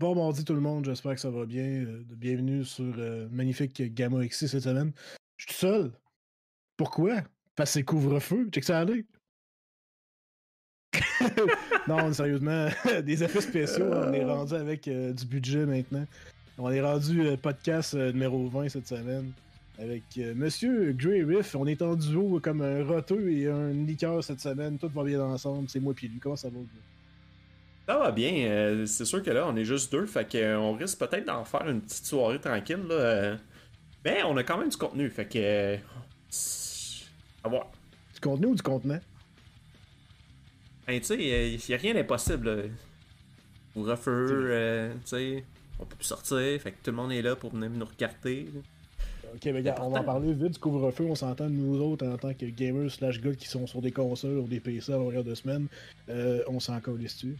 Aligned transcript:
Bon 0.00 0.14
mardi 0.14 0.44
tout 0.44 0.54
le 0.54 0.60
monde, 0.60 0.84
j'espère 0.84 1.16
que 1.16 1.20
ça 1.20 1.28
va 1.28 1.44
bien. 1.44 1.64
Euh, 1.64 2.04
bienvenue 2.10 2.64
sur 2.64 2.94
euh, 2.98 3.26
magnifique 3.32 3.82
Gamma 3.94 4.24
X 4.24 4.46
cette 4.46 4.62
semaine. 4.62 4.92
Je 5.36 5.42
suis 5.42 5.54
tout 5.54 5.58
seul. 5.58 5.90
Pourquoi? 6.76 7.22
Parce 7.56 7.70
que 7.70 7.74
c'est 7.74 7.82
couvre-feu. 7.82 8.48
Check 8.52 8.62
ça 8.62 8.78
aller. 8.78 9.04
non, 11.88 12.12
sérieusement, 12.12 12.68
des 13.04 13.24
effets 13.24 13.40
spéciaux, 13.40 13.90
on 13.92 14.12
est 14.12 14.24
rendu 14.24 14.54
avec 14.54 14.86
euh, 14.86 15.12
du 15.12 15.26
budget 15.26 15.66
maintenant. 15.66 16.06
On 16.58 16.70
est 16.70 16.80
rendu 16.80 17.36
podcast 17.42 17.94
numéro 17.94 18.48
20 18.48 18.68
cette 18.68 18.86
semaine. 18.86 19.32
Avec 19.80 20.16
Monsieur 20.16 20.92
Grey 20.92 21.24
Riff, 21.24 21.56
on 21.56 21.66
est 21.66 21.82
en 21.82 21.96
duo 21.96 22.38
comme 22.40 22.62
un 22.62 22.84
roteux 22.84 23.32
et 23.32 23.48
un 23.48 23.70
liqueur 23.70 24.22
cette 24.22 24.40
semaine. 24.40 24.78
Tout 24.78 24.90
va 24.94 25.02
bien 25.02 25.20
ensemble. 25.20 25.68
C'est 25.68 25.80
moi 25.80 25.92
puis 25.92 26.06
lui. 26.06 26.20
Comment 26.20 26.36
ça 26.36 26.50
va? 26.50 26.58
Ça 27.88 27.96
va 27.96 28.10
bien. 28.10 28.46
Euh, 28.50 28.84
c'est 28.84 29.06
sûr 29.06 29.22
que 29.22 29.30
là, 29.30 29.46
on 29.48 29.56
est 29.56 29.64
juste 29.64 29.90
deux. 29.90 30.04
Fait 30.04 30.30
qu'on 30.30 30.74
risque 30.74 30.98
peut-être 30.98 31.24
d'en 31.24 31.42
faire 31.46 31.66
une 31.66 31.80
petite 31.80 32.04
soirée 32.04 32.38
tranquille. 32.38 32.84
Là. 32.86 32.94
Euh. 32.94 33.36
Mais 34.04 34.22
on 34.24 34.36
a 34.36 34.44
quand 34.44 34.58
même 34.58 34.68
du 34.68 34.76
contenu. 34.76 35.08
Fait 35.08 35.24
que. 35.24 35.38
Euh, 35.38 35.76
à 37.42 37.48
voir. 37.48 37.66
Du 38.12 38.20
contenu 38.20 38.48
ou 38.48 38.54
du 38.54 38.60
contenant? 38.60 39.00
Ben, 40.86 41.00
tu 41.00 41.06
sais, 41.06 41.16
il 41.16 41.60
n'y 41.66 41.74
a 41.74 41.78
rien 41.78 41.94
d'impossible. 41.94 42.72
Pour 43.72 43.86
refaire, 43.86 44.92
tu 45.04 45.06
sais, 45.06 45.44
on 45.78 45.86
peut 45.86 45.96
plus 45.96 46.04
sortir. 46.04 46.60
Fait 46.60 46.72
que 46.72 46.76
tout 46.84 46.90
le 46.90 46.96
monde 46.96 47.12
est 47.12 47.22
là 47.22 47.36
pour 47.36 47.54
venir 47.54 47.70
nous 47.70 47.86
regarder. 47.86 48.50
Ok, 49.34 49.46
mais 49.46 49.62
gars, 49.62 49.76
on 49.80 49.88
va 49.88 50.00
en 50.00 50.04
parler 50.04 50.34
vite 50.34 50.52
du 50.52 50.58
couvre-feu. 50.58 51.06
On 51.08 51.14
s'entend, 51.14 51.48
nous 51.48 51.80
autres, 51.80 52.06
en 52.06 52.18
tant 52.18 52.34
que 52.34 52.44
gamers 52.44 52.90
slash 52.90 53.18
gars 53.18 53.34
qui 53.34 53.48
sont 53.48 53.66
sur 53.66 53.80
des 53.80 53.92
consoles 53.92 54.38
ou 54.38 54.46
des 54.46 54.60
PC 54.60 54.92
à 54.92 54.96
longueur 54.96 55.24
de 55.24 55.34
semaine, 55.34 55.68
on 56.48 56.60
s'en 56.60 56.78
colle 56.80 56.98
dessus. 56.98 57.38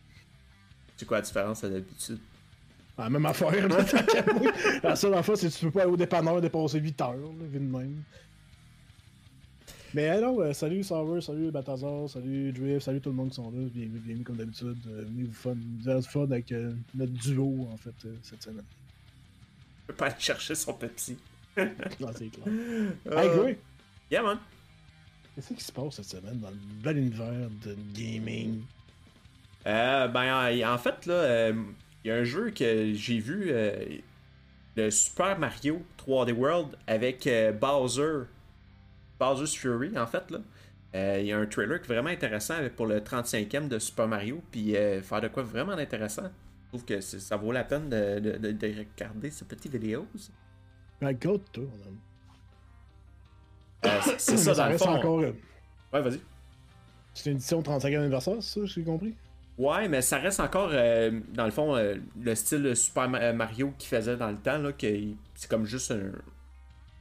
C'est 0.98 1.06
quoi 1.06 1.18
la 1.18 1.22
différence 1.22 1.62
à 1.62 1.68
l'habitude? 1.68 2.18
La 2.98 3.08
même 3.08 3.24
affaire, 3.24 3.52
La 4.82 4.96
seule 4.96 5.14
affaire, 5.14 5.38
c'est 5.38 5.48
que 5.48 5.54
tu 5.54 5.66
peux 5.66 5.70
pas 5.70 5.82
aller 5.82 5.92
au 5.92 5.96
dépanneur 5.96 6.40
dépenser 6.40 6.80
8 6.80 7.00
heures, 7.00 7.12
là, 7.12 7.46
vu 7.48 7.60
de 7.60 7.64
même. 7.64 8.02
Mais 9.94 10.08
alors, 10.08 10.40
euh, 10.40 10.52
salut 10.52 10.82
Sauver, 10.82 11.20
salut 11.20 11.52
Batazar, 11.52 12.10
salut 12.10 12.52
Drift, 12.52 12.84
salut 12.84 13.00
tout 13.00 13.10
le 13.10 13.14
monde 13.14 13.28
qui 13.28 13.36
sont 13.36 13.50
là. 13.52 13.58
Bienvenue, 13.72 14.00
bienvenue 14.00 14.24
comme 14.24 14.36
d'habitude. 14.36 14.76
Euh, 14.88 15.04
venez 15.06 15.22
vous 15.22 15.32
fun, 15.32 15.54
vous 15.54 16.02
fun 16.02 16.24
avec 16.24 16.50
euh, 16.50 16.72
notre 16.94 17.12
duo, 17.12 17.68
en 17.72 17.76
fait, 17.76 17.94
cette 18.22 18.42
semaine. 18.42 18.64
Je 19.82 19.86
peux 19.86 19.94
pas 19.94 20.06
aller 20.06 20.16
chercher 20.18 20.56
son 20.56 20.74
Pepsi. 20.74 21.16
non, 21.56 22.08
c'est 22.12 22.26
clair. 22.26 22.46
Hey, 23.16 23.28
Gray! 23.38 23.58
Yeah, 24.10 24.22
man! 24.22 24.38
Qu'est-ce 25.36 25.54
qui 25.54 25.62
se 25.62 25.70
passe 25.70 25.94
cette 25.94 26.06
semaine 26.06 26.40
dans 26.40 26.50
le 26.50 26.56
bel 26.82 26.98
univers 26.98 27.48
de 27.64 27.76
gaming? 27.94 28.62
Euh, 29.68 30.08
ben, 30.08 30.66
en, 30.66 30.78
fait, 30.78 31.06
là, 31.06 31.14
euh, 31.14 31.52
il 32.02 32.08
y 32.08 32.10
a 32.10 32.16
un 32.16 32.24
jeu 32.24 32.50
que 32.50 32.94
j'ai 32.94 33.18
vu, 33.18 33.48
euh, 33.50 33.84
le 34.76 34.90
Super 34.90 35.38
Mario 35.38 35.82
3D 35.98 36.32
World 36.32 36.76
avec 36.86 37.28
Bowser, 37.60 38.24
Bowser's 39.20 39.54
Fury, 39.54 39.98
en 39.98 40.06
fait, 40.06 40.30
là. 40.30 40.38
Il 41.20 41.26
y 41.26 41.32
a 41.32 41.38
un 41.38 41.46
trailer 41.46 41.80
qui 41.82 41.90
est 41.90 41.94
vraiment 41.94 42.08
intéressant 42.08 42.54
pour 42.74 42.86
le 42.86 43.00
35e 43.00 43.68
de 43.68 43.78
Super 43.78 44.08
Mario, 44.08 44.42
puis 44.50 44.74
faire 45.02 45.20
de 45.20 45.28
quoi 45.28 45.42
vraiment 45.42 45.72
intéressant. 45.72 46.30
Je 46.64 46.68
trouve 46.68 46.84
que 46.84 47.00
ça 47.00 47.36
vaut 47.36 47.52
la 47.52 47.64
peine 47.64 47.88
de, 47.88 48.18
de, 48.18 48.66
regarder 48.66 49.30
ces 49.30 49.44
petites 49.44 49.72
vidéos. 49.72 50.06
Ben, 51.00 51.14
toi, 51.14 51.34
c'est 54.16 54.36
ça, 54.36 54.54
dans 54.54 54.68
le 54.68 54.78
fond. 54.78 54.94
Encore... 54.94 55.18
Ouais, 55.18 56.00
vas-y. 56.00 56.20
C'est 57.14 57.30
une 57.30 57.36
édition 57.36 57.60
35e 57.60 57.98
anniversaire, 57.98 58.42
ça, 58.42 58.60
j'ai 58.64 58.82
compris? 58.82 59.14
Ouais, 59.58 59.88
mais 59.88 60.02
ça 60.02 60.18
reste 60.18 60.38
encore, 60.38 60.70
euh, 60.72 61.10
dans 61.34 61.44
le 61.44 61.50
fond, 61.50 61.74
euh, 61.74 61.96
le 62.20 62.34
style 62.36 62.62
de 62.62 62.74
Super 62.74 63.10
euh, 63.14 63.32
Mario 63.32 63.72
qu'il 63.76 63.88
faisait 63.88 64.16
dans 64.16 64.30
le 64.30 64.36
temps, 64.36 64.58
là, 64.58 64.72
que 64.72 64.86
c'est 65.34 65.50
comme 65.50 65.64
juste 65.66 65.90
un, 65.90 66.12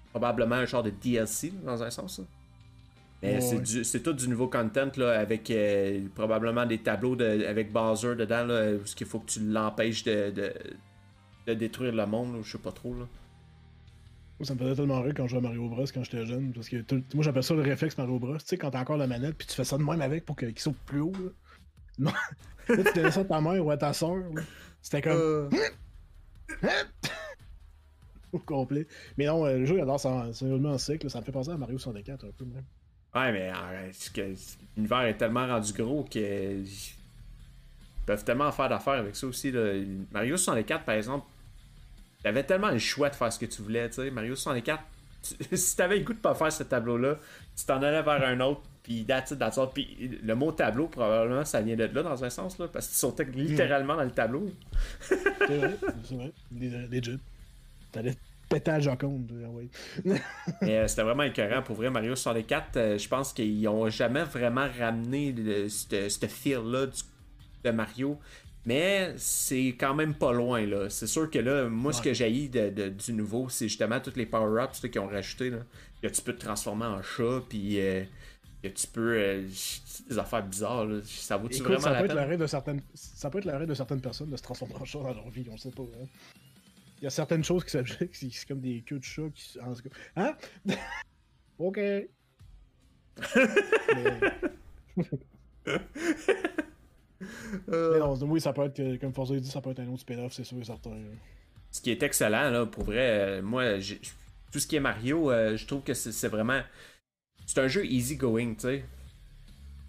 probablement 0.10 0.56
un 0.56 0.66
genre 0.66 0.82
de 0.82 0.90
DLC, 0.90 1.54
dans 1.64 1.84
un 1.84 1.92
sens. 1.92 2.20
Mais 3.22 3.40
c'est 3.42 4.02
tout 4.02 4.14
du 4.14 4.28
nouveau 4.28 4.48
content, 4.48 4.90
là, 4.98 5.20
avec 5.20 5.52
probablement 6.16 6.66
des 6.66 6.80
tableaux 6.80 7.16
de, 7.16 7.46
avec 7.46 7.72
Bowser 7.72 8.16
dedans, 8.16 8.46
là, 8.46 8.78
parce 8.78 8.96
qu'il 8.96 9.08
faut 9.08 9.20
que 9.20 9.30
tu 9.32 9.40
l'empêches 9.40 10.04
de, 10.04 10.32
de, 11.46 11.54
détruire 11.54 11.94
le 11.94 12.06
monde, 12.06 12.40
je 12.44 12.52
sais 12.52 12.58
pas 12.58 12.72
trop. 12.72 12.94
Là. 12.94 13.08
Ça 14.42 14.54
me 14.54 14.60
faisait 14.60 14.76
tellement 14.76 15.02
rire 15.02 15.14
quand 15.16 15.24
je 15.26 15.30
jouais 15.30 15.40
à 15.40 15.42
Mario 15.42 15.68
Bros 15.68 15.86
quand 15.92 16.04
j'étais 16.04 16.26
jeune. 16.26 16.54
Parce 16.54 16.70
que 16.70 16.78
moi 17.16 17.24
j'appelle 17.24 17.44
ça 17.44 17.56
le 17.56 17.62
réflexe 17.62 17.98
Mario 17.98 18.20
Bros. 18.20 18.38
Tu 18.38 18.46
sais, 18.46 18.58
quand 18.58 18.70
t'as 18.70 18.82
encore 18.82 18.98
la 18.98 19.08
manette 19.08 19.36
puis 19.36 19.48
tu 19.48 19.56
fais 19.56 19.64
ça 19.64 19.80
de 19.80 19.84
même 19.84 20.02
avec 20.02 20.26
pour 20.26 20.36
qu'il 20.36 20.58
saute 20.60 20.78
plus 20.86 21.02
haut. 21.02 21.14
Non. 21.98 22.12
là, 22.70 22.84
tu 22.84 22.94
donnais 22.94 23.12
ça 23.12 23.22
à 23.22 23.26
ta 23.26 23.42
mère 23.42 23.66
ou 23.66 23.72
à 23.72 23.78
ta 23.78 23.94
soeur. 23.94 24.24
C'était 24.82 25.02
comme. 25.02 25.18
Euh... 25.18 25.50
Au 28.34 28.40
complet. 28.40 28.88
Mais 29.18 29.26
non, 29.26 29.46
euh, 29.46 29.60
le 29.60 29.66
jeu, 29.66 29.78
j'adore 29.78 30.00
ça. 30.00 30.10
En 30.10 30.78
cycle. 30.78 31.10
Ça 31.10 31.20
me 31.20 31.26
fait 31.26 31.32
penser 31.32 31.52
à 31.52 31.58
Mario 31.58 31.78
64 31.78 32.26
un 32.26 32.32
peu 32.32 32.46
même. 32.46 32.64
Ouais, 33.16 33.32
mais 33.32 33.52
l'univers 34.76 35.02
est 35.04 35.18
tellement 35.18 35.48
rendu 35.48 35.74
gros 35.74 36.04
que. 36.04 36.60
Ils 36.60 38.06
peuvent 38.06 38.24
tellement 38.24 38.52
faire 38.52 38.70
d'affaires 38.70 38.94
avec 38.94 39.16
ça 39.16 39.28
aussi. 39.28 39.52
Là. 39.52 39.74
Mario 40.12 40.38
64, 40.38 40.86
par 40.86 40.96
exemple, 40.96 41.26
t'avais 42.24 42.44
tellement 42.44 42.70
le 42.70 42.80
choix 42.80 43.10
de 43.10 43.16
faire 43.16 43.32
ce 43.34 43.40
que 43.40 43.46
tu 43.46 43.62
voulais. 43.62 43.92
sais 43.92 44.12
Mario 44.12 44.36
64, 44.36 44.84
si 45.54 45.76
t'avais 45.76 45.98
le 45.98 46.06
goût 46.06 46.14
de 46.14 46.20
pas 46.20 46.36
faire 46.36 46.52
ce 46.52 46.64
tableau-là, 46.64 47.18
tu 47.56 47.66
t'en 47.66 47.82
allais 47.82 48.02
vers 48.02 48.24
un 48.24 48.40
autre 48.40 48.62
puis 48.88 49.04
that's 49.04 49.32
it, 49.32 49.40
that's 49.40 49.60
Puis 49.74 50.18
le 50.24 50.34
mot 50.34 50.54
tableau, 50.54 50.88
probablement, 50.88 51.44
ça 51.44 51.60
vient 51.60 51.76
d'être 51.76 51.94
là 51.94 52.04
dans 52.04 52.24
un 52.24 52.30
sens, 52.30 52.58
là, 52.58 52.70
parce 52.70 52.88
qu'ils 52.88 52.96
sont 52.96 53.14
littéralement 53.34 53.98
dans 53.98 54.06
le 54.06 54.12
tableau. 54.12 54.50
c'est 55.02 55.18
vrai, 55.58 55.78
c'est 56.06 56.16
vrai. 56.16 56.32
Legit. 56.90 57.20
T'allais 57.92 58.16
péter 58.48 58.72
à 58.72 58.80
Joconde. 58.80 59.30
Oui. 59.50 59.70
Mais 60.62 60.78
euh, 60.78 60.88
c'était 60.88 61.02
vraiment 61.02 61.24
écœurant. 61.24 61.62
Pour 61.64 61.76
vrai, 61.76 61.90
Mario 61.90 62.16
64, 62.16 62.78
euh, 62.78 62.98
je 62.98 63.10
pense 63.10 63.34
qu'ils 63.34 63.68
ont 63.68 63.90
jamais 63.90 64.24
vraiment 64.24 64.70
ramené 64.80 65.36
ce 65.68 66.26
feel-là 66.26 66.86
de 67.66 67.72
Mario. 67.72 68.18
Mais 68.66 69.16
c'est 69.18 69.76
quand 69.78 69.96
même 69.96 70.14
pas 70.14 70.32
loin, 70.32 70.66
là. 70.66 70.90
C'est 70.90 71.08
sûr 71.08 71.30
que 71.30 71.40
là, 71.40 71.68
moi, 71.68 71.92
ce 71.92 72.02
que 72.02 72.14
j'ai 72.14 72.48
de, 72.48 72.88
du 72.88 73.12
nouveau, 73.12 73.50
c'est 73.50 73.68
justement 73.68 74.00
tous 74.00 74.16
les 74.16 74.26
power-ups 74.26 74.80
qu'ils 74.80 75.02
ont 75.02 75.08
rajouté, 75.08 75.50
là. 75.50 75.60
Que 76.02 76.08
tu 76.08 76.22
peux 76.22 76.34
te 76.34 76.46
transformer 76.46 76.86
en 76.86 77.02
chat, 77.02 77.42
puis... 77.50 77.82
Euh, 77.82 78.04
que 78.70 78.80
tu 78.80 78.88
peux. 78.88 79.18
Euh, 79.18 79.48
des 80.10 80.20
affaires 80.20 80.44
bizarres, 80.44 80.86
là. 80.86 81.02
ça 81.04 81.38
vaut-tu 81.38 81.62
vraiment 81.62 81.80
ça 81.80 81.92
la 81.92 82.02
peut 82.02 82.08
peine? 82.08 82.18
Être 82.18 82.40
de 82.40 82.48
certaines, 82.48 82.82
ça 82.94 83.30
peut 83.30 83.40
être 83.40 83.46
l'arrêt 83.46 83.68
de 83.68 83.74
certaines 83.74 84.02
personnes 84.02 84.30
de 84.30 84.38
se 84.38 84.44
transformer 84.44 84.76
en 84.76 84.86
chat 84.86 85.00
dans 85.00 85.14
leur 85.14 85.30
vie, 85.30 85.46
on 85.52 85.58
sait 85.58 85.72
pas. 85.72 85.84
Hein. 85.84 86.06
Il 87.00 87.04
y 87.04 87.08
a 87.08 87.10
certaines 87.10 87.44
choses 87.44 87.64
qui 87.64 87.72
s'objectent, 87.72 88.16
c'est 88.16 88.48
comme 88.48 88.62
des 88.62 88.82
queues 88.82 89.00
de 89.00 89.04
chat 89.04 89.30
qui. 89.34 89.60
Hein? 90.16 90.36
ok. 91.60 91.78
Mais... 91.78 92.08
Mais 97.68 98.00
non, 98.00 98.14
oui, 98.24 98.42
ça 98.42 98.54
peut 98.54 98.66
être, 98.66 98.98
comme 99.00 99.14
Forza 99.14 99.36
dit, 99.36 99.50
ça 99.50 99.62
peut 99.62 99.72
être 99.72 99.80
un 99.80 99.88
autre 99.88 100.02
spin-off, 100.02 100.34
c'est 100.34 100.44
sûr 100.44 100.58
et 100.60 100.64
certain. 100.64 100.92
Ce 101.72 101.82
qui 101.82 101.92
est 101.92 102.04
excellent, 102.04 102.50
là, 102.50 102.66
pour 102.66 102.84
vrai, 102.84 103.40
euh, 103.40 103.42
moi, 103.42 103.80
tout 104.52 104.60
ce 104.60 104.68
qui 104.68 104.76
est 104.76 104.82
Mario, 104.82 105.32
euh, 105.32 105.58
je 105.58 105.66
trouve 105.66 105.82
que 105.84 105.94
c'est 105.94 106.28
vraiment 106.28 106.62
c'est 107.48 107.60
un 107.60 107.68
jeu 107.68 107.86
easy 107.86 108.18
going, 108.18 108.54
tu 108.54 108.62
sais. 108.62 108.84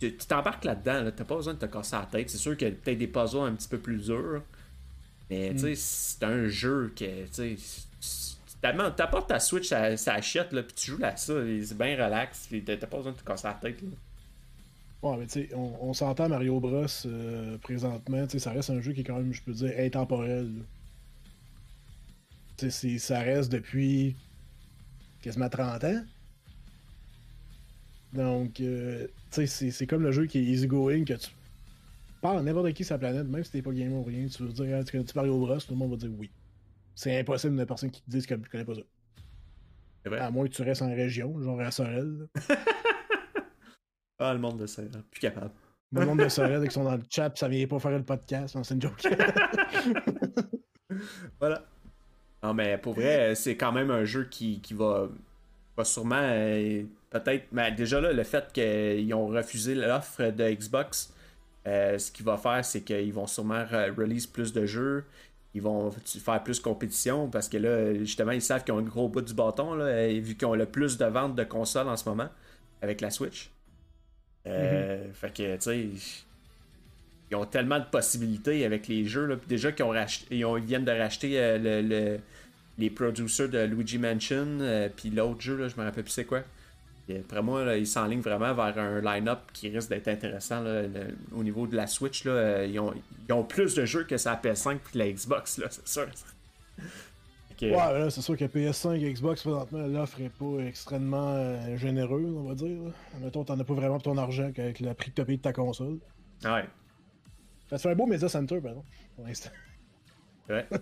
Tu 0.00 0.12
t'embarques 0.12 0.64
là-dedans, 0.64 1.02
là, 1.02 1.12
t'as 1.12 1.24
pas 1.24 1.34
besoin 1.34 1.54
de 1.54 1.58
te 1.58 1.66
casser 1.66 1.96
la 1.96 2.06
tête. 2.06 2.30
C'est 2.30 2.38
sûr 2.38 2.56
qu'il 2.56 2.68
y 2.68 2.70
a 2.70 2.74
peut-être 2.74 2.98
des 2.98 3.08
puzzles 3.08 3.48
un 3.48 3.54
petit 3.54 3.68
peu 3.68 3.78
plus 3.78 4.06
durs. 4.06 4.42
Mais 5.28 5.52
tu 5.52 5.58
sais, 5.58 5.72
mm. 5.72 5.76
c'est 5.76 6.22
un 6.22 6.46
jeu 6.46 6.92
que, 6.96 7.26
tu 7.26 7.56
sais, 7.58 8.36
t'apportes 8.62 9.28
ta 9.28 9.40
Switch, 9.40 9.68
ça, 9.68 9.96
ça 9.96 10.14
achète, 10.14 10.52
là, 10.52 10.62
puis 10.62 10.74
tu 10.74 10.92
joues 10.92 10.98
là 10.98 11.16
ça, 11.16 11.34
c'est 11.64 11.76
bien 11.76 11.92
relax, 12.02 12.46
puis 12.46 12.62
t'as 12.62 12.76
pas 12.76 12.96
besoin 12.96 13.12
de 13.12 13.18
te 13.18 13.24
casser 13.24 13.48
la 13.48 13.54
tête. 13.54 13.82
Là. 13.82 13.88
Ouais, 15.02 15.16
mais 15.16 15.26
tu 15.26 15.32
sais, 15.32 15.50
on, 15.54 15.92
s'entend 15.94 16.28
Mario 16.28 16.58
Bros 16.58 16.86
euh, 17.06 17.58
présentement, 17.58 18.24
tu 18.26 18.32
sais, 18.32 18.38
ça 18.38 18.52
reste 18.52 18.70
un 18.70 18.80
jeu 18.80 18.92
qui 18.92 19.00
est 19.00 19.04
quand 19.04 19.16
même, 19.16 19.32
je 19.32 19.42
peux 19.42 19.52
dire, 19.52 19.72
intemporel. 19.78 20.50
Tu 22.56 22.70
sais, 22.70 22.98
ça 22.98 23.20
reste 23.20 23.52
depuis 23.52 24.16
quasiment 25.22 25.48
30 25.48 25.84
ans. 25.84 26.04
Donc, 28.12 28.60
euh, 28.60 29.06
tu 29.30 29.46
sais, 29.46 29.70
c'est 29.70 29.86
comme 29.86 30.02
le 30.02 30.12
jeu 30.12 30.26
qui 30.26 30.38
est 30.38 30.42
easy-going, 30.42 31.04
que 31.04 31.14
tu 31.14 31.30
parles 32.22 32.38
à 32.38 32.42
n'importe 32.42 32.72
qui 32.72 32.84
sur 32.84 32.94
la 32.94 32.98
planète, 32.98 33.26
même 33.26 33.44
si 33.44 33.52
t'es 33.52 33.62
pas 33.62 33.72
gamer 33.72 33.98
ou 33.98 34.04
rien, 34.04 34.26
tu 34.26 34.42
veux 34.42 34.52
dire, 34.52 34.78
ah, 34.80 34.84
tu 34.84 34.92
connais 34.92 35.04
Mario 35.14 35.38
Bros, 35.38 35.58
tout 35.58 35.70
le 35.70 35.76
monde 35.76 35.90
va 35.90 35.96
dire 35.96 36.10
oui. 36.18 36.30
C'est 36.94 37.18
impossible 37.20 37.56
de 37.56 37.64
personne 37.64 37.90
qui 37.90 38.02
te 38.02 38.10
dise 38.10 38.26
que 38.26 38.34
tu 38.34 38.48
connais 38.48 38.64
pas 38.64 38.74
ça. 38.74 38.80
Vrai. 40.06 40.18
À 40.20 40.30
moins 40.30 40.46
que 40.46 40.52
tu 40.52 40.62
restes 40.62 40.82
en 40.82 40.88
région, 40.88 41.40
genre 41.42 41.60
à 41.60 41.70
Sorel. 41.70 42.28
ah, 44.18 44.32
le 44.32 44.40
monde 44.40 44.58
de 44.58 44.66
Sorel, 44.66 44.90
plus 45.10 45.20
capable. 45.20 45.52
Le 45.92 46.06
monde 46.06 46.20
de 46.20 46.28
Sorel, 46.30 46.66
qui 46.66 46.74
sont 46.74 46.84
dans 46.84 46.96
le 46.96 47.02
chat, 47.10 47.30
ça 47.36 47.48
vient 47.48 47.66
pas 47.66 47.78
faire 47.78 47.90
le 47.90 48.02
podcast, 48.02 48.56
c'est 48.62 48.74
une 48.74 48.82
joke. 48.82 49.02
voilà. 51.38 51.64
Non, 52.42 52.54
mais 52.54 52.78
pour 52.78 52.94
vrai, 52.94 53.34
c'est 53.34 53.56
quand 53.56 53.72
même 53.72 53.90
un 53.90 54.04
jeu 54.04 54.24
qui, 54.24 54.60
qui 54.60 54.72
va, 54.72 55.08
va 55.76 55.84
sûrement 55.84 56.20
euh, 56.20 56.84
peut-être, 57.10 57.46
mais 57.52 57.72
déjà 57.72 58.00
là, 58.00 58.12
le 58.12 58.22
fait 58.24 58.52
qu'ils 58.52 59.12
ont 59.14 59.28
refusé 59.28 59.74
l'offre 59.74 60.30
de 60.30 60.50
Xbox, 60.50 61.12
euh, 61.66 61.98
ce 61.98 62.10
qu'il 62.10 62.24
va 62.24 62.36
faire, 62.36 62.64
c'est 62.64 62.82
qu'ils 62.82 63.12
vont 63.12 63.26
sûrement 63.26 63.64
release 63.96 64.26
plus 64.26 64.52
de 64.52 64.66
jeux. 64.66 65.04
ils 65.54 65.62
vont 65.62 65.90
faire 65.90 66.42
plus 66.42 66.60
compétition 66.60 67.28
parce 67.28 67.48
que 67.48 67.56
là, 67.56 67.94
justement, 67.94 68.32
ils 68.32 68.42
savent 68.42 68.64
qu'ils 68.64 68.74
ont 68.74 68.78
un 68.78 68.82
gros 68.82 69.08
bout 69.08 69.22
du 69.22 69.34
bâton, 69.34 69.74
là, 69.74 70.08
vu 70.08 70.34
qu'ils 70.34 70.46
ont 70.46 70.54
le 70.54 70.66
plus 70.66 70.98
de 70.98 71.06
ventes 71.06 71.34
de 71.34 71.44
consoles 71.44 71.88
en 71.88 71.96
ce 71.96 72.08
moment 72.08 72.28
avec 72.82 73.00
la 73.00 73.10
Switch. 73.10 73.50
Euh, 74.46 75.04
Fait 75.12 75.34
que, 75.34 75.56
tu 75.56 75.62
sais, 75.62 75.88
ils 77.30 77.34
ont 77.36 77.44
tellement 77.44 77.80
de 77.80 77.84
possibilités 77.84 78.64
avec 78.64 78.88
les 78.88 79.04
jeux. 79.04 79.26
Là. 79.26 79.36
Déjà 79.48 79.72
qu'ils 79.72 79.84
ont 79.84 79.90
racheté, 79.90 80.36
ils, 80.36 80.46
viennent 80.64 80.84
de 80.84 80.92
racheter 80.92 81.38
euh, 81.38 81.82
le, 81.82 82.18
les 82.78 82.90
producers 82.90 83.48
de 83.48 83.58
Luigi 83.58 83.98
Mansion, 83.98 84.58
puis 84.96 85.10
l'autre 85.10 85.40
jeu, 85.40 85.56
là, 85.56 85.68
je 85.68 85.76
me 85.76 85.84
rappelle 85.84 86.04
plus 86.04 86.12
c'est 86.12 86.24
quoi. 86.24 86.44
Et 87.08 87.20
après 87.20 87.42
moi, 87.42 87.64
là, 87.64 87.76
ils 87.76 87.86
s'enlignent 87.86 88.20
vraiment 88.20 88.52
vers 88.52 88.78
un 88.78 89.00
line-up 89.00 89.40
qui 89.52 89.68
risque 89.68 89.88
d'être 89.88 90.08
intéressant 90.08 90.62
au 91.32 91.42
niveau 91.42 91.66
de 91.66 91.74
la 91.74 91.86
Switch. 91.86 92.24
Là, 92.24 92.32
euh, 92.32 92.66
ils, 92.68 92.78
ont, 92.78 92.92
ils, 93.28 93.32
ont, 93.32 93.44
plus 93.44 93.74
de 93.74 93.86
jeux 93.86 94.04
que 94.04 94.16
sa 94.18 94.34
PS5 94.34 94.76
et 94.94 94.98
la 94.98 95.10
Xbox, 95.10 95.60
c'est 95.70 95.88
sûr. 95.88 96.08
Ouais, 97.60 97.70
là, 97.70 98.10
c'est 98.10 98.20
sûr 98.20 98.36
que 98.36 98.44
PS5 98.44 99.02
et 99.02 99.12
Xbox, 99.12 99.42
présentement, 99.42 99.86
l'offre 99.86 100.20
est 100.20 100.28
pas 100.28 100.62
extrêmement 100.66 101.32
euh, 101.32 101.76
généreuse, 101.76 102.32
on 102.36 102.44
va 102.44 102.54
dire. 102.54 102.78
Mettons, 103.20 103.42
t'en 103.44 103.58
as 103.58 103.64
pas 103.64 103.74
vraiment 103.74 103.94
pour 103.94 104.14
ton 104.14 104.18
argent 104.18 104.50
avec 104.56 104.78
le 104.78 104.92
prix 104.94 105.10
que 105.10 105.16
t'as 105.16 105.24
payé 105.24 105.38
de 105.38 105.42
ta 105.42 105.52
console. 105.52 105.98
Ouais. 106.44 106.64
Ça 107.70 107.78
fait 107.78 107.90
un 107.90 107.94
beau 107.94 108.06
Media 108.06 108.28
Center, 108.28 108.60
par 108.60 108.70
exemple, 108.70 108.88
pour 109.16 109.26
l'instant. 109.26 109.50
Ouais. 110.48 110.66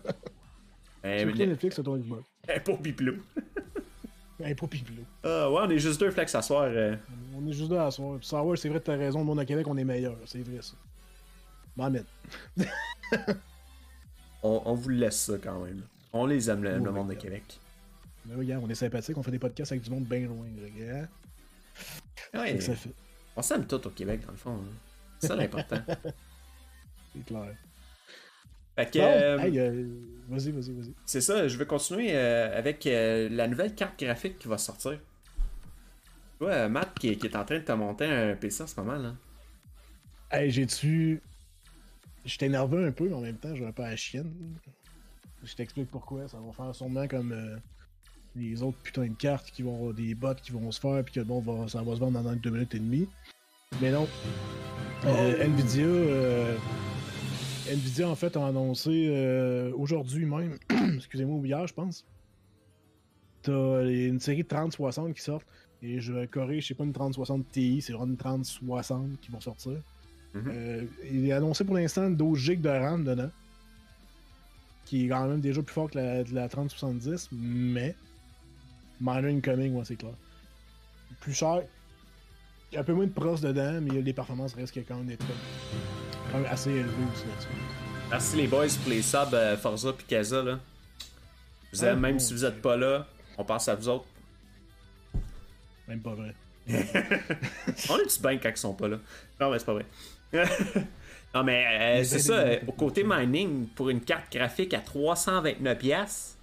C'est 1.02 1.25
Netflix, 1.25 1.76
c'est 1.76 1.82
ton 1.82 1.96
Xbox? 1.96 2.25
Pour 2.64 2.82
Pipelou. 2.82 3.23
Un 4.44 4.55
pour 4.55 4.69
Pipelou. 4.69 5.03
Ah 5.25 5.50
ouais, 5.50 5.62
on 5.65 5.71
est 5.71 5.79
juste 5.79 5.99
deux 5.99 6.11
flex 6.11 6.35
à 6.35 6.43
soir. 6.43 6.65
Euh. 6.67 6.97
On 7.35 7.47
est 7.47 7.53
juste 7.53 7.71
deux 7.71 7.79
à 7.79 7.91
soir. 7.91 8.19
Puis 8.19 8.27
savoir, 8.27 8.59
c'est 8.59 8.69
vrai, 8.69 8.81
t'as 8.81 8.97
raison, 8.97 9.21
le 9.21 9.25
monde 9.25 9.41
à 9.41 9.47
Québec, 9.47 9.67
on 9.67 9.77
est 9.77 9.85
meilleur. 9.85 10.17
C'est 10.27 10.43
vrai, 10.43 10.61
ça. 10.61 10.75
Mohamed. 11.77 12.05
on, 14.43 14.62
on 14.65 14.75
vous 14.75 14.88
laisse 14.91 15.21
ça 15.21 15.35
quand 15.43 15.65
même. 15.65 15.83
On 16.12 16.27
les 16.27 16.49
aime, 16.50 16.62
le, 16.62 16.79
monde 16.79 17.09
de 17.09 17.15
Québec. 17.15 17.61
Mais 18.25 18.35
regarde, 18.35 18.65
on 18.65 18.71
est 18.71 18.75
sympathique, 18.75 19.17
on 19.17 19.23
fait 19.23 19.31
des 19.31 19.38
podcasts 19.38 19.73
avec 19.73 19.85
du 19.85 19.91
monde 19.91 20.05
bien 20.05 20.21
loin, 20.21 20.47
regarde. 20.62 21.09
Ouais, 22.35 22.61
ça 22.61 22.75
fait. 22.75 22.93
On 23.37 23.43
s'aime 23.43 23.67
tout 23.67 23.87
au 23.87 23.91
Québec, 23.91 24.25
dans 24.25 24.33
le 24.33 24.38
fond. 24.38 24.55
Hein. 24.55 24.73
C'est 25.19 25.29
ça 25.29 25.37
l'important. 25.37 25.81
c'est 27.15 27.25
clair. 27.27 27.55
Fait 28.76 28.90
que. 28.90 28.99
Euh, 28.99 29.38
euh, 29.38 29.88
vas-y, 30.28 30.50
vas-y, 30.50 30.73
vas-y. 30.73 30.94
C'est 31.06 31.23
ça, 31.23 31.49
je 31.49 31.56
vais 31.56 31.67
continuer 31.67 32.11
euh, 32.12 32.56
avec 32.56 32.84
la 32.84 33.49
nouvelle 33.49 33.75
carte 33.75 33.99
graphique 33.99 34.38
qui 34.38 34.49
va 34.49 34.58
sortir. 34.58 34.93
Tu 34.93 36.44
vois, 36.44 36.69
Matt 36.69 36.99
qui, 36.99 37.08
est 37.08 37.37
en 37.37 37.44
train 37.44 37.58
de 37.58 37.64
te 37.64 37.73
monter 37.73 38.05
un 38.05 38.37
PC 38.37 38.62
en 38.62 38.67
ce 38.67 38.78
moment, 38.78 38.99
là. 38.99 39.14
Hey, 40.31 40.50
j'ai-tu. 40.50 41.23
J'étais 42.25 42.46
énervé 42.46 42.84
un 42.84 42.93
peu, 42.93 43.08
mais 43.08 43.14
en 43.14 43.20
même 43.20 43.37
temps, 43.37 43.55
j'ai 43.55 43.64
un 43.64 43.73
peu 43.73 43.84
à 43.84 43.90
la 43.90 43.96
chienne. 43.96 44.32
Je 45.43 45.55
t'explique 45.55 45.90
pourquoi. 45.90 46.28
Ça 46.28 46.38
va 46.38 46.52
faire 46.52 46.75
sûrement 46.75 47.06
comme 47.08 47.61
les 48.34 48.62
autres 48.62 48.76
putains 48.78 49.06
de 49.06 49.14
cartes 49.14 49.50
qui 49.50 49.62
vont 49.62 49.75
avoir 49.76 49.94
des 49.94 50.14
bots 50.14 50.34
qui 50.34 50.52
vont 50.52 50.70
se 50.70 50.81
faire, 50.81 51.02
puis 51.05 51.14
que 51.14 51.20
bon, 51.20 51.40
va, 51.40 51.69
ça 51.69 51.81
va 51.82 51.94
se 51.94 52.00
vendre 52.00 52.20
dans 52.20 52.34
deux 52.34 52.50
minutes 52.50 52.75
et 52.75 52.81
demie. 52.81 53.08
Mais 53.81 53.90
non. 53.90 54.06
Nvidia 55.05 55.87
Nvidia, 57.71 58.09
en 58.09 58.15
fait, 58.15 58.37
a 58.37 58.47
annoncé 58.47 59.09
euh, 59.11 59.73
aujourd'hui 59.77 60.25
même, 60.25 60.59
excusez-moi, 60.97 61.45
hier, 61.45 61.67
je 61.67 61.75
pense. 61.75 62.07
T'as 63.43 63.85
une 63.85 64.21
série 64.21 64.43
de 64.43 64.49
3060 64.49 65.15
qui 65.15 65.23
sortent. 65.23 65.47
Et 65.83 66.01
je 66.01 66.25
corrige, 66.27 66.69
c'est 66.69 66.75
pas 66.75 66.85
une 66.85 66.93
3060 66.93 67.51
Ti, 67.51 67.83
c'est 67.83 67.93
vraiment 67.93 68.13
une 68.13 68.17
3060 68.17 69.21
qui 69.21 69.31
vont 69.31 69.41
sortir. 69.41 69.81
Mhm. 70.35 70.45
Euh, 70.49 70.85
il 71.11 71.29
est 71.29 71.33
annoncé 71.33 71.65
pour 71.65 71.75
l'instant 71.75 72.11
12 72.11 72.39
GB 72.39 72.63
de 72.63 72.69
RAM 72.69 73.05
dedans. 73.05 73.31
Qui 74.85 75.05
est 75.05 75.09
quand 75.09 75.27
même 75.27 75.41
déjà 75.41 75.62
plus 75.62 75.75
fort 75.75 75.91
que 75.91 75.99
la, 75.99 76.23
la 76.23 76.49
3070, 76.49 77.31
mais. 77.33 77.95
Minor 79.01 79.25
incoming, 79.25 79.75
ouais, 79.75 79.85
c'est 79.85 79.97
clair. 79.97 80.15
Plus 81.21 81.35
cher. 81.35 81.62
Il 82.71 82.77
y 82.77 82.79
a 82.79 82.81
un 82.81 82.85
peu 82.85 82.95
moins 82.95 83.07
de 83.07 83.12
pros 83.12 83.37
dedans, 83.37 83.81
mais 83.83 84.01
les 84.01 84.12
performances 84.12 84.55
restent 84.55 84.85
quand 84.87 84.97
même 84.97 85.07
des 85.07 85.17
trucs 85.17 85.96
assez 86.49 86.70
élevé 86.70 87.05
aussi 87.12 87.25
là-dessus. 87.26 87.49
Merci 88.11 88.37
les 88.37 88.46
boys 88.46 88.67
pour 88.82 88.90
les 88.90 89.02
subs 89.02 89.34
euh, 89.34 89.56
Forza 89.56 89.90
et 89.90 90.02
Kaza. 90.05 90.43
Là. 90.43 90.58
Vous 91.73 91.84
aime, 91.84 92.00
même 92.00 92.20
si 92.20 92.32
vous 92.32 92.44
êtes 92.44 92.62
pas 92.62 92.76
là, 92.76 93.06
on 93.37 93.44
pense 93.44 93.69
à 93.69 93.75
vous 93.75 93.88
autres. 93.88 94.06
Même 95.88 96.00
pas 96.00 96.14
vrai. 96.14 96.34
on 96.69 97.99
est-tu 97.99 98.20
bien 98.20 98.38
quand 98.38 98.49
ils 98.49 98.56
sont 98.56 98.75
pas 98.75 98.88
là? 98.88 98.99
Non, 99.40 99.50
mais 99.50 99.58
c'est 99.58 99.64
pas 99.64 99.75
vrai. 99.75 99.87
non, 101.34 101.44
mais 101.44 102.00
euh, 102.00 102.05
c'est 102.05 102.19
ça. 102.19 102.34
Euh, 102.34 102.58
au 102.67 102.73
côté 102.73 103.05
mining, 103.05 103.69
pour 103.69 103.90
une 103.90 104.00
carte 104.00 104.32
graphique 104.32 104.75
à 104.75 104.81
329$, 104.81 106.37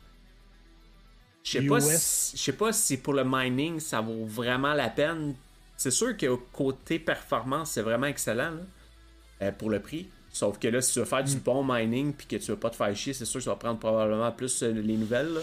je 1.43 1.51
sais 1.51 1.61
pas, 1.61 1.81
si, 1.81 2.37
je 2.37 2.41
sais 2.41 2.53
pas 2.53 2.71
si 2.71 2.97
pour 2.97 3.13
le 3.13 3.23
mining 3.25 3.79
ça 3.79 3.99
vaut 3.99 4.25
vraiment 4.25 4.73
la 4.73 4.89
peine. 4.89 5.35
C'est 5.75 5.91
sûr 5.91 6.15
qu'au 6.15 6.37
côté 6.53 6.99
performance, 6.99 7.71
c'est 7.71 7.81
vraiment 7.81 8.07
excellent. 8.07 8.51
Là. 8.51 8.61
Euh, 9.41 9.51
pour 9.51 9.69
le 9.69 9.79
prix. 9.79 10.07
Sauf 10.31 10.57
que 10.57 10.67
là, 10.67 10.81
si 10.81 10.93
tu 10.93 10.99
veux 10.99 11.05
faire 11.05 11.23
du 11.23 11.35
hmm. 11.35 11.39
bon 11.39 11.63
mining 11.63 12.13
puis 12.13 12.27
que 12.27 12.35
tu 12.37 12.51
veux 12.51 12.57
pas 12.57 12.69
te 12.69 12.75
faire 12.75 12.95
chier, 12.95 13.13
c'est 13.13 13.25
sûr 13.25 13.39
que 13.39 13.43
ça 13.43 13.51
va 13.51 13.55
prendre 13.55 13.79
probablement 13.79 14.31
plus 14.31 14.63
euh, 14.63 14.71
les 14.71 14.97
nouvelles. 14.97 15.33
Là. 15.33 15.41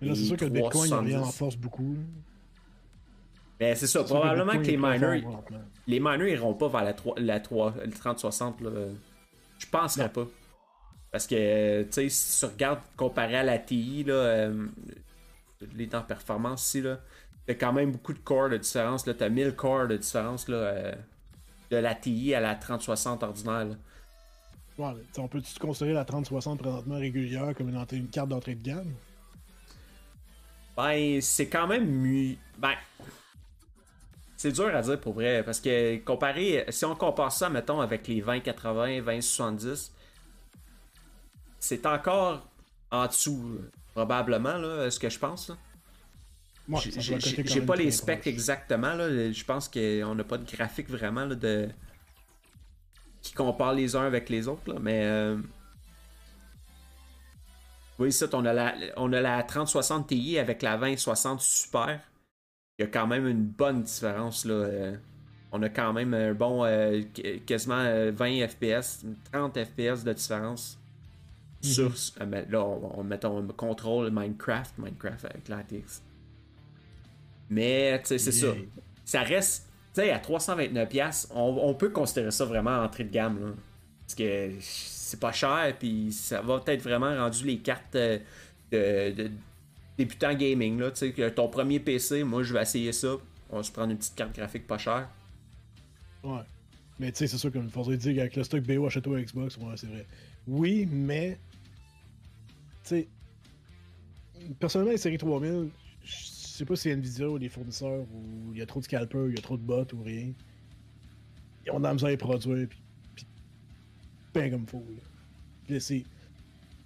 Mais 0.00 0.08
là, 0.08 0.14
c'est 0.14 0.24
sûr 0.24 0.36
que 0.36 0.44
le 0.44 0.50
Bitcoin 0.50 0.88
il 0.88 0.94
revient 0.94 1.16
en 1.16 1.24
force 1.24 1.56
beaucoup. 1.56 1.96
Mais 3.58 3.74
c'est 3.74 3.86
ça, 3.86 4.04
probablement 4.04 4.52
que, 4.52 4.66
les 4.66 4.76
miners. 4.76 5.24
les 5.86 6.00
miners 6.00 6.32
iront 6.32 6.52
pas 6.52 6.68
vers 6.68 6.84
la, 6.84 6.92
3, 6.92 7.14
la 7.18 7.40
3, 7.40 7.74
le 7.84 7.90
3060. 7.90 8.60
Là. 8.60 8.70
Je 9.58 9.66
penserais 9.66 10.10
pas. 10.10 10.26
Parce 11.10 11.26
que, 11.26 11.82
tu 11.84 11.92
sais, 11.92 12.08
si 12.10 12.40
tu 12.40 12.44
regardes 12.44 12.80
comparé 12.96 13.36
à 13.36 13.42
la 13.42 13.58
TI, 13.58 14.04
là, 14.04 14.12
euh, 14.12 14.66
les 15.74 15.88
temps 15.88 16.00
de 16.00 16.06
performance 16.06 16.66
ici, 16.66 16.82
là, 16.82 17.00
t'as 17.46 17.54
quand 17.54 17.72
même 17.72 17.92
beaucoup 17.92 18.12
de 18.12 18.18
corps 18.18 18.50
de 18.50 18.58
différence. 18.58 19.06
Là, 19.06 19.14
t'as 19.14 19.30
1000 19.30 19.54
corps 19.54 19.86
de 19.86 19.96
différence. 19.96 20.48
Là, 20.48 20.56
euh, 20.56 20.94
de 21.70 21.76
la 21.76 21.94
TI 21.94 22.34
à 22.34 22.40
la 22.40 22.54
3060 22.54 23.22
ordinaire. 23.22 23.66
Ouais, 24.78 24.92
on 25.18 25.28
peut-tu 25.28 25.58
considérer 25.58 25.94
la 25.94 26.04
3060 26.04 26.58
présentement 26.58 26.98
régulière 26.98 27.54
comme 27.56 27.70
une, 27.70 27.86
une 27.92 28.08
carte 28.08 28.28
d'entrée 28.28 28.54
de 28.54 28.62
gamme? 28.62 28.92
Ben, 30.76 31.20
c'est 31.22 31.48
quand 31.48 31.66
même. 31.66 32.36
Ben. 32.58 32.74
C'est 34.36 34.52
dur 34.52 34.74
à 34.74 34.82
dire 34.82 35.00
pour 35.00 35.14
vrai, 35.14 35.42
parce 35.42 35.60
que 35.60 35.96
comparé. 36.04 36.66
Si 36.68 36.84
on 36.84 36.94
compare 36.94 37.32
ça, 37.32 37.48
mettons, 37.48 37.80
avec 37.80 38.06
les 38.06 38.20
2080, 38.20 39.00
2070, 39.00 39.92
c'est 41.58 41.86
encore 41.86 42.46
en 42.90 43.06
dessous, 43.06 43.58
probablement, 43.94 44.58
là, 44.58 44.90
ce 44.90 45.00
que 45.00 45.08
je 45.08 45.18
pense. 45.18 45.48
Là. 45.48 45.56
J'ai 46.68 47.60
pas 47.60 47.76
les 47.76 47.90
specs 47.90 48.26
exactement. 48.26 48.94
Là. 48.94 49.32
Je 49.32 49.44
pense 49.44 49.68
qu'on 49.68 50.14
n'a 50.14 50.24
pas 50.24 50.38
de 50.38 50.50
graphique 50.50 50.90
vraiment 50.90 51.26
de 51.26 51.68
qui 53.22 53.32
compare 53.34 53.74
les 53.74 53.96
uns 53.96 54.06
avec 54.06 54.28
les 54.28 54.46
autres. 54.48 54.72
Là. 54.72 54.78
Mais 54.80 55.04
euh... 55.04 55.36
oui, 57.98 58.12
ça, 58.12 58.26
on 58.32 58.44
a 58.44 58.52
la, 58.52 58.74
on 58.96 59.12
a 59.12 59.20
la 59.20 59.42
3060 59.42 60.08
Ti 60.08 60.38
avec 60.38 60.62
la 60.62 60.76
2060 60.76 61.40
Super. 61.40 62.00
Il 62.78 62.82
y 62.82 62.84
a 62.84 62.88
quand 62.88 63.06
même 63.06 63.26
une 63.26 63.44
bonne 63.44 63.82
différence. 63.82 64.44
Là. 64.44 64.54
Euh. 64.54 64.96
On 65.52 65.62
a 65.62 65.68
quand 65.68 65.92
même 65.92 66.12
un 66.12 66.34
bon 66.34 66.64
euh, 66.64 67.02
quasiment 67.46 68.10
20 68.12 68.48
FPS, 68.48 69.04
30 69.32 69.58
FPS 69.64 70.04
de 70.04 70.12
différence. 70.12 70.78
Mhm. 71.64 71.70
Sur, 71.70 71.92
là, 72.50 72.64
on, 72.64 73.06
on 73.10 73.46
contrôle 73.48 74.10
Minecraft, 74.10 74.78
Minecraft 74.78 75.24
avec 75.24 75.48
la. 75.48 75.62
Mais, 77.50 78.00
tu 78.00 78.08
sais, 78.08 78.18
c'est 78.18 78.32
ça. 78.32 78.54
Ça 79.04 79.22
reste, 79.22 79.68
tu 79.94 80.00
sais, 80.00 80.10
à 80.10 80.18
329$, 80.18 81.28
on, 81.34 81.58
on, 81.62 81.74
peut 81.74 81.90
considérer 81.90 82.30
ça 82.30 82.44
vraiment 82.44 82.78
entrée 82.78 83.04
de 83.04 83.10
gamme, 83.10 83.40
là. 83.40 83.52
Parce 84.00 84.14
que 84.14 84.52
c'est 84.60 85.18
pas 85.18 85.32
cher, 85.32 85.74
puis 85.78 86.12
ça 86.12 86.40
va 86.40 86.60
peut-être 86.60 86.82
vraiment 86.82 87.14
rendu 87.16 87.44
les 87.44 87.58
cartes 87.58 87.96
euh, 87.96 88.18
de, 88.70 89.10
de 89.10 89.30
débutant 89.98 90.34
gaming, 90.34 90.78
là. 90.78 90.90
Tu 90.90 91.12
sais, 91.12 91.30
ton 91.32 91.48
premier 91.48 91.80
PC, 91.80 92.24
moi, 92.24 92.42
je 92.42 92.52
vais 92.52 92.62
essayer 92.62 92.92
ça. 92.92 93.16
On 93.50 93.58
va 93.58 93.62
se 93.62 93.70
prendre 93.70 93.92
une 93.92 93.98
petite 93.98 94.14
carte 94.14 94.34
graphique 94.34 94.66
pas 94.66 94.78
chère. 94.78 95.08
Ouais. 96.24 96.42
Mais 96.98 97.12
tu 97.12 97.18
sais, 97.18 97.26
c'est 97.26 97.38
sûr, 97.38 97.52
comme 97.52 97.64
il 97.64 97.70
faudrait 97.70 97.96
dire 97.96 98.20
avec 98.20 98.36
le 98.36 98.44
stock 98.44 98.62
BO 98.62 98.86
achète 98.86 99.06
à 99.06 99.10
Xbox, 99.10 99.56
ouais, 99.58 99.74
c'est 99.76 99.86
vrai. 99.86 100.06
Oui, 100.46 100.88
mais. 100.90 101.38
Tu 102.84 102.88
sais. 102.88 103.08
Personnellement, 104.58 104.92
les 104.92 104.98
séries 104.98 105.18
3000, 105.18 105.68
je 106.04 106.14
sais 106.56 106.64
pas 106.64 106.76
si 106.76 106.90
Nvidia 106.90 107.28
ou 107.28 107.36
les 107.36 107.48
fournisseurs 107.48 108.00
ou 108.12 108.52
il 108.52 108.58
y 108.58 108.62
a 108.62 108.66
trop 108.66 108.80
de 108.80 108.84
scalpers, 108.84 109.28
il 109.28 109.36
y 109.36 109.38
a 109.38 109.42
trop 109.42 109.56
de 109.56 109.62
bots 109.62 109.86
ou 109.94 110.02
rien. 110.02 110.32
Ils 111.66 111.72
ont 111.72 111.80
dans 111.80 112.04
à 112.04 112.16
produire, 112.16 112.68
puis, 112.68 112.78
puis 113.14 113.26
ben 114.32 114.50
comme 114.50 114.66
faut. 114.66 114.84
Là. 115.68 115.80
c'est. 115.80 116.04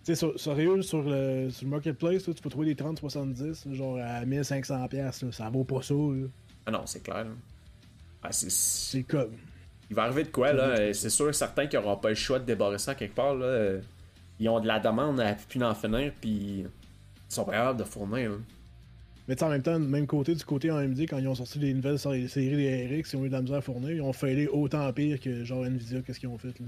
Tu 0.03 0.17
sais, 0.17 0.27
sérieux, 0.39 0.81
sur 0.81 1.03
le, 1.03 1.51
sur 1.51 1.67
le 1.67 1.71
marketplace, 1.71 2.25
tu 2.25 2.33
peux 2.33 2.49
trouver 2.49 2.75
des 2.75 2.83
30-70, 2.83 3.75
genre 3.75 3.99
à 3.99 4.25
1500$, 4.25 5.31
ça 5.33 5.51
vaut 5.51 5.65
pas 5.65 5.83
ça. 5.83 5.93
Là. 5.93 6.27
Ah 6.65 6.71
non, 6.71 6.87
c'est 6.87 7.03
clair. 7.03 7.27
Ah, 8.23 8.33
c'est 8.33 9.03
comme. 9.03 9.37
Il 9.91 9.97
va 9.97 10.05
arriver 10.05 10.23
de 10.25 10.29
quoi, 10.29 10.53
là? 10.53 10.95
C'est 10.95 11.11
sûr, 11.11 11.35
certains 11.35 11.67
qui 11.67 11.77
n'auront 11.77 11.97
pas 11.97 12.09
le 12.09 12.15
choix 12.15 12.39
de 12.39 12.45
débarrasser 12.45 12.87
ça 12.87 12.95
quelque 12.95 13.15
part, 13.15 13.35
là. 13.35 13.79
ils 14.39 14.49
ont 14.49 14.61
de 14.61 14.67
la 14.67 14.81
demande 14.81 15.21
à 15.21 15.35
plus 15.35 15.59
d'en 15.59 15.75
finir, 15.75 16.13
puis 16.21 16.61
ils 16.61 16.69
sont 17.29 17.45
pas 17.45 17.53
capables 17.53 17.79
de 17.79 17.85
fournir. 17.85 18.31
hein. 18.31 18.41
Mais 19.31 19.37
tu 19.37 19.41
sais, 19.41 19.45
en 19.47 19.51
même 19.51 19.63
temps, 19.63 19.79
de 19.79 19.87
même 19.87 20.09
côté, 20.09 20.35
du 20.35 20.45
côté 20.45 20.71
AMD, 20.71 20.99
quand 21.03 21.19
ils 21.19 21.29
ont 21.29 21.37
sorti 21.37 21.61
les 21.61 21.73
nouvelles 21.73 22.01
séries 22.01 22.27
des 22.27 23.01
RX, 23.01 23.13
ils 23.13 23.17
ont 23.17 23.25
eu 23.25 23.29
de 23.29 23.33
la 23.33 23.41
misère 23.43 23.59
à 23.59 23.61
fournir, 23.61 23.93
ils 23.93 24.01
ont 24.03 24.13
failli 24.13 24.49
autant 24.49 24.93
pire 24.93 25.21
que 25.21 25.45
genre 25.45 25.65
Nvidia, 25.65 26.01
qu'est-ce 26.03 26.19
qu'ils 26.19 26.29
ont 26.29 26.37
fait 26.37 26.59
là. 26.59 26.67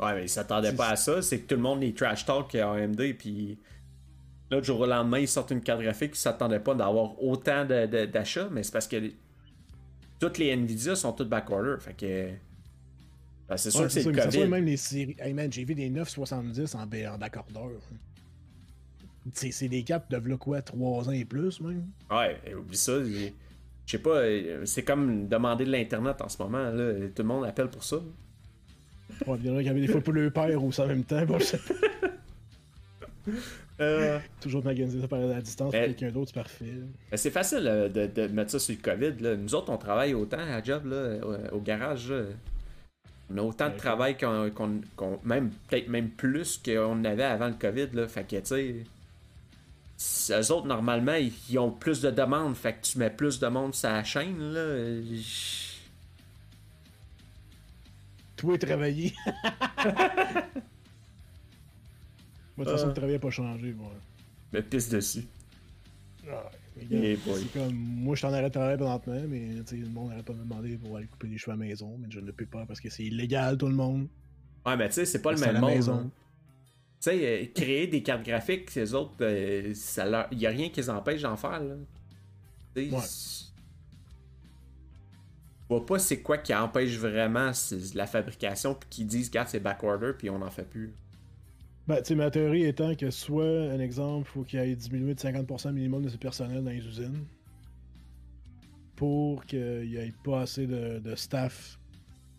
Ouais, 0.00 0.14
mais 0.14 0.24
ils 0.24 0.28
s'attendaient 0.30 0.72
pas 0.72 0.88
à 0.88 0.96
ça. 0.96 1.20
C'est 1.20 1.40
que 1.40 1.46
tout 1.46 1.56
le 1.56 1.60
monde 1.60 1.82
les 1.82 1.92
trash 1.92 2.24
talk 2.24 2.54
à 2.54 2.70
AMD, 2.72 3.02
puis 3.18 3.58
là, 4.50 4.60
du 4.62 4.66
jour 4.66 4.80
au 4.80 4.86
lendemain, 4.86 5.18
ils 5.18 5.28
sortent 5.28 5.50
une 5.50 5.60
carte 5.60 5.82
graphique, 5.82 6.12
ils 6.14 6.18
s'attendaient 6.18 6.58
pas 6.58 6.74
d'avoir 6.74 7.22
autant 7.22 7.66
d'achats, 7.66 8.48
mais 8.50 8.62
c'est 8.62 8.72
parce 8.72 8.88
que 8.88 8.96
les- 8.96 9.14
toutes 10.18 10.38
les 10.38 10.52
Nvidia 10.56 10.96
sont 10.96 11.12
toutes 11.12 11.28
backorder. 11.28 11.74
Fait 11.80 11.92
que. 11.94 12.30
Ben, 13.46 13.58
c'est 13.58 13.70
sûr 13.70 13.80
Ouais, 13.80 13.86
que 13.88 13.92
c'est 13.92 14.04
le 14.04 14.22
COVID. 14.22 14.46
même 14.46 14.64
les 14.64 14.78
séries. 14.78 15.16
Hey 15.18 15.34
man, 15.34 15.52
j'ai 15.52 15.66
vu 15.66 15.74
des 15.74 15.90
970 15.90 16.74
en, 16.76 16.78
en 16.84 17.18
backordeur. 17.18 17.68
C'est 19.32 19.68
des 19.68 19.82
cartes 19.84 20.10
de 20.10 20.16
là 20.28 20.36
quoi, 20.36 20.60
3 20.60 21.08
ans 21.08 21.12
et 21.12 21.24
plus 21.24 21.60
même. 21.60 21.86
Ouais, 22.10 22.38
oublie 22.54 22.76
ça. 22.76 23.02
Je 23.02 23.30
sais 23.86 23.98
pas, 23.98 24.16
euh, 24.18 24.64
c'est 24.66 24.82
comme 24.82 25.28
demander 25.28 25.64
de 25.64 25.70
l'internet 25.70 26.20
en 26.20 26.28
ce 26.28 26.42
moment. 26.42 26.70
Là. 26.70 26.92
Tout 27.14 27.22
le 27.22 27.28
monde 27.28 27.44
appelle 27.44 27.68
pour 27.68 27.84
ça. 27.84 27.96
Ouais, 29.26 29.36
il 29.40 29.46
y 29.46 29.50
en 29.50 29.56
a 29.58 29.62
qui 29.62 29.68
avaient 29.68 29.80
des 29.80 29.88
fois 29.88 30.00
pour 30.00 30.12
le 30.14 30.30
père 30.30 30.62
ou 30.62 30.72
ça 30.72 30.84
en 30.84 30.88
même 30.88 31.04
temps. 31.04 31.24
Bon, 31.26 31.38
je 31.38 31.44
sais 31.44 31.58
pas. 31.58 31.74
Euh, 33.80 34.18
Toujours 34.40 34.64
organiser 34.64 35.00
ça 35.00 35.08
par 35.08 35.18
la 35.18 35.40
distance 35.40 35.72
pour 35.72 35.80
quelqu'un 35.80 36.10
d'autre, 36.10 36.30
c'est 36.32 36.40
parfait. 36.40 36.64
Ben, 37.10 37.16
c'est 37.16 37.30
facile 37.30 37.66
euh, 37.66 37.88
de, 37.88 38.06
de 38.06 38.26
mettre 38.28 38.52
ça 38.52 38.58
sur 38.58 38.74
le 38.74 38.80
COVID. 38.80 39.20
Là. 39.22 39.36
Nous 39.36 39.54
autres, 39.54 39.70
on 39.72 39.78
travaille 39.78 40.14
autant 40.14 40.38
à 40.38 40.62
job, 40.62 40.86
là, 40.86 41.16
au, 41.52 41.56
au 41.56 41.60
garage. 41.60 42.10
là. 42.10 42.22
On 43.30 43.38
a 43.38 43.42
autant 43.42 43.70
de 43.70 43.76
travail 43.76 44.16
qu'on, 44.16 44.50
même 45.24 45.50
peut-être 45.68 45.88
même 45.88 46.10
plus 46.10 46.60
qu'on 46.64 47.02
avait 47.04 47.24
avant 47.24 47.48
le 47.48 47.54
COVID. 47.54 47.88
Là. 47.94 48.06
Fait 48.06 48.22
que, 48.24 48.36
tu 48.36 48.42
sais, 48.44 48.74
eux 50.30 50.52
autres, 50.52 50.66
normalement, 50.66 51.14
ils, 51.14 51.58
ont 51.58 51.70
plus 51.70 52.00
de 52.00 52.10
demandes. 52.10 52.54
Fait 52.56 52.74
que 52.74 52.82
tu 52.86 52.98
mets 52.98 53.10
plus 53.10 53.38
de 53.38 53.46
monde 53.48 53.74
sur 53.74 53.88
la 53.90 54.02
chaîne. 54.04 54.38
Là. 54.52 55.00
j- 55.02 55.80
Toi, 58.36 58.58
travailler. 58.58 59.14
Moi, 62.56 62.64
de 62.64 62.70
toute 62.70 62.78
façon, 62.78 62.86
le 62.88 62.94
travail 62.94 63.12
n'a 63.14 63.18
pas 63.18 63.30
changé. 63.30 63.72
Moi. 63.72 63.90
me 64.52 64.60
pisse 64.60 64.88
dessus. 64.88 65.24
Ah, 66.30 66.50
mais 66.90 67.16
c'est 67.16 67.52
comme, 67.52 67.74
moi, 67.74 68.14
je 68.14 68.18
suis 68.20 68.26
en 68.26 68.32
arrêt 68.32 68.44
de 68.44 68.48
travail 68.54 68.76
présentement, 68.76 69.20
mais 69.28 69.48
tu 69.66 69.66
sais, 69.66 69.76
le 69.76 69.88
monde 69.88 70.08
n'arrête 70.10 70.24
pas 70.24 70.32
de 70.32 70.38
me 70.38 70.44
demander 70.44 70.76
pour 70.76 70.96
aller 70.96 71.06
couper 71.06 71.26
les 71.28 71.38
cheveux 71.38 71.52
à 71.52 71.56
la 71.56 71.64
maison, 71.64 71.96
mais 71.98 72.06
je 72.10 72.20
ne 72.20 72.26
le 72.26 72.32
peux 72.32 72.46
pas 72.46 72.64
parce 72.66 72.80
que 72.80 72.88
c'est 72.90 73.04
illégal, 73.04 73.58
tout 73.58 73.66
le 73.68 73.74
monde. 73.74 74.08
Ouais, 74.64 74.76
mais 74.76 74.88
tu 74.88 74.94
sais, 74.94 75.04
c'est 75.04 75.20
pas 75.22 75.32
le 75.32 75.38
même 75.38 75.58
monde. 75.60 75.70
maison. 75.70 75.94
hein. 75.94 76.10
Tu 77.04 77.10
sais, 77.10 77.42
euh, 77.42 77.46
créer 77.54 77.86
des 77.86 78.02
cartes 78.02 78.24
graphiques, 78.24 78.70
ces 78.70 78.94
autres, 78.94 79.12
euh, 79.20 79.74
ça 79.74 80.06
leur... 80.06 80.26
y 80.32 80.46
a 80.46 80.50
rien 80.50 80.70
qui 80.70 80.80
les 80.80 80.88
empêche 80.88 81.20
d'en 81.20 81.36
faire. 81.36 81.62
Là. 81.62 81.74
Ouais. 82.76 82.88
Je 82.88 83.44
vois 85.68 85.84
pas 85.84 85.98
c'est 85.98 86.22
quoi 86.22 86.38
qui 86.38 86.54
empêche 86.54 86.96
vraiment 86.96 87.50
la 87.94 88.06
fabrication, 88.06 88.74
puis 88.74 88.88
qui 88.88 89.04
disent, 89.04 89.28
regarde, 89.28 89.48
c'est 89.48 89.60
backorder, 89.60 90.12
puis 90.16 90.30
on 90.30 90.38
n'en 90.38 90.50
fait 90.50 90.64
plus. 90.64 90.94
Ben, 91.86 91.98
tu 91.98 92.04
sais, 92.04 92.14
ma 92.14 92.30
théorie 92.30 92.64
étant 92.64 92.94
que 92.94 93.10
soit, 93.10 93.70
un 93.70 93.80
exemple, 93.80 94.26
faut 94.26 94.42
qu'il 94.42 94.60
y 94.60 94.62
ait 94.62 94.74
diminué 94.74 95.14
de 95.14 95.20
50% 95.20 95.72
minimum 95.72 96.02
de 96.04 96.08
ce 96.08 96.16
personnel 96.16 96.64
dans 96.64 96.70
les 96.70 96.86
usines 96.86 97.26
pour 98.96 99.44
qu'il 99.44 99.90
n'y 99.90 99.96
ait 99.96 100.14
pas 100.24 100.40
assez 100.40 100.66
de, 100.66 101.00
de 101.00 101.14
staff, 101.16 101.78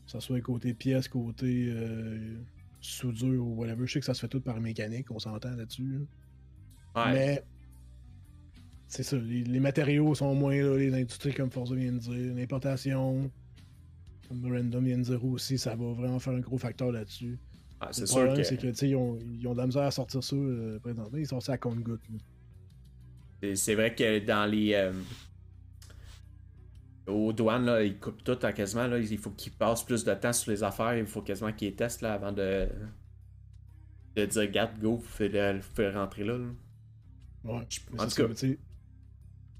que 0.08 0.12
ce 0.12 0.20
soit 0.20 0.42
côté 0.42 0.74
pièces, 0.74 1.08
côté 1.08 1.68
euh, 1.70 2.40
soudure 2.86 3.46
ou 3.46 3.56
whatever. 3.56 3.86
Je 3.88 3.94
sais 3.94 4.00
que 4.00 4.06
ça 4.06 4.14
se 4.14 4.22
fait 4.22 4.28
tout 4.28 4.42
par 4.42 4.60
mécanique, 4.60 5.12
on 5.12 5.20
s'entend 5.20 5.56
là-dessus. 5.56 6.00
là. 6.96 7.06
Ouais. 7.06 7.14
Mais 7.14 7.44
c'est 8.88 9.04
ça, 9.04 9.18
les, 9.18 9.44
les 9.44 9.60
matériaux 9.60 10.16
sont 10.16 10.34
moins 10.36 10.56
là, 10.56 10.78
les 10.78 10.94
industries 10.94 11.34
comme 11.34 11.52
Forza 11.52 11.76
vient 11.76 11.92
de 11.92 11.98
dire, 11.98 12.36
l'importation, 12.36 13.30
comme 14.30 14.52
Random 14.52 14.84
vient 14.86 14.98
de 14.98 15.04
dire 15.04 15.26
aussi, 15.26 15.58
ça 15.58 15.76
va 15.76 15.92
vraiment 15.94 16.20
faire 16.20 16.34
un 16.34 16.40
gros 16.40 16.58
facteur 16.58 16.92
là-dessus. 16.92 17.38
Ah, 17.82 17.90
c'est 17.92 18.06
sûr 18.06 18.34
que 18.34 18.44
c'est 18.44 18.58
que, 18.58 18.86
ils 18.86 18.96
ont, 18.96 19.20
ils 19.20 19.46
ont 19.48 19.54
de 19.54 19.58
la 19.58 19.66
misère 19.66 19.84
à 19.84 19.92
sortir 19.92 20.24
ça 20.24 20.36
euh, 20.36 20.80
présentement. 20.80 21.18
Ils 21.18 21.28
sont 21.28 21.42
ça 21.42 21.54
à 21.54 21.58
compte-goutte. 21.58 22.02
c'est 23.54 23.76
vrai 23.76 23.94
que 23.94 24.20
dans 24.20 24.50
les. 24.50 24.74
euh, 24.74 24.94
Aux 27.08 27.32
douanes, 27.34 27.66
là, 27.66 27.84
ils 27.84 28.00
coupent 28.00 28.24
tout 28.24 28.38
hein, 28.42 28.52
quasiment. 28.52 28.88
Là. 28.88 28.98
Il 28.98 29.18
faut 29.18 29.30
qu'ils 29.32 29.52
passent 29.52 29.84
plus 29.84 30.04
de 30.04 30.14
temps 30.16 30.34
sur 30.34 30.52
les 30.52 30.64
affaires. 30.64 30.98
Il 30.98 31.06
faut 31.06 31.22
quasiment 31.22 31.54
qu'ils 31.54 31.76
testent 31.76 32.02
là, 32.02 32.14
avant 32.14 32.32
de. 32.32 32.68
de 34.16 34.26
dire, 34.26 34.42
regarde, 34.42 34.80
go, 34.80 34.96
vous 34.96 35.02
faites, 35.04 35.34
vous 35.58 35.62
faites 35.76 35.94
rentrer 35.94 36.24
là. 36.24 36.38
là. 36.38 36.48
Ouais. 37.44 37.62
Je- 37.70 37.80
en 37.98 38.10
c'est 38.10 38.24
tout 38.24 38.28
cas, 38.28 38.56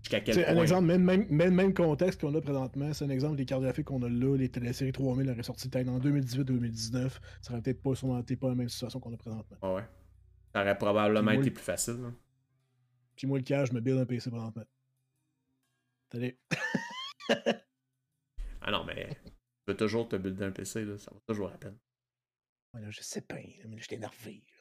Jusqu'à 0.06 0.20
quel 0.20 0.46
un 0.46 0.62
exemple, 0.62 0.86
même, 0.86 1.04
même, 1.04 1.26
même, 1.30 1.56
même 1.56 1.74
contexte 1.74 2.22
qu'on 2.22 2.34
a 2.36 2.40
présentement, 2.40 2.94
c'est 2.94 3.06
un 3.06 3.10
exemple 3.10 3.38
des 3.38 3.46
cartes 3.46 3.64
graphiques 3.64 3.86
qu'on 3.86 4.04
a 4.04 4.10
là. 4.10 4.38
Les 4.38 4.50
téléséries 4.50 4.92
3000 4.92 5.28
auraient 5.32 5.42
sorti 5.42 5.68
peut-être 5.68 5.88
en 5.90 6.00
2018-2019. 6.00 7.10
Ça 7.42 7.54
aurait 7.54 7.62
peut-être 7.64 7.82
pas, 7.82 7.96
sûrement 7.96 8.20
été 8.20 8.36
pas 8.36 8.50
la 8.50 8.56
même 8.56 8.70
situation 8.70 9.00
qu'on 9.00 9.12
a 9.14 9.18
présentement. 9.18 9.58
Ah 9.64 9.74
ouais. 9.74 9.84
Ça 10.54 10.62
aurait 10.62 10.78
probablement 10.78 11.24
moi, 11.24 11.42
été 11.42 11.50
plus 11.50 11.64
facile. 11.64 11.96
là. 11.96 12.12
Puis 13.16 13.26
moi, 13.26 13.40
le 13.40 13.44
cas, 13.44 13.66
je 13.66 13.74
me 13.74 13.80
build 13.82 13.98
un 13.98 14.06
PC 14.06 14.30
présentement. 14.30 14.64
Salut. 16.12 16.38
Ah 18.68 18.72
non, 18.72 18.84
mais 18.84 19.10
tu 19.26 19.32
peux 19.66 19.76
toujours 19.78 20.08
te 20.10 20.16
builder 20.16 20.46
un 20.46 20.52
PC, 20.52 20.86
là, 20.86 20.98
ça 20.98 21.12
vaut 21.12 21.22
toujours 21.28 21.50
la 21.50 21.58
peine. 21.58 21.78
Ouais, 22.74 22.82
là, 22.82 22.88
je 22.90 23.02
sais 23.02 23.22
pas, 23.22 23.36
mais 23.36 23.78
je 23.78 23.84
suis 23.84 23.96
énervé. 23.96 24.44
là. 24.48 24.54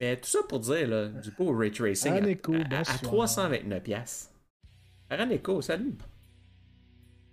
Mais 0.00 0.16
tout 0.20 0.28
ça 0.28 0.38
pour 0.48 0.60
dire, 0.60 0.88
là, 0.88 1.08
du 1.08 1.30
beau 1.32 1.54
ray 1.56 1.70
tracing 1.70 2.12
à- 2.12 2.16
à, 2.16 2.18
à, 2.20 2.82
bonsoir. 3.04 3.50
329$. 3.50 3.80
piastres. 3.82 4.30
Aneco, 5.10 5.60
salut. 5.62 5.96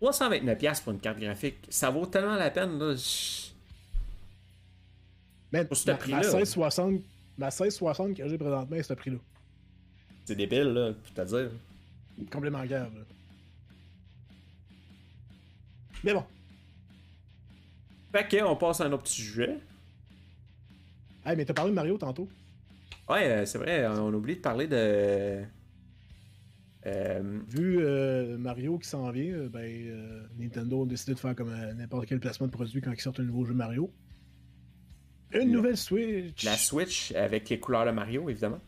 329$ 0.01 0.57
piastres 0.57 0.83
pour 0.83 0.93
une 0.93 0.99
carte 0.99 1.19
graphique, 1.19 1.57
ça 1.69 1.89
vaut 1.89 2.05
tellement 2.05 2.35
la 2.35 2.51
peine. 2.51 2.77
Là. 2.77 2.95
Man, 5.51 5.67
Pour 5.67 5.77
ce 5.77 5.89
ma, 5.89 5.97
prix-là. 5.97 6.17
ma 6.17 6.23
1660, 6.23 7.01
ma 7.37 7.45
1660 7.47 8.17
que 8.17 8.27
j'ai 8.27 8.37
présentement 8.37 8.75
est 8.75 8.83
ce 8.83 8.93
prix-là. 8.93 9.19
C'est 10.25 10.35
débile, 10.35 10.63
là, 10.73 10.93
pour 10.93 11.13
te 11.13 11.21
dire. 11.21 11.51
Complètement 12.31 12.65
grave. 12.65 12.93
là. 12.93 13.05
Mais 16.03 16.13
bon. 16.13 16.23
Fait 18.11 18.27
que, 18.27 18.43
on 18.43 18.55
passe 18.55 18.81
à 18.81 18.85
un 18.85 18.91
autre 18.91 19.03
petit 19.03 19.21
sujet. 19.21 19.57
Hey, 21.25 21.35
mais 21.35 21.45
t'as 21.45 21.53
parlé 21.53 21.71
de 21.71 21.75
Mario 21.75 21.97
tantôt. 21.97 22.27
Ouais, 23.09 23.27
euh, 23.27 23.45
c'est 23.45 23.57
vrai, 23.57 23.87
on 23.87 24.07
a 24.07 24.11
oublié 24.11 24.35
de 24.37 24.41
parler 24.41 24.67
de. 24.67 25.43
Euh, 26.85 27.39
Vu 27.47 27.79
euh, 27.79 28.37
Mario 28.37 28.77
qui 28.77 28.89
s'en 28.89 29.09
vient, 29.11 29.47
ben, 29.47 29.63
euh, 29.63 30.23
Nintendo 30.37 30.83
a 30.83 30.85
décidé 30.85 31.13
de 31.13 31.19
faire 31.19 31.33
comme 31.33 31.53
n'importe 31.77 32.07
quel 32.07 32.19
placement 32.19 32.47
de 32.47 32.51
produit 32.51 32.81
quand 32.81 32.91
ils 32.91 32.99
sortent 32.99 33.21
un 33.21 33.23
nouveau 33.23 33.45
jeu 33.45 33.53
Mario. 33.53 33.89
Une 35.31 35.51
nouvelle 35.51 35.77
Switch. 35.77 36.43
la 36.43 36.57
Switch 36.57 37.13
avec 37.13 37.49
les 37.49 37.59
couleurs 37.59 37.85
de 37.85 37.91
Mario, 37.91 38.29
évidemment. 38.29 38.59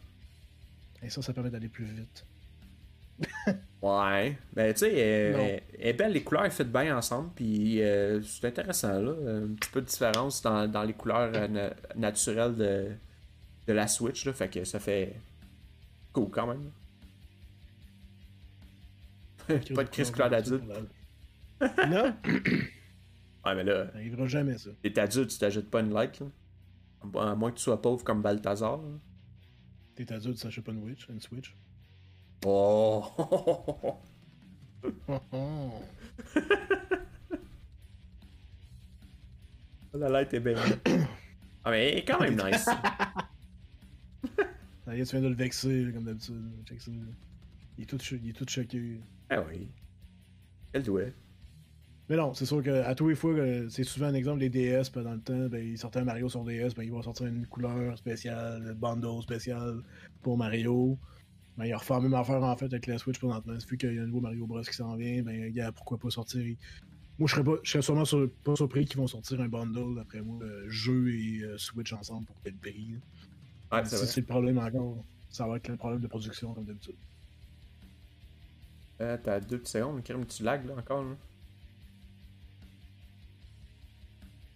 Et 1.04 1.10
ça, 1.10 1.22
ça 1.22 1.34
permet 1.34 1.50
d'aller 1.50 1.68
plus 1.68 1.86
vite. 1.86 2.26
Ouais, 3.82 4.38
mais 4.56 4.74
tu 4.74 4.80
sais, 4.80 4.92
euh, 4.96 5.60
elle 5.80 5.88
est 5.88 5.94
belle, 5.94 6.12
les 6.14 6.24
couleurs 6.24 6.46
elles 6.46 6.52
fit 6.52 6.64
bien 6.64 6.98
ensemble, 6.98 7.30
puis 7.36 7.82
euh, 7.84 8.20
c'est 8.24 8.48
intéressant 8.48 9.00
là, 9.00 9.12
un 9.12 9.54
petit 9.54 9.70
peu 9.70 9.80
de 9.82 9.86
différence 9.86 10.42
dans, 10.42 10.68
dans 10.68 10.82
les 10.84 10.94
couleurs 10.94 11.32
euh, 11.36 11.48
na- 11.48 11.76
naturelles 11.96 12.56
de, 12.56 12.88
de 13.68 13.74
la 13.74 13.88
Switch 13.88 14.26
là, 14.26 14.34
fait 14.34 14.50
que 14.50 14.64
ça 14.64 14.80
fait 14.80 15.14
cool 16.14 16.30
quand 16.32 16.48
même. 16.48 16.72
Pas 19.76 19.84
de 19.84 19.90
crise 19.90 20.10
couleur 20.10 20.30
d'adulte. 20.32 20.64
Non, 21.88 22.16
Ouais, 23.46 23.54
mais 23.54 23.64
là, 23.64 23.86
ça 23.92 23.98
arrivera 23.98 24.26
jamais 24.26 24.58
ça. 24.58 24.72
t'es 24.82 24.98
adulte, 25.00 25.30
tu 25.30 25.38
t'ajoutes 25.38 25.70
pas 25.70 25.82
une 25.82 25.94
light 25.94 26.20
là. 26.20 26.26
À 27.22 27.36
moins 27.36 27.52
que 27.52 27.58
tu 27.58 27.64
sois 27.64 27.80
pauvre 27.80 28.04
comme 28.04 28.24
Balthazar. 28.24 28.80
T'es 29.94 30.12
adulte, 30.12 30.38
ça 30.40 30.50
pas 30.64 30.72
une 30.72 30.82
Switch. 30.82 31.08
Une 31.10 31.22
Switch. 31.22 31.56
Oh! 32.48 33.04
Oh, 33.18 33.98
oh. 35.34 35.72
la 39.94 40.10
light 40.10 40.34
est 40.34 40.40
bien. 40.40 40.56
Ah, 41.64 41.72
mais 41.72 41.90
elle 41.92 41.98
est 42.00 42.06
quand 42.06 42.20
même 42.20 42.36
nice. 42.36 42.66
Ça 44.86 44.96
y 44.96 45.02
est, 45.02 45.06
tu 45.06 45.16
viens 45.16 45.22
de 45.24 45.30
le 45.30 45.36
vexer, 45.36 45.90
comme 45.94 46.04
d'habitude. 46.04 46.44
Check 46.68 46.82
ça. 46.82 46.92
Il 47.78 47.84
est 47.84 47.88
tout, 47.88 47.98
cho- 48.00 48.18
il 48.22 48.30
est 48.30 48.34
tout 48.34 48.46
choqué. 48.48 49.00
ah 49.30 49.42
oui. 49.42 49.68
Elle 50.74 50.84
doit. 50.84 51.02
Mais 52.08 52.18
non, 52.18 52.36
c'est 52.36 52.46
sûr 52.46 52.62
qu'à 52.62 52.94
tous 52.94 53.10
les 53.10 53.16
fois, 53.16 53.32
euh, 53.32 53.68
c'est 53.70 53.84
souvent 53.84 54.06
un 54.08 54.14
exemple 54.14 54.40
des 54.40 54.50
DS, 54.50 54.90
puis 54.92 55.04
dans 55.04 55.14
le 55.14 55.22
temps, 55.22 55.48
ben, 55.50 55.66
ils 55.66 55.78
sortaient 55.80 56.00
un 56.00 56.04
Mario 56.04 56.30
sur 56.30 56.44
DS, 56.44 56.76
ben, 56.76 56.84
ils 56.84 56.92
vont 56.92 57.02
sortir 57.02 57.26
une 57.26 57.48
couleur 57.48 57.98
spéciale, 57.98 58.64
un 58.70 58.74
bundle 58.76 59.24
spécial 59.24 59.82
pour 60.22 60.38
Mario. 60.38 61.00
Ben, 61.58 61.66
ils 61.66 61.74
refont 61.74 61.96
la 61.96 62.02
même 62.02 62.14
affaire 62.16 62.44
en 62.44 62.56
fait 62.58 62.66
avec 62.66 62.86
la 62.88 62.98
Switch 62.98 63.18
présentement. 63.18 63.54
Vu 63.70 63.78
qu'il 63.78 63.94
y 63.94 64.00
a 64.00 64.02
un 64.02 64.06
nouveau 64.08 64.20
Mario 64.22 64.46
Bros 64.46 64.62
qui 64.62 64.74
s'en 64.74 64.96
vient, 64.96 65.24
ben, 65.24 65.52
gars, 65.54 65.72
pourquoi 65.72 65.98
pas 65.98 66.10
sortir. 66.10 66.44
Moi, 67.18 67.30
je 67.30 67.34
serais, 67.34 67.46
pas, 67.46 67.56
je 67.64 67.72
serais 67.72 67.82
sûrement 67.82 68.04
sur- 68.04 68.30
pas 68.44 68.56
surpris 68.58 68.86
qu'ils 68.86 68.98
vont 68.98 69.08
sortir 69.08 69.40
un 69.40 69.48
bundle, 69.48 69.96
d'après 69.96 70.22
moi, 70.22 70.44
euh, 70.44 70.66
jeu 70.68 71.14
et 71.16 71.44
euh, 71.44 71.58
Switch 71.58 71.94
ensemble 71.94 72.26
pour 72.26 72.36
quel 72.44 72.56
prix. 72.56 72.96
Ouais, 73.72 73.86
si 73.86 73.96
c'est 74.06 74.20
le 74.22 74.26
problème 74.28 74.58
encore, 74.58 75.04
ça 75.30 75.48
va 75.48 75.56
être 75.56 75.70
le 75.70 75.78
problème 75.78 76.02
de 76.02 76.08
production 76.08 76.54
comme 76.54 76.66
d'habitude. 76.66 76.96
Euh, 79.02 79.18
T'as 79.24 79.40
deux 79.40 79.58
petites 79.60 79.74
secondes, 79.74 80.04
Krim, 80.04 80.26
tu 80.26 80.44
lag 80.44 80.66
là 80.68 80.76
encore. 80.76 81.04
Là. 81.04 81.16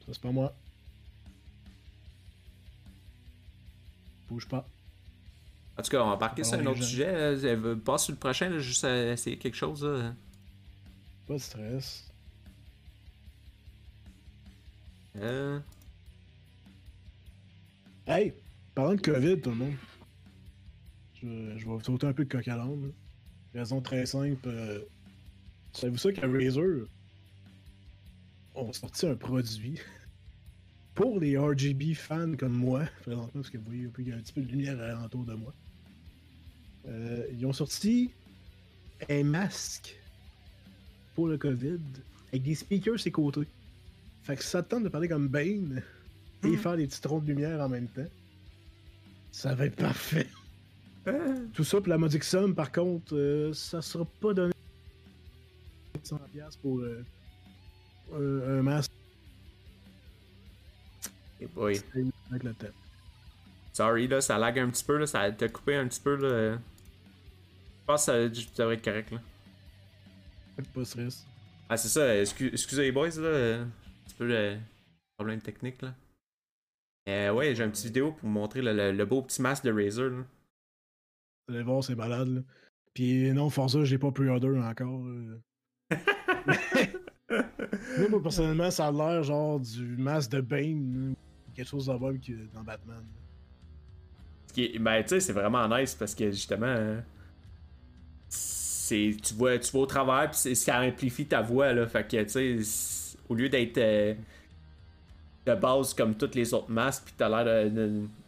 Ça, 0.06 0.14
c'est 0.14 0.22
pas 0.22 0.32
moi. 0.32 0.54
Bouge 4.28 4.48
pas. 4.48 4.68
En 5.80 5.82
tout 5.82 5.92
cas, 5.92 6.02
on 6.04 6.08
va 6.08 6.14
embarquer 6.16 6.44
sur 6.44 6.56
un 6.60 6.66
autre 6.66 6.82
gens. 6.82 6.84
sujet. 6.88 7.08
euh, 7.08 7.40
Elle 7.42 7.60
veut- 7.60 7.78
Passe 7.80 8.04
sur 8.06 8.14
le 8.14 8.20
prochain, 8.20 8.50
là, 8.50 8.60
juste 8.60 8.84
à 8.84 9.12
essayer 9.14 9.38
quelque 9.38 9.56
chose. 9.56 9.84
là. 9.86 10.14
Pas 11.28 11.34
de 11.36 11.40
stress. 11.40 12.06
Euh, 15.18 15.60
Hey! 18.08 18.34
Parlant 18.74 18.96
de 18.96 19.02
COVID, 19.02 19.40
tout 19.42 19.50
le 19.52 19.56
monde. 19.56 19.74
Je, 21.22 21.28
je 21.58 21.66
vais 21.70 21.84
sauter 21.84 22.08
un 22.08 22.14
peu 22.14 22.24
de 22.26 22.30
coq 22.30 22.48
à 22.48 22.56
l'âne. 22.58 22.88
là. 23.54 23.60
Raison 23.60 23.82
très 23.82 24.06
simple. 24.06 24.48
euh, 24.48 24.80
Savez-vous 25.74 25.98
ça 25.98 26.12
que 26.12 26.22
Razer 26.22 26.88
ont 28.56 28.74
sorti 28.74 29.06
un 29.08 29.16
produit 29.16 29.80
pour 30.96 31.20
les 31.20 31.38
RGB 31.38 31.94
fans 31.94 32.34
comme 32.38 32.54
moi, 32.54 32.86
présentement, 33.04 33.30
parce 33.34 33.50
que 33.50 33.58
vous 33.58 33.66
voyez 33.66 33.88
qu'il 33.96 34.08
y 34.08 34.12
a 34.12 34.16
un 34.16 34.20
petit 34.20 34.34
peu 34.34 34.42
de 34.42 34.48
lumière 34.52 34.80
alentour 34.82 35.24
de 35.26 35.34
moi. 35.36 35.54
Euh, 36.88 37.26
ils 37.32 37.46
ont 37.46 37.54
sorti 37.54 38.12
un 39.10 39.24
masque 39.24 39.96
pour 41.16 41.28
le 41.28 41.38
COVID 41.38 41.80
avec 42.30 42.44
des 42.44 42.56
speakers 42.56 43.00
ses 43.00 43.12
côtés. 43.12 43.48
Fait 44.24 44.36
que 44.36 44.44
ça 44.44 44.62
te 44.64 44.70
tente 44.70 44.84
de 44.84 44.90
parler 44.90 45.08
comme 45.08 45.28
Bane 45.28 45.82
et 46.44 46.56
faire 46.58 46.78
des 46.78 46.88
petits 46.88 47.02
troncs 47.02 47.24
de 47.24 47.30
lumière 47.34 47.60
en 47.62 47.70
même 47.70 47.88
temps. 47.88 48.08
Ça 49.32 49.56
va 49.56 49.66
être 49.66 49.76
parfait. 49.76 50.28
euh, 51.08 51.46
Tout 51.54 51.64
ça 51.64 51.78
pour 51.78 51.90
la 51.90 51.98
modique 51.98 52.24
somme, 52.24 52.56
par 52.56 52.72
contre, 52.72 53.16
euh, 53.16 53.54
ça 53.54 53.82
sera 53.82 54.06
pas 54.06 54.34
donné 54.34 54.54
100$ 56.04 56.58
pour 56.62 56.80
euh, 56.80 57.04
un, 58.14 58.60
un 58.60 58.62
masque 58.64 58.92
eh 61.42 61.48
boy. 61.48 61.80
avec 62.30 62.44
le 62.44 62.54
temps. 62.54 62.68
Sorry, 63.80 64.10
là, 64.10 64.20
ça 64.20 64.38
lag 64.38 64.60
un 64.60 64.70
petit 64.70 64.84
peu. 64.84 64.98
Là, 64.98 65.08
ça 65.08 65.32
t'a 65.32 65.48
coupé 65.48 65.74
un 65.76 65.88
petit 65.88 66.02
peu. 66.02 66.18
Là. 66.18 66.56
Je 66.58 67.86
pense 67.86 68.06
que 68.08 68.12
ça 68.12 68.30
devrait 68.58 68.76
être 68.76 68.84
correct. 68.84 69.10
Là. 69.12 69.20
Pas 70.74 70.84
stress. 70.84 71.26
Ah, 71.70 71.78
c'est 71.78 71.88
ça. 71.88 72.14
excu- 72.14 72.50
excusez 72.52 72.82
les 72.84 72.92
boys. 72.92 73.08
Là, 73.08 73.22
euh, 73.24 73.64
un 73.64 73.68
petit 74.06 74.16
peu 74.16 74.28
de 74.28 74.58
problème 75.18 75.40
technique. 75.42 75.82
Là. 75.82 75.94
Euh, 77.08 77.32
ouais, 77.32 77.56
j'ai 77.56 77.64
une 77.64 77.72
petite 77.72 77.86
vidéo 77.86 78.12
pour 78.12 78.28
vous 78.28 78.34
montrer 78.34 78.62
le, 78.62 78.74
le- 78.74 78.92
le 78.92 79.06
beau 79.06 79.22
petit 79.22 79.42
masque 79.42 79.64
de 79.64 79.72
Razer. 79.72 80.10
Là. 80.10 80.26
Vous 81.48 81.56
allez 81.56 81.64
voir, 81.64 81.82
c'est 81.82 81.96
malade. 81.96 82.28
Là. 82.28 82.42
Puis 82.94 83.32
non, 83.32 83.50
Forza, 83.50 83.86
j'ai 83.86 83.98
pas 83.98 84.12
pre-order 84.12 84.60
encore. 84.60 85.06
là. 85.06 85.38
Moi, 87.98 88.10
moi, 88.10 88.22
personnellement, 88.22 88.72
ça 88.72 88.88
a 88.88 88.92
l'air 88.92 89.24
genre 89.24 89.58
du 89.60 89.96
masque 89.96 90.32
de 90.32 90.42
Bane. 90.42 91.16
Quelque 91.56 91.68
chose 91.68 91.86
de 91.86 91.94
même 91.94 92.20
que 92.20 92.34
dans 92.54 92.64
Batman. 92.64 93.06
Ben, 94.80 95.02
tu 95.04 95.10
sais, 95.10 95.20
c'est 95.20 95.34
vraiment 95.34 95.68
nice 95.68 95.96
parce 95.96 96.16
que 96.16 96.32
justement, 96.32 96.98
c'est, 98.28 99.16
tu 99.22 99.34
vois, 99.36 99.58
tu 99.60 99.72
vois 99.72 99.82
au 99.82 99.86
travers, 99.86 100.32
puis 100.32 100.56
ça 100.56 100.82
amplifie 100.82 101.26
ta 101.26 101.42
voix, 101.42 101.74
là. 101.74 101.88
Fait 101.88 102.08
que, 102.08 102.24
tu 102.24 102.64
sais, 102.64 103.18
au 103.28 103.36
lieu 103.36 103.50
d'être 103.50 103.78
euh, 103.78 104.14
de 105.46 105.56
base 105.56 105.94
comme 105.94 106.16
toutes 106.16 106.36
les 106.36 106.54
autres 106.54 106.72
masques, 106.72 107.04
puis 107.06 107.14
t'as 107.18 107.30
l'air 107.44 107.72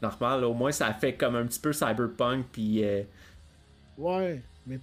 normal, 0.01 0.41
là, 0.41 0.47
au 0.47 0.53
moins 0.53 0.71
ça 0.71 0.93
fait 0.93 1.13
comme 1.13 1.35
un 1.35 1.45
petit 1.45 1.59
peu 1.59 1.73
cyberpunk, 1.73 2.45
puis. 2.51 2.83
euh, 2.83 3.03
Ouais, 3.97 4.41
mais 4.65 4.79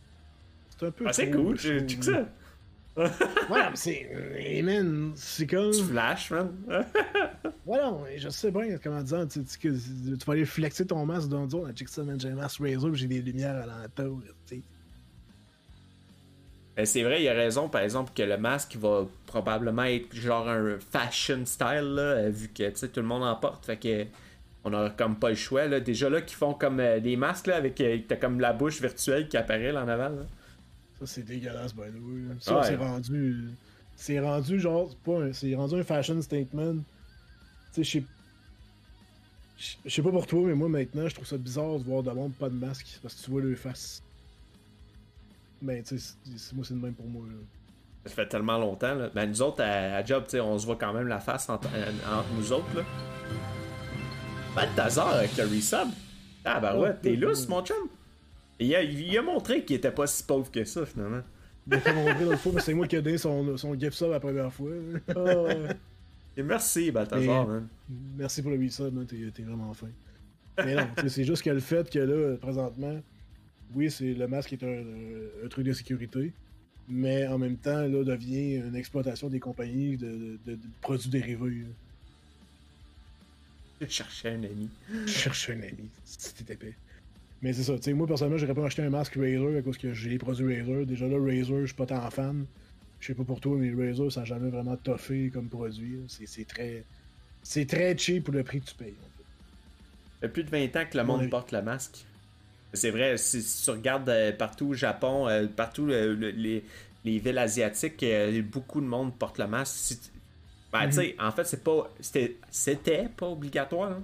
c'est 0.70 0.86
un 0.86 0.90
peu. 0.90 1.04
Ah, 1.06 1.12
c'est 1.12 1.30
cool, 1.30 1.58
je 1.58 1.78
ça? 2.00 2.28
Ouais, 2.98 3.70
mais 3.70 3.76
c'est. 3.76 4.10
Hey, 4.36 4.62
man, 4.62 5.12
c'est 5.14 5.46
comme. 5.46 5.70
Tu 5.70 5.82
flash, 5.84 6.30
man. 6.30 6.52
Ouais, 7.66 7.78
non, 7.82 8.02
je 8.16 8.30
sais 8.30 8.50
bien 8.50 8.78
comment 8.82 9.02
dire. 9.02 9.26
Tu, 9.28 9.44
tu, 9.44 9.70
vas 10.26 10.32
aller 10.32 10.46
flexer 10.46 10.86
ton 10.86 11.04
masque 11.04 11.28
dans 11.28 11.42
le 11.42 11.48
dos. 11.48 11.66
Check 11.74 11.88
ça, 11.88 12.02
man, 12.02 12.18
j'ai 12.18 12.30
un 12.30 12.34
masque 12.34 12.62
j'ai 12.94 13.06
des 13.06 13.20
lumières 13.20 13.56
à 13.56 13.66
l'entour. 13.66 14.22
tu 14.46 14.56
sais. 14.56 14.62
Ben, 16.74 16.86
c'est 16.86 17.02
vrai, 17.02 17.22
il 17.22 17.28
a 17.28 17.34
raison, 17.34 17.68
par 17.68 17.82
exemple, 17.82 18.12
que 18.14 18.22
le 18.22 18.38
masque 18.38 18.76
va 18.76 19.06
probablement 19.26 19.82
être 19.82 20.14
genre 20.14 20.48
un 20.48 20.78
fashion 20.78 21.44
style, 21.44 21.94
là, 21.94 22.02
euh, 22.02 22.30
vu 22.30 22.48
que 22.48 22.68
tu 22.70 22.76
sais, 22.76 22.88
tout 22.88 23.00
le 23.00 23.06
monde 23.06 23.24
en 23.24 23.34
porte. 23.34 23.66
Fait 23.66 23.76
que 23.76 24.06
on 24.64 24.72
a 24.72 24.88
comme 24.90 25.16
pas 25.16 25.30
le 25.30 25.34
choix. 25.34 25.66
Là. 25.66 25.80
Déjà 25.80 26.08
là, 26.08 26.20
qui 26.20 26.34
font 26.34 26.54
comme 26.54 26.80
euh, 26.80 27.00
des 27.00 27.16
masques 27.16 27.48
là, 27.48 27.56
avec 27.56 27.80
euh, 27.80 27.98
t'as 28.06 28.16
comme 28.16 28.40
la 28.40 28.52
bouche 28.52 28.80
virtuelle 28.80 29.28
qui 29.28 29.36
apparaît 29.36 29.72
là, 29.72 29.84
en 29.84 29.88
avant. 29.88 30.10
Ça, 31.00 31.06
c'est 31.06 31.22
dégueulasse, 31.22 31.74
by 31.74 31.82
the 31.82 32.00
way. 32.02 32.36
Ça, 32.40 32.58
Ouais. 32.58 32.66
c'est 32.66 32.76
rendu. 32.76 33.48
C'est 33.96 34.20
rendu 34.20 34.60
genre. 34.60 34.88
C'est 34.90 34.98
pas 35.12 35.18
un- 35.20 35.32
C'est 35.32 35.54
rendu 35.54 35.74
un 35.76 35.84
fashion 35.84 36.20
statement. 36.22 36.74
Tu 36.74 36.82
sais, 37.72 37.84
je 37.84 37.90
sais. 37.90 38.04
Je 39.58 39.74
je 39.86 39.94
sais 39.94 40.02
pas 40.02 40.10
pour 40.10 40.26
toi, 40.26 40.40
mais 40.46 40.54
moi 40.54 40.68
maintenant, 40.68 41.08
je 41.08 41.14
trouve 41.14 41.26
ça 41.26 41.36
bizarre 41.36 41.78
de 41.78 41.84
voir 41.84 42.02
de 42.04 42.10
monde 42.12 42.32
pas 42.34 42.48
de 42.48 42.54
masque 42.54 42.98
parce 43.02 43.14
que 43.14 43.24
tu 43.24 43.30
vois 43.30 43.40
le 43.42 43.56
face. 43.56 44.02
Ben, 45.60 45.82
tu 45.82 45.98
sais, 45.98 46.14
moi, 46.54 46.64
c'est 46.64 46.74
le 46.74 46.80
même 46.80 46.94
pour 46.94 47.06
moi. 47.06 47.24
Là. 47.26 47.34
Ça 48.06 48.14
fait 48.14 48.28
tellement 48.28 48.56
longtemps. 48.58 48.94
Là. 48.94 49.10
Ben, 49.12 49.26
nous 49.28 49.42
autres, 49.42 49.60
à, 49.62 49.96
à 49.96 50.04
Job, 50.04 50.24
tu 50.24 50.30
sais, 50.30 50.40
on 50.40 50.56
se 50.58 50.64
voit 50.64 50.76
quand 50.76 50.92
même 50.92 51.08
la 51.08 51.18
face 51.18 51.48
entre, 51.48 51.66
entre 51.66 52.28
nous 52.36 52.52
autres. 52.52 52.76
Là. 52.76 52.82
Balthazar 54.54 55.08
avec 55.08 55.36
le 55.36 55.44
resub. 55.44 55.88
Ah, 56.44 56.60
ben 56.60 56.78
ouais, 56.78 56.94
t'es 57.02 57.16
lousse, 57.16 57.48
mon 57.48 57.64
chum. 57.64 57.76
Il 58.60 58.74
a, 58.74 58.82
il 58.82 59.16
a 59.16 59.22
montré 59.22 59.64
qu'il 59.64 59.76
était 59.76 59.90
pas 59.92 60.06
si 60.06 60.22
pauvre 60.24 60.50
que 60.50 60.64
ça, 60.64 60.84
finalement. 60.84 61.22
Il 61.66 61.74
a 61.74 61.80
fait 61.80 61.92
montrer 61.94 62.24
l'autre 62.24 62.38
fois, 62.38 62.52
mais 62.54 62.60
c'est 62.60 62.74
moi 62.74 62.86
qui 62.88 62.96
ai 62.96 63.02
donné 63.02 63.18
son, 63.18 63.56
son 63.56 63.78
gift 63.78 63.92
sub 63.92 64.10
la 64.10 64.20
première 64.20 64.52
fois. 64.52 64.70
Ah, 65.14 65.74
Et 66.36 66.42
merci, 66.42 66.90
Balthazar, 66.90 67.46
man. 67.46 67.68
Merci 68.16 68.42
pour 68.42 68.50
le 68.50 68.56
resub, 68.58 68.92
man, 68.94 69.06
t'es 69.06 69.16
t'es 69.34 69.42
vraiment 69.42 69.72
fin. 69.74 69.88
Mais 70.64 70.74
non, 70.74 70.88
c'est 71.06 71.24
juste 71.24 71.42
que 71.42 71.50
le 71.50 71.60
fait 71.60 71.88
que 71.88 71.98
là, 72.00 72.36
présentement, 72.38 73.00
oui, 73.74 73.90
c'est 73.90 74.14
le 74.14 74.26
masque 74.26 74.52
est 74.54 74.62
un, 74.64 74.82
un 75.44 75.48
truc 75.48 75.64
de 75.66 75.72
sécurité, 75.72 76.32
mais 76.88 77.26
en 77.28 77.38
même 77.38 77.56
temps, 77.56 77.82
là, 77.82 78.02
devient 78.02 78.56
une 78.56 78.74
exploitation 78.74 79.28
des 79.28 79.38
compagnies 79.40 79.96
de, 79.96 80.06
de- 80.08 80.38
de- 80.46 80.54
de 80.56 80.60
produits 80.80 81.10
dérivés. 81.10 81.60
là. 81.60 81.66
Je 83.82 83.86
cherchais 83.86 84.30
un 84.30 84.42
ami. 84.42 84.68
Je 85.06 85.12
cherche 85.12 85.50
un 85.50 85.60
ami, 85.62 85.88
c'était 86.04 86.54
épais. 86.54 86.74
Mais 87.40 87.52
c'est 87.52 87.62
ça, 87.62 87.76
tu 87.76 87.82
sais, 87.84 87.92
moi 87.92 88.06
personnellement, 88.06 88.38
j'aurais 88.38 88.54
pas 88.54 88.66
acheté 88.66 88.82
un 88.82 88.90
masque 88.90 89.14
Razer 89.14 89.58
à 89.58 89.62
cause 89.62 89.78
que 89.78 89.92
j'ai 89.92 90.10
les 90.10 90.18
produits 90.18 90.60
Razer. 90.60 90.86
Déjà 90.86 91.06
là, 91.06 91.18
Razer, 91.18 91.60
je 91.62 91.66
suis 91.66 91.74
pas 91.76 91.86
tant 91.86 92.10
fan. 92.10 92.46
Je 92.98 93.06
sais 93.06 93.14
pas 93.14 93.24
pour 93.24 93.40
toi, 93.40 93.56
mais 93.56 93.72
Razer, 93.72 94.10
ça 94.10 94.22
a 94.22 94.24
jamais 94.24 94.50
vraiment 94.50 94.76
toffé 94.76 95.30
comme 95.30 95.48
produit. 95.48 96.04
C'est 96.08 96.46
très. 96.46 96.84
C'est 97.42 97.66
très 97.66 97.96
cheap 97.96 98.24
pour 98.24 98.34
le 98.34 98.42
prix 98.42 98.60
que 98.60 98.66
tu 98.66 98.74
payes. 98.74 98.98
en 99.00 99.08
fait. 99.16 99.24
Ça 100.20 100.26
fait 100.26 100.32
plus 100.32 100.44
de 100.44 100.50
20 100.50 100.74
ans 100.76 100.84
que 100.90 100.98
le 100.98 101.04
Mon 101.04 101.18
monde 101.18 101.30
porte 101.30 101.52
le 101.52 101.62
masque. 101.62 102.04
C'est 102.74 102.90
vrai, 102.90 103.16
si, 103.16 103.40
si 103.42 103.64
tu 103.64 103.70
regardes 103.70 104.08
euh, 104.10 104.32
partout 104.32 104.66
au 104.68 104.74
Japon, 104.74 105.28
euh, 105.28 105.46
partout 105.46 105.88
euh, 105.88 106.14
le- 106.14 106.30
les, 106.30 106.64
les 107.04 107.18
villes 107.18 107.38
asiatiques, 107.38 108.04
beaucoup 108.50 108.80
de 108.80 108.86
monde 108.86 109.16
porte 109.16 109.38
le 109.38 109.46
masque. 109.46 109.76
Si 109.76 109.98
Ben, 110.72 110.86
tu 110.88 110.92
sais, 110.94 111.16
en 111.18 111.30
fait, 111.32 111.44
c'est 111.44 111.62
pas. 111.64 111.90
C'était, 112.00 112.36
c'était 112.50 113.08
pas 113.08 113.28
obligatoire, 113.28 113.92
hein. 113.92 114.02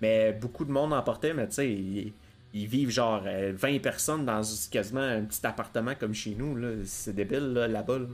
mais 0.00 0.32
beaucoup 0.32 0.64
de 0.66 0.72
monde 0.72 0.92
en 0.92 1.02
portait, 1.02 1.32
mais 1.32 1.48
tu 1.48 1.54
sais, 1.54 2.12
ils, 2.54 2.66
vivent 2.66 2.90
genre 2.90 3.22
euh, 3.26 3.52
20 3.54 3.80
personnes 3.82 4.24
dans 4.24 4.40
quasiment 4.70 5.00
un 5.00 5.22
petit 5.22 5.44
appartement 5.46 5.94
comme 5.94 6.14
chez 6.14 6.34
nous. 6.34 6.56
Là. 6.56 6.76
C'est 6.84 7.14
débile, 7.14 7.52
là, 7.52 7.68
là-bas. 7.68 7.98
Là. 7.98 8.06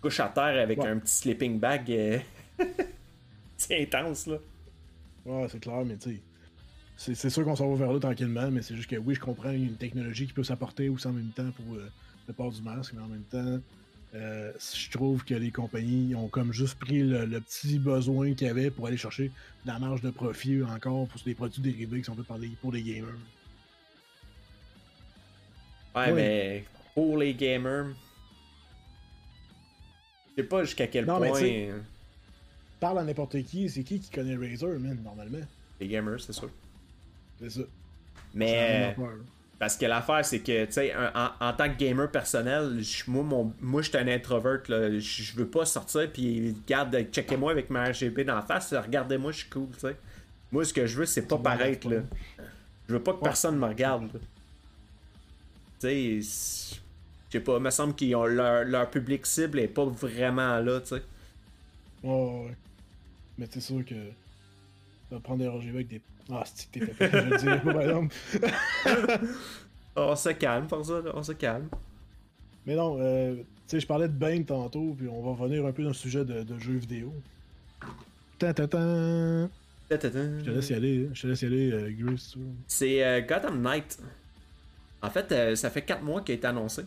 Couche 0.00 0.20
à 0.20 0.28
terre 0.28 0.62
avec 0.62 0.78
Ouais. 0.78 0.88
un 0.88 0.98
petit 0.98 1.14
sleeping 1.14 1.60
bag. 1.60 1.90
euh, 1.90 2.18
c'est 3.56 3.82
intense, 3.82 4.26
là. 4.26 4.38
Ouais, 5.26 5.46
c'est 5.50 5.60
clair, 5.60 5.84
mais 5.84 5.96
tu 5.96 6.10
sais. 6.10 6.20
C'est 6.96 7.14
c'est 7.14 7.30
sûr 7.30 7.44
qu'on 7.44 7.56
s'en 7.56 7.70
va 7.70 7.76
vers 7.76 7.92
là 7.94 7.98
tranquillement, 7.98 8.50
mais 8.50 8.60
c'est 8.60 8.76
juste 8.76 8.90
que 8.90 8.96
oui, 8.96 9.14
je 9.14 9.20
comprends, 9.20 9.50
il 9.50 9.60
y 9.60 9.64
a 9.64 9.66
une 9.68 9.76
technologie 9.76 10.26
qui 10.26 10.34
peut 10.34 10.44
s'apporter 10.44 10.88
aussi 10.90 11.06
en 11.06 11.12
même 11.12 11.30
temps 11.34 11.50
pour 11.52 11.74
euh, 11.76 11.90
le 12.28 12.34
port 12.34 12.50
du 12.52 12.60
masque, 12.60 12.92
mais 12.94 13.02
en 13.02 13.08
même 13.08 13.22
temps, 13.22 13.58
euh, 14.14 14.52
je 14.58 14.90
trouve 14.90 15.24
que 15.24 15.34
les 15.34 15.50
compagnies 15.50 16.14
ont 16.14 16.28
comme 16.28 16.52
juste 16.52 16.78
pris 16.78 17.02
le, 17.02 17.24
le 17.24 17.40
petit 17.40 17.78
besoin 17.78 18.34
qu'il 18.34 18.48
y 18.48 18.50
avait 18.50 18.70
pour 18.70 18.86
aller 18.86 18.96
chercher 18.98 19.28
de 19.28 19.70
la 19.70 19.78
marge 19.78 20.02
de 20.02 20.10
profit 20.10 20.62
encore 20.62 21.06
pour 21.08 21.20
des 21.22 21.34
produits 21.34 21.62
dérivés 21.62 21.98
qui 22.00 22.04
sont 22.04 22.14
faits 22.16 22.26
par 22.26 22.38
pour 22.60 22.72
les 22.72 22.82
gamers. 22.82 23.14
Ouais, 25.94 26.06
Oui. 26.06 26.12
mais 26.14 26.64
pour 26.94 27.16
les 27.18 27.34
gamers, 27.34 27.86
je 30.36 30.42
sais 30.42 30.48
pas 30.48 30.64
jusqu'à 30.64 30.86
quel 30.86 31.04
Non, 31.06 31.18
point 31.18 31.32
Parle 32.78 32.98
à 33.00 33.04
n'importe 33.04 33.42
qui, 33.42 33.68
c'est 33.68 33.82
qui 33.84 34.00
qui 34.00 34.10
connaît 34.10 34.36
Razer, 34.36 34.78
man, 34.78 34.98
normalement? 35.02 35.38
les 35.80 35.88
gamers, 35.88 36.20
c'est 36.20 36.32
sûr. 36.32 36.50
C'est 37.40 37.50
ça. 37.50 37.60
Mais 38.34 38.94
parce 39.58 39.76
que 39.76 39.84
l'affaire, 39.84 40.24
c'est 40.24 40.40
que, 40.40 40.64
tu 40.64 40.72
sais, 40.72 40.94
en, 40.96 41.30
en 41.40 41.52
tant 41.52 41.68
que 41.68 41.76
gamer 41.76 42.10
personnel, 42.10 42.80
moi, 43.06 43.22
mon, 43.22 43.54
moi, 43.60 43.82
je 43.82 43.88
suis 43.90 43.98
un 43.98 44.08
introvert, 44.08 44.60
là. 44.68 44.98
Je 44.98 45.34
veux 45.36 45.48
pas 45.48 45.66
sortir, 45.66 46.10
puis 46.10 46.54
garde, 46.66 46.96
checkez-moi 47.12 47.52
avec 47.52 47.68
ma 47.68 47.84
RGB 47.90 48.24
dans 48.24 48.36
la 48.36 48.42
face, 48.42 48.72
regardez-moi, 48.72 49.32
je 49.32 49.38
suis 49.40 49.50
cool, 49.50 49.68
tu 49.74 49.80
sais. 49.80 49.96
Moi, 50.52 50.64
ce 50.64 50.72
que 50.72 50.86
je 50.86 50.96
veux, 50.98 51.06
c'est 51.06 51.26
pas 51.28 51.36
paraître, 51.38 51.88
là. 51.90 52.00
Je 52.88 52.94
veux 52.94 53.02
pas 53.02 53.12
que 53.12 53.20
personne 53.22 53.58
me 53.58 53.66
regarde. 53.66 54.08
Tu 55.80 56.22
sais, 56.22 56.80
je 57.30 57.38
sais 57.38 57.40
pas, 57.40 57.56
il 57.56 57.62
me 57.62 57.70
semble 57.70 57.94
qu'ils 57.94 58.14
ont 58.14 58.26
leur, 58.26 58.64
leur, 58.64 58.90
public 58.90 59.24
cible 59.24 59.60
est 59.60 59.68
pas 59.68 59.84
vraiment 59.84 60.58
là, 60.58 60.80
tu 60.80 60.88
sais. 60.88 61.02
Ouais, 62.02 62.10
ouais. 62.10 62.56
Mais 63.38 63.48
c'est 63.50 63.60
sûr 63.60 63.84
que. 63.84 63.94
Vas 65.10 65.20
prendre 65.20 65.38
des 65.38 65.48
RGB 65.48 65.74
avec 65.74 65.88
des. 65.88 66.00
Ah, 66.30 66.44
c'est 66.44 66.70
que 66.70 66.84
t'es 66.84 66.92
je 67.00 67.36
dirais 67.38 67.60
pas, 67.64 67.72
par 67.72 67.82
exemple. 67.82 68.14
on 69.96 70.16
se 70.16 70.28
calme, 70.30 70.66
pour 70.66 70.84
ça, 70.84 71.02
on 71.14 71.22
se 71.22 71.32
calme. 71.32 71.68
Mais 72.66 72.74
non, 72.74 72.98
euh, 73.00 73.36
tu 73.36 73.42
sais, 73.68 73.80
je 73.80 73.86
parlais 73.86 74.06
de 74.06 74.12
Bane 74.12 74.44
tantôt, 74.44 74.94
puis 74.98 75.08
on 75.08 75.22
va 75.22 75.42
revenir 75.42 75.64
un 75.64 75.72
peu 75.72 75.82
dans 75.82 75.88
le 75.88 75.94
sujet 75.94 76.24
de, 76.24 76.42
de 76.42 76.58
jeux 76.58 76.76
vidéo. 76.76 77.12
Ta 78.38 78.52
ta 78.52 78.68
ta. 78.68 79.48
Je 79.90 79.96
te 79.96 80.50
laisse 80.50 80.70
y 80.70 80.74
aller, 80.74 81.08
je 81.12 81.22
te 81.22 81.26
laisse 81.26 81.42
y 81.42 81.46
aller, 81.46 81.72
euh, 81.72 81.90
Grace. 81.98 82.36
C'est 82.66 83.04
euh, 83.04 83.20
Gotham 83.22 83.60
Knight. 83.60 83.98
En 85.02 85.10
fait, 85.10 85.32
euh, 85.32 85.56
ça 85.56 85.70
fait 85.70 85.82
4 85.82 86.02
mois 86.02 86.20
qu'il 86.20 86.32
a 86.32 86.36
été 86.36 86.46
annoncé. 86.46 86.84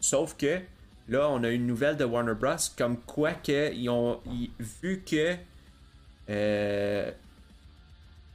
Sauf 0.00 0.36
que 0.36 0.60
là, 1.08 1.28
on 1.28 1.44
a 1.44 1.50
une 1.50 1.66
nouvelle 1.66 1.96
de 1.96 2.04
Warner 2.04 2.34
Bros. 2.34 2.56
comme 2.76 2.98
quoi 2.98 3.32
que 3.32 3.72
ils 3.72 3.88
ont 3.88 4.20
vu 4.58 5.02
que. 5.04 5.36
Euh, 6.28 7.10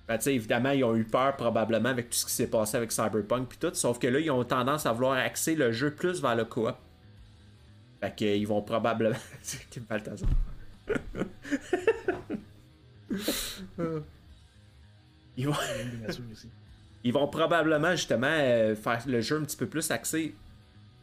ben, 0.08 0.18
évidemment, 0.28 0.72
ils 0.72 0.86
ont 0.86 0.96
eu 0.96 1.04
peur 1.04 1.36
probablement 1.36 1.90
avec 1.90 2.10
tout 2.10 2.18
ce 2.18 2.26
qui 2.26 2.32
s'est 2.32 2.48
passé 2.48 2.78
avec 2.78 2.94
Cyberpunk 2.94 3.50
puis 3.50 3.58
tout. 3.58 3.74
Sauf 3.74 4.00
que 4.00 4.08
là, 4.08 4.20
ils 4.20 4.32
ont 4.32 4.46
tendance 4.46 4.86
à 4.86 4.94
vouloir 4.94 5.18
axer 5.18 5.56
le 5.56 5.74
jeu 5.74 5.94
plus 5.94 6.22
vers 6.22 6.36
le 6.36 6.46
coop. 6.46 6.76
Fait 8.00 8.16
qu'ils 8.16 8.48
vont 8.48 8.62
probablement. 8.62 9.18
Quel 9.72 9.84
Balthazar. 9.84 10.30
ils 15.36 15.48
vont. 15.48 15.54
Ils 17.08 17.14
vont 17.14 17.28
probablement 17.28 17.92
justement 17.92 18.28
euh, 18.30 18.76
faire 18.76 19.02
le 19.08 19.22
jeu 19.22 19.38
un 19.38 19.44
petit 19.44 19.58
peu 19.58 19.68
plus 19.68 19.92
axé 19.92 20.36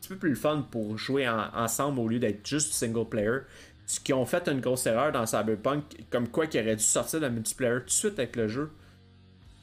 petit 0.04 0.14
peu 0.14 0.16
plus 0.16 0.36
fun 0.36 0.66
pour 0.70 0.98
jouer 0.98 1.26
ensemble 1.28 1.98
au 1.98 2.08
lieu 2.08 2.18
d'être 2.18 2.46
juste 2.46 2.72
single 2.72 3.08
player. 3.08 3.38
Ce 3.86 4.00
qui 4.00 4.12
ont 4.12 4.26
fait 4.26 4.48
une 4.48 4.60
grosse 4.60 4.86
erreur 4.86 5.12
dans 5.12 5.26
Cyberpunk, 5.26 5.82
comme 6.10 6.28
quoi 6.28 6.46
qui 6.46 6.58
aurait 6.60 6.76
dû 6.76 6.84
sortir 6.84 7.20
le 7.20 7.30
multiplayer 7.30 7.80
tout 7.80 7.86
de 7.86 7.90
suite 7.90 8.18
avec 8.18 8.36
le 8.36 8.48
jeu. 8.48 8.70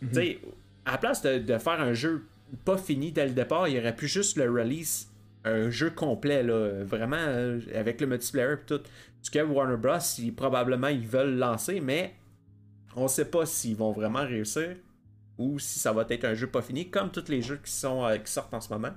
Mhm. 0.02 0.10
Tu 0.10 0.16
sais, 0.16 0.40
à 0.86 0.94
la 0.94 0.98
place 0.98 1.22
de, 1.22 1.58
faire 1.58 1.80
un 1.80 1.94
jeu 1.94 2.26
pas 2.66 2.78
fini 2.78 3.12
dès 3.12 3.28
le 3.28 3.34
départ, 3.34 3.68
il 3.68 3.78
aurait 3.80 3.96
pu 3.96 4.08
juste 4.08 4.38
le 4.38 4.50
release 4.50 5.08
un 5.44 5.72
jeu 5.72 5.90
complet, 5.90 6.44
là, 6.44 6.84
vraiment, 6.84 7.18
euh, 7.18 7.60
avec 7.74 8.00
le 8.00 8.06
multiplayer 8.06 8.54
et 8.54 8.66
tout. 8.68 8.82
Ce 9.24 9.32
que 9.32 9.40
Warner 9.40 9.78
Bros, 9.78 9.98
ils, 10.20 10.34
probablement, 10.34 10.88
ils 10.88 11.08
veulent 11.08 11.36
lancer, 11.36 11.80
mais 11.80 12.14
on 12.96 13.08
sait 13.08 13.26
pas 13.26 13.48
s'ils 13.48 13.76
vont 13.76 13.92
vraiment 13.92 14.24
réussir 14.24 14.76
ou 15.38 15.60
si 15.60 15.80
ça 15.80 15.94
va 15.94 16.06
être 16.10 16.26
un 16.26 16.34
jeu 16.34 16.48
pas 16.48 16.62
fini, 16.62 16.90
comme 16.90 17.12
tous 17.12 17.30
les 17.30 17.42
jeux 17.42 17.60
qui, 17.64 17.72
sont, 17.72 18.06
euh, 18.06 18.18
qui 18.18 18.32
sortent 18.32 18.54
en 18.54 18.62
ce 18.62 18.72
moment. 18.74 18.94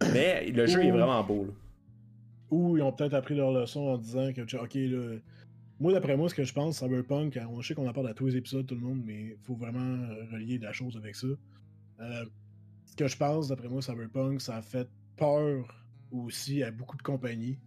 Mais 0.12 0.50
le 0.50 0.66
jeu 0.66 0.84
est 0.84 0.90
vraiment 0.90 1.22
beau. 1.24 1.46
Là. 1.46 1.52
Ou 2.50 2.76
ils 2.76 2.82
ont 2.82 2.92
peut-être 2.92 3.14
appris 3.14 3.34
leur 3.34 3.52
leçon 3.52 3.80
en 3.80 3.98
disant 3.98 4.32
que, 4.32 4.42
ok, 4.42 4.74
là, 4.74 5.18
moi 5.80 5.92
d'après 5.92 6.16
moi, 6.16 6.28
ce 6.28 6.34
que 6.34 6.44
je 6.44 6.52
pense, 6.52 6.78
Cyberpunk, 6.78 7.38
on 7.50 7.60
sait 7.62 7.74
qu'on 7.74 7.88
en 7.88 7.92
parle 7.92 8.08
à 8.08 8.14
tous 8.14 8.26
les 8.26 8.36
épisodes, 8.36 8.66
tout 8.66 8.74
le 8.74 8.80
monde, 8.80 9.02
mais 9.04 9.20
il 9.20 9.36
faut 9.42 9.54
vraiment 9.54 10.08
relier 10.32 10.58
la 10.58 10.72
chose 10.72 10.96
avec 10.96 11.14
ça. 11.14 11.26
Euh, 12.00 12.24
ce 12.86 12.96
que 12.96 13.06
je 13.06 13.16
pense, 13.16 13.48
d'après 13.48 13.68
moi, 13.68 13.82
Cyberpunk, 13.82 14.40
ça 14.40 14.56
a 14.56 14.62
fait 14.62 14.88
peur 15.16 15.84
aussi 16.10 16.62
à 16.62 16.70
beaucoup 16.70 16.96
de 16.96 17.02
compagnies 17.02 17.58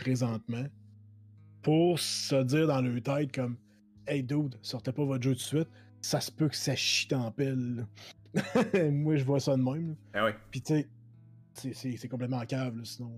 présentement 0.00 0.64
pour 1.62 1.98
se 1.98 2.42
dire 2.42 2.66
dans 2.66 2.80
leur 2.80 3.02
tête 3.02 3.32
comme 3.34 3.56
Hey 4.06 4.22
dude, 4.22 4.56
sortez 4.62 4.92
pas 4.92 5.04
votre 5.04 5.22
jeu 5.22 5.32
tout 5.32 5.38
de 5.38 5.42
suite, 5.42 5.68
ça 6.00 6.20
se 6.20 6.30
peut 6.30 6.48
que 6.48 6.56
ça 6.56 6.74
chie 6.76 7.12
en 7.14 7.30
pelle. 7.30 7.86
moi 8.92 9.16
je 9.16 9.24
vois 9.24 9.40
ça 9.40 9.56
de 9.56 9.62
même. 9.62 9.96
Ah. 10.14 10.30
Puis 10.50 10.62
tu 10.62 10.74
sais, 11.54 11.96
c'est 11.96 12.08
complètement 12.08 12.44
cave, 12.46 12.76
là, 12.76 12.84
sinon. 12.84 13.12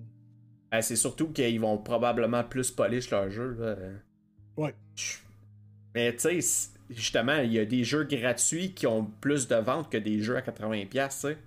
Ben, 0.70 0.80
c'est 0.80 0.96
surtout 0.96 1.28
qu'ils 1.28 1.60
vont 1.60 1.78
probablement 1.78 2.42
plus 2.44 2.70
polish 2.70 3.10
leur 3.10 3.30
jeu. 3.30 3.56
Là. 3.58 3.76
Ouais. 4.56 4.74
Mais 5.94 6.14
tu 6.16 6.40
sais, 6.40 6.70
justement, 6.88 7.38
il 7.38 7.52
y 7.52 7.58
a 7.58 7.64
des 7.64 7.84
jeux 7.84 8.04
gratuits 8.04 8.72
qui 8.72 8.86
ont 8.86 9.04
plus 9.04 9.48
de 9.48 9.56
ventes 9.56 9.90
que 9.90 9.98
des 9.98 10.20
jeux 10.20 10.36
à 10.36 10.40
80$, 10.40 10.88
tu 10.88 11.10
sais. 11.10 11.38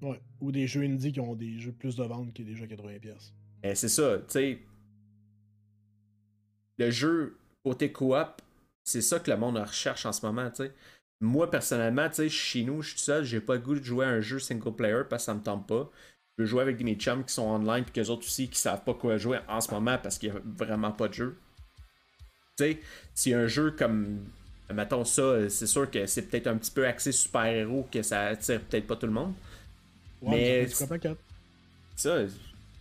Ouais. 0.00 0.20
Ou 0.40 0.50
des 0.50 0.66
jeux 0.66 0.82
indie 0.82 1.12
qui 1.12 1.20
ont 1.20 1.36
des 1.36 1.58
jeux 1.58 1.72
plus 1.72 1.94
de 1.94 2.02
ventes 2.02 2.34
que 2.34 2.42
des 2.42 2.56
jeux 2.56 2.64
à 2.64 2.66
80$. 2.66 3.32
Ben, 3.62 3.74
c'est 3.76 3.88
ça, 3.88 4.18
tu 4.18 4.24
sais. 4.28 4.58
Le 6.78 6.90
jeu 6.90 7.38
côté 7.62 7.92
coop, 7.92 8.42
c'est 8.84 9.02
ça 9.02 9.18
que 9.18 9.30
le 9.30 9.36
monde 9.36 9.56
recherche 9.56 10.06
en 10.06 10.12
ce 10.12 10.24
moment, 10.24 10.50
tu 10.50 10.64
sais 10.64 10.72
moi, 11.22 11.48
personnellement, 11.48 12.08
tu 12.08 12.16
sais, 12.16 12.28
chez 12.28 12.64
nous, 12.64 12.82
je 12.82 12.90
suis 12.90 12.98
seul, 12.98 13.24
j'ai 13.24 13.40
pas 13.40 13.54
le 13.54 13.60
goût 13.60 13.76
de 13.76 13.84
jouer 13.84 14.04
à 14.04 14.08
un 14.08 14.20
jeu 14.20 14.40
single 14.40 14.74
player 14.74 15.02
parce 15.08 15.22
que 15.22 15.26
ça 15.26 15.34
me 15.34 15.40
tente 15.40 15.68
pas. 15.68 15.88
Je 16.36 16.42
veux 16.42 16.48
jouer 16.48 16.62
avec 16.62 16.80
mes 16.80 16.96
chums 16.96 17.24
qui 17.24 17.32
sont 17.32 17.44
online 17.44 17.84
puis 17.84 17.92
qu'eux 17.92 18.10
autres 18.10 18.26
aussi 18.26 18.48
qui 18.48 18.58
savent 18.58 18.82
pas 18.82 18.94
quoi 18.94 19.18
jouer 19.18 19.38
en 19.48 19.60
ce 19.60 19.70
moment 19.70 19.98
parce 20.02 20.18
qu'il 20.18 20.30
y 20.30 20.32
a 20.32 20.40
vraiment 20.44 20.90
pas 20.90 21.06
de 21.06 21.14
jeu. 21.14 21.38
Tu 22.58 22.64
sais, 22.64 22.80
si 23.14 23.32
un 23.32 23.46
jeu 23.46 23.70
comme. 23.70 24.26
Mettons 24.72 25.04
ça, 25.04 25.48
c'est 25.48 25.66
sûr 25.66 25.88
que 25.90 26.06
c'est 26.06 26.22
peut-être 26.22 26.46
un 26.48 26.56
petit 26.56 26.70
peu 26.70 26.86
axé 26.86 27.12
super-héros 27.12 27.86
que 27.92 28.02
ça 28.02 28.22
attire 28.22 28.60
peut-être 28.62 28.86
pas 28.86 28.96
tout 28.96 29.06
le 29.06 29.12
monde. 29.12 29.34
mais. 30.22 30.66
Ça, 31.94 32.18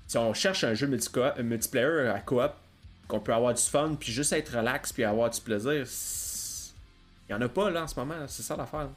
si 0.08 0.18
on 0.18 0.34
cherche 0.34 0.64
un 0.64 0.74
jeu 0.74 0.88
multiplayer 0.88 2.08
à 2.08 2.20
coop, 2.22 2.54
qu'on 3.12 3.20
peut 3.20 3.34
avoir 3.34 3.54
du 3.54 3.62
fun 3.62 3.96
puis 4.00 4.12
juste 4.12 4.32
être 4.32 4.58
relax 4.58 4.94
puis 4.94 5.04
avoir 5.04 5.30
du 5.30 5.42
plaisir, 5.42 5.86
il 7.28 7.36
n'y 7.36 7.36
en 7.36 7.42
a 7.42 7.50
pas 7.50 7.70
là 7.70 7.84
en 7.84 7.88
ce 7.88 8.00
moment, 8.00 8.16
c'est 8.28 8.42
ça 8.42 8.56
l'affaire. 8.56 8.90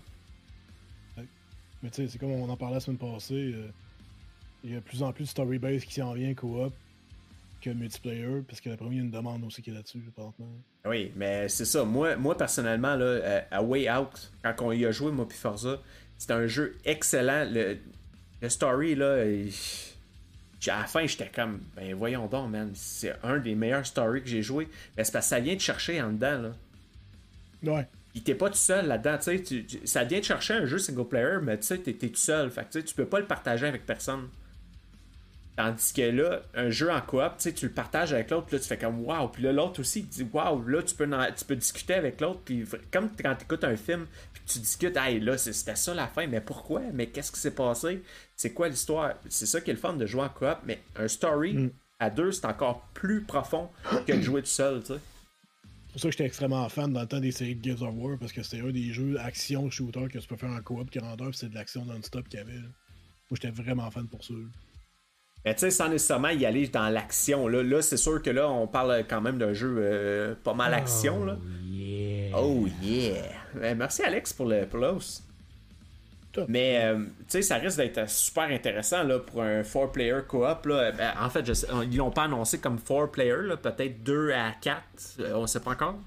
Mais 1.16 1.90
tu 1.90 1.96
sais, 1.96 2.08
c'est 2.08 2.18
comme 2.18 2.30
on 2.30 2.48
en 2.48 2.56
parlait 2.56 2.76
la 2.76 2.80
semaine 2.80 2.96
passée. 2.96 3.52
Euh, 3.54 3.68
il 4.62 4.70
y 4.70 4.72
a 4.72 4.76
de 4.76 4.84
plus 4.84 5.02
en 5.02 5.12
plus 5.12 5.24
de 5.24 5.28
story 5.28 5.58
base 5.58 5.84
qui 5.84 5.94
s'en 5.94 6.14
vient 6.14 6.32
co-op 6.32 6.72
que 7.60 7.70
multiplayer, 7.70 8.42
parce 8.48 8.60
que 8.60 8.70
la 8.70 8.76
première, 8.76 8.94
il 8.94 8.96
y 8.98 9.00
a 9.00 9.04
une 9.04 9.10
demande 9.10 9.44
aussi 9.44 9.60
qui 9.60 9.70
est 9.70 9.74
là-dessus, 9.74 10.02
apparemment. 10.08 10.34
Oui, 10.86 11.12
mais 11.16 11.48
c'est 11.48 11.64
ça. 11.64 11.84
Moi, 11.84 12.16
moi 12.16 12.36
personnellement, 12.36 12.94
là, 12.94 13.04
euh, 13.04 13.40
à 13.50 13.62
Way 13.62 13.90
Out, 13.90 14.32
quand 14.42 14.54
on 14.60 14.72
y 14.72 14.86
a 14.86 14.92
joué, 14.92 15.12
moi 15.12 15.26
puis 15.28 15.36
Forza, 15.36 15.80
c'était 16.16 16.34
un 16.34 16.46
jeu 16.46 16.76
excellent. 16.84 17.46
Le, 17.50 17.78
le 18.40 18.48
story, 18.48 18.94
là, 18.94 19.24
à 20.70 20.80
la 20.80 20.84
fin, 20.86 21.06
j'étais 21.06 21.30
comme, 21.34 21.60
ben 21.76 21.94
voyons 21.94 22.26
donc, 22.26 22.50
man, 22.50 22.70
c'est 22.74 23.14
un 23.22 23.38
des 23.38 23.54
meilleurs 23.54 23.86
stories 23.86 24.22
que 24.22 24.28
j'ai 24.28 24.42
joué. 24.42 24.68
Mais 24.96 25.04
c'est 25.04 25.12
parce 25.12 25.26
que 25.26 25.30
ça 25.30 25.40
vient 25.40 25.54
de 25.54 25.60
chercher 25.60 26.00
en 26.00 26.12
dedans, 26.12 26.42
là. 26.42 26.52
Ouais. 27.72 27.86
Pis 28.12 28.22
t'es 28.22 28.34
pas 28.34 28.48
tout 28.48 28.56
seul 28.56 28.86
là-dedans, 28.86 29.18
tu 29.18 29.44
sais, 29.44 29.66
ça 29.84 30.04
vient 30.04 30.20
de 30.20 30.24
chercher 30.24 30.54
un 30.54 30.66
jeu 30.66 30.78
single 30.78 31.08
player, 31.08 31.38
mais 31.42 31.58
tu 31.58 31.66
sais, 31.66 31.78
t'es, 31.78 31.94
tout 31.94 32.14
seul, 32.14 32.50
fait 32.50 32.64
que 32.70 32.78
tu 32.78 32.94
peux 32.94 33.06
pas 33.06 33.18
le 33.18 33.26
partager 33.26 33.66
avec 33.66 33.86
personne. 33.86 34.28
Tandis 35.56 35.92
que 35.92 36.02
là, 36.02 36.42
un 36.54 36.70
jeu 36.70 36.90
en 36.90 37.00
coop, 37.00 37.32
tu 37.38 37.44
sais, 37.44 37.52
tu 37.52 37.66
le 37.66 37.72
partages 37.72 38.12
avec 38.12 38.30
l'autre, 38.30 38.48
là, 38.52 38.58
tu 38.58 38.66
fais 38.66 38.78
comme 38.78 39.04
waouh, 39.04 39.28
puis 39.28 39.42
là, 39.42 39.52
l'autre 39.52 39.80
aussi, 39.80 40.00
il 40.00 40.06
dit 40.06 40.26
waouh, 40.32 40.64
là, 40.66 40.82
tu 40.82 40.94
peux, 40.94 41.08
tu 41.36 41.44
peux 41.44 41.56
discuter 41.56 41.94
avec 41.94 42.20
l'autre, 42.20 42.40
puis 42.44 42.64
comme 42.92 43.10
quand 43.20 43.34
tu 43.34 43.44
écoutes 43.44 43.64
un 43.64 43.76
film, 43.76 44.06
tu 44.46 44.58
discutes, 44.58 44.96
hey, 44.96 45.20
là, 45.20 45.38
c'était 45.38 45.76
ça 45.76 45.94
la 45.94 46.06
fin, 46.06 46.26
mais 46.26 46.40
pourquoi, 46.40 46.82
mais 46.92 47.06
qu'est-ce 47.08 47.32
qui 47.32 47.40
s'est 47.40 47.54
passé, 47.54 48.02
c'est 48.36 48.52
quoi 48.52 48.68
l'histoire, 48.68 49.14
c'est 49.28 49.46
ça 49.46 49.60
qui 49.60 49.70
est 49.70 49.74
le 49.74 49.78
fun 49.78 49.94
de 49.94 50.06
jouer 50.06 50.22
en 50.22 50.28
coop, 50.28 50.58
mais 50.64 50.82
un 50.96 51.08
story 51.08 51.54
mm. 51.54 51.70
à 51.98 52.10
deux, 52.10 52.32
c'est 52.32 52.46
encore 52.46 52.88
plus 52.94 53.22
profond 53.22 53.70
que 54.06 54.12
de 54.12 54.20
jouer 54.20 54.42
tout 54.42 54.48
seul, 54.48 54.80
tu 54.80 54.88
sais. 54.88 55.00
C'est 55.86 55.92
pour 55.92 56.00
ça 56.00 56.08
que 56.08 56.12
j'étais 56.12 56.26
extrêmement 56.26 56.68
fan 56.68 56.92
dans 56.92 57.02
le 57.02 57.06
temps 57.06 57.20
des 57.20 57.30
séries 57.30 57.54
de 57.54 57.64
Gears 57.64 57.82
of 57.82 57.94
War, 57.96 58.18
parce 58.18 58.32
que 58.32 58.42
c'était 58.42 58.66
un 58.66 58.72
des 58.72 58.92
jeux 58.92 59.18
action 59.20 59.70
shooter 59.70 60.08
que 60.12 60.18
tu 60.18 60.26
peux 60.26 60.36
faire 60.36 60.50
en 60.50 60.60
coop 60.60 60.90
qui 60.90 60.98
rendeur, 60.98 61.28
puis 61.28 61.38
c'est 61.38 61.48
de 61.48 61.54
l'action 61.54 61.84
non-stop 61.84 62.28
qu'il 62.28 62.40
y 62.40 62.42
avait. 62.42 62.58
Moi, 62.58 63.38
j'étais 63.40 63.50
vraiment 63.50 63.90
fan 63.90 64.06
pour 64.08 64.24
ça. 64.24 64.34
Mais 65.44 65.54
tu 65.54 65.60
sais, 65.60 65.70
sans 65.70 65.88
nécessairement 65.88 66.30
y 66.30 66.46
aller 66.46 66.66
dans 66.68 66.88
l'action. 66.88 67.48
Là, 67.48 67.62
là 67.62 67.82
c'est 67.82 67.96
sûr 67.96 68.22
que 68.22 68.30
là, 68.30 68.50
on 68.50 68.66
parle 68.66 69.04
quand 69.08 69.20
même 69.20 69.38
d'un 69.38 69.52
jeu 69.52 69.76
euh, 69.78 70.34
pas 70.42 70.54
mal 70.54 70.72
action. 70.74 71.20
Oh 71.20 71.26
là. 71.26 71.38
yeah! 71.62 72.36
Oh 72.36 72.66
yeah! 72.82 73.43
Ben, 73.54 73.76
merci 73.76 74.02
Alex 74.02 74.32
pour 74.32 74.46
le 74.46 74.66
plus. 74.66 75.22
Mais 76.48 76.80
euh, 76.82 76.98
tu 76.98 77.24
sais, 77.28 77.42
ça 77.42 77.56
risque 77.56 77.76
d'être 77.76 78.08
super 78.08 78.44
intéressant 78.44 79.02
là, 79.04 79.18
pour 79.18 79.42
un 79.42 79.62
4-player 79.62 80.20
co-op. 80.26 80.66
Ben, 80.66 81.14
en 81.20 81.30
fait, 81.30 81.46
je 81.46 81.52
ils 81.84 81.96
l'ont 81.96 82.10
pas 82.10 82.24
annoncé 82.24 82.58
comme 82.58 82.76
4-player, 82.76 83.56
peut-être 83.62 84.02
2 84.02 84.32
à 84.32 84.52
4, 84.60 84.82
euh, 85.20 85.34
on 85.34 85.46
sait 85.46 85.60
pas 85.60 85.72
encore. 85.72 85.98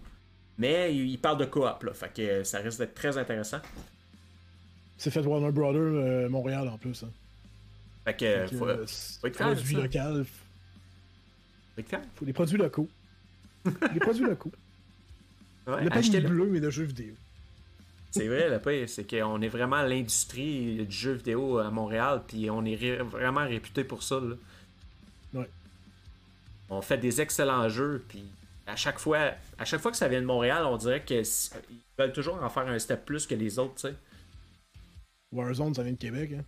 Mais 0.58 0.94
ils 0.94 1.18
parlent 1.18 1.38
de 1.38 1.46
co-op, 1.46 1.84
là, 1.84 1.94
fait 1.94 2.14
que 2.14 2.44
ça 2.44 2.60
risque 2.60 2.80
d'être 2.80 2.96
très 2.96 3.18
intéressant. 3.18 3.60
C'est 4.98 5.12
fait 5.12 5.22
Warner 5.22 5.52
Brothers 5.52 5.82
euh, 5.82 6.30
Montréal 6.30 6.68
en 6.68 6.78
plus. 6.78 7.04
Hein. 7.04 7.12
Fait 8.04 8.16
que, 8.16 8.48
faut, 8.58 8.66
faut, 8.66 9.28
être 9.28 9.38
Produits 9.38 9.76
locaux. 9.76 10.26
Faut 12.16 12.26
des 12.26 12.34
produits 12.34 12.58
locaux. 12.58 12.90
des 13.66 14.00
produits 14.00 14.26
locaux. 14.26 14.52
Ouais, 15.68 15.84
le 15.84 15.90
pas 15.90 16.28
bleu, 16.28 16.48
mais 16.50 16.60
de 16.60 16.70
jeux 16.70 16.86
vidéo. 16.86 17.14
C'est 18.12 18.28
vrai, 18.28 18.50
le 18.50 18.88
c'est 18.88 19.06
qu'on 19.06 19.41
est 19.41 19.48
vraiment 19.48 19.84
l'industrie 19.84 20.86
du 20.86 20.96
jeu 20.96 21.13
vidéo 21.13 21.60
à 21.60 21.70
Montréal, 21.70 22.24
puis 22.28 22.50
on 22.50 22.63
est 22.65 22.98
vraiment 23.04 23.46
réputé 23.46 23.84
pour 23.84 24.02
ça. 24.02 24.20
Là. 24.20 24.36
Ouais. 25.34 25.50
On 26.70 26.82
fait 26.82 26.98
des 26.98 27.22
excellents 27.22 27.70
jeux, 27.70 28.04
puis 28.08 28.24
à 28.65 28.76
chaque 28.76 29.00
fois, 29.00 29.34
à 29.58 29.65
chaque 29.65 29.82
fois 29.82 29.91
que 29.91 29.98
ça 29.98 30.08
vient 30.08 30.22
de 30.22 30.26
Montréal, 30.26 30.65
on 30.65 30.78
dirait 30.78 31.04
qu'ils 31.04 31.26
veulent 31.98 32.13
toujours 32.13 32.41
en 32.41 32.50
faire 32.50 32.67
un 32.67 32.80
step 32.80 33.06
plus 33.06 33.28
que 33.28 33.36
les 33.36 33.60
autres, 33.60 33.76
tu 33.76 33.82
sais. 33.82 33.96
Warzone, 35.32 35.74
ça 35.74 35.84
vient 35.84 35.93
de 35.93 35.98
Québec, 35.98 36.32
hein. 36.38 36.43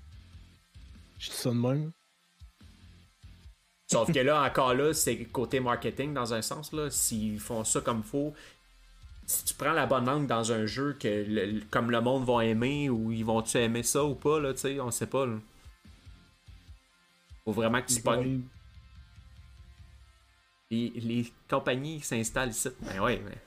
Je 1.19 1.29
dis 1.29 1.35
ça 1.35 1.49
de 1.49 1.55
même. 1.55 1.91
Sauf 3.91 4.11
que 4.11 4.19
là, 4.19 4.43
encore 4.43 4.73
là, 4.73 4.93
c'est 4.93 5.17
côté 5.25 5.59
marketing 5.59 6.13
dans 6.13 6.33
un 6.33 6.41
sens, 6.41 6.71
là. 6.71 6.89
S'ils 6.89 7.39
font 7.39 7.63
ça 7.63 7.81
comme 7.81 8.03
faut, 8.03 8.33
si 9.29 9.45
tu 9.45 9.53
prends 9.53 9.73
la 9.73 9.85
bonne 9.85 10.05
langue 10.05 10.25
dans 10.25 10.51
un 10.51 10.65
jeu 10.65 10.97
que 10.99 11.63
comme 11.69 11.91
le 11.91 12.01
monde 12.01 12.25
va 12.25 12.43
aimer 12.45 12.89
ou 12.89 13.11
ils 13.11 13.23
vont-tu 13.23 13.57
aimer 13.57 13.83
ça 13.83 14.03
ou 14.03 14.15
pas, 14.15 14.39
là, 14.39 14.53
tu 14.53 14.61
sais, 14.61 14.79
on 14.79 14.89
sait 14.89 15.05
pas, 15.05 15.27
là. 15.27 15.37
Faut 17.45 17.51
vraiment 17.51 17.79
que 17.79 17.93
tu 17.93 18.01
pognes. 18.01 18.41
Les, 20.71 20.89
les 20.95 21.31
compagnies 21.47 22.01
s'installent 22.01 22.49
ici. 22.49 22.69
Ben 22.81 22.99
ouais, 23.01 23.21
mais. 23.23 23.37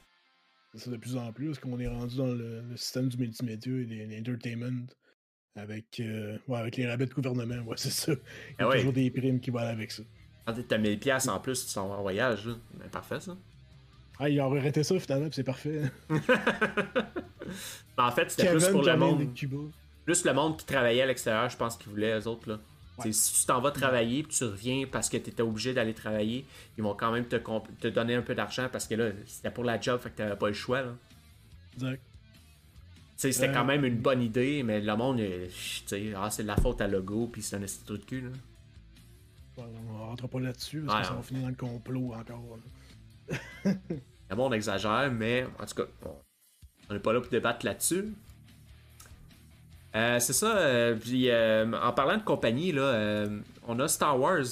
C'est 0.72 0.84
ça 0.84 0.90
de 0.90 0.96
plus 0.96 1.16
en 1.16 1.32
plus, 1.32 1.46
parce 1.46 1.58
qu'on 1.58 1.78
est 1.80 1.88
rendu 1.88 2.16
dans 2.16 2.26
le, 2.26 2.62
système 2.76 3.08
du 3.08 3.16
multimédia 3.16 3.72
et 3.72 4.06
l'entertainment 4.06 4.86
avec, 5.56 5.98
euh, 5.98 6.38
ouais, 6.46 6.58
avec 6.60 6.76
les 6.76 6.88
rabais 6.88 7.06
de 7.06 7.12
gouvernement. 7.12 7.60
Ouais, 7.64 7.76
c'est 7.76 7.90
ça. 7.90 8.12
Il 8.12 8.60
y 8.60 8.62
a 8.62 8.68
ben 8.68 8.76
toujours 8.76 8.92
des 8.92 9.10
primes 9.10 9.40
qui 9.40 9.50
vont 9.50 9.58
aller 9.58 9.70
avec 9.70 9.90
ça. 9.90 10.04
Quand 10.46 10.54
t'as 10.68 10.78
1000$ 10.78 11.28
en 11.28 11.40
plus, 11.40 11.66
tu 11.66 11.74
t'en 11.74 11.92
en 11.92 12.02
voyage, 12.02 12.46
là. 12.46 12.54
Ben, 12.74 12.88
parfait, 12.88 13.18
ça. 13.18 13.36
Ah, 14.18 14.28
il 14.28 14.40
aurait 14.40 14.60
arrêté 14.60 14.82
ça 14.82 14.98
finalement, 14.98 15.28
c'est 15.32 15.42
parfait. 15.42 15.82
en 17.98 18.10
fait, 18.10 18.30
c'était 18.30 18.50
plus 18.50 18.68
pour 18.68 18.82
le 18.82 18.96
monde. 18.96 19.26
Plus 20.04 20.24
le 20.24 20.34
monde 20.34 20.56
qui 20.58 20.66
travaillait 20.66 21.02
à 21.02 21.06
l'extérieur, 21.06 21.48
je 21.48 21.56
pense 21.56 21.76
qu'ils 21.76 21.90
voulaient, 21.90 22.18
eux 22.18 22.26
autres, 22.26 22.48
là. 22.48 22.58
Si 23.10 23.40
tu 23.40 23.46
t'en 23.46 23.60
vas 23.60 23.72
travailler 23.72 24.22
puis 24.22 24.36
tu 24.36 24.44
reviens 24.44 24.86
parce 24.86 25.08
que 25.08 25.16
tu 25.16 25.30
étais 25.30 25.42
obligé 25.42 25.74
d'aller 25.74 25.94
travailler, 25.94 26.44
ils 26.76 26.84
vont 26.84 26.94
quand 26.94 27.10
même 27.10 27.24
te, 27.26 27.36
te 27.36 27.88
donner 27.88 28.14
un 28.14 28.22
peu 28.22 28.34
d'argent 28.34 28.68
parce 28.70 28.86
que 28.86 28.94
là, 28.94 29.10
c'était 29.26 29.50
pour 29.50 29.64
la 29.64 29.80
job, 29.80 29.98
fait 30.00 30.10
que 30.10 30.16
t'avais 30.16 30.36
pas 30.36 30.48
le 30.48 30.54
choix. 30.54 30.82
Là. 30.82 30.94
Exact. 31.74 32.00
C'était 33.16 33.52
quand 33.52 33.64
même 33.64 33.84
une 33.84 33.98
bonne 33.98 34.22
idée, 34.22 34.62
mais 34.62 34.80
le 34.80 34.96
monde, 34.96 35.20
ah, 36.16 36.30
c'est 36.30 36.42
de 36.42 36.46
la 36.46 36.56
faute 36.56 36.80
à 36.80 36.88
Logo, 36.88 37.28
puis 37.32 37.42
c'est 37.42 37.56
un 37.56 37.62
institut 37.62 37.92
de 37.92 38.04
cul. 38.04 38.20
Là. 38.20 38.30
on 39.58 40.06
rentre 40.06 40.28
pas 40.28 40.40
là-dessus, 40.40 40.82
parce 40.84 41.02
que 41.02 41.06
ça 41.08 41.14
va 41.14 41.22
finir 41.22 41.42
dans 41.42 41.48
le 41.48 41.54
complot 41.54 42.14
encore. 42.14 42.58
le 43.64 44.36
monde 44.36 44.54
exagère, 44.54 45.10
mais 45.12 45.46
en 45.58 45.66
tout 45.66 45.74
cas, 45.74 45.88
on 46.88 46.94
n'est 46.94 47.00
pas 47.00 47.12
là 47.12 47.20
pour 47.20 47.30
débattre 47.30 47.64
là-dessus. 47.64 48.12
Euh, 49.94 50.18
c'est 50.20 50.32
ça. 50.32 50.56
Euh, 50.56 50.94
puis, 50.94 51.30
euh, 51.30 51.70
en 51.72 51.92
parlant 51.92 52.16
de 52.16 52.22
compagnie, 52.22 52.72
là, 52.72 53.26
on 53.66 53.78
a 53.80 53.88
Star 53.88 54.18
Wars. 54.18 54.44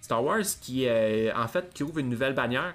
Star 0.00 0.22
Wars 0.22 0.44
qui, 0.60 0.88
en 0.90 1.48
fait, 1.48 1.72
qui 1.72 1.82
ouvre 1.82 1.98
une 1.98 2.08
nouvelle 2.08 2.34
bannière 2.34 2.74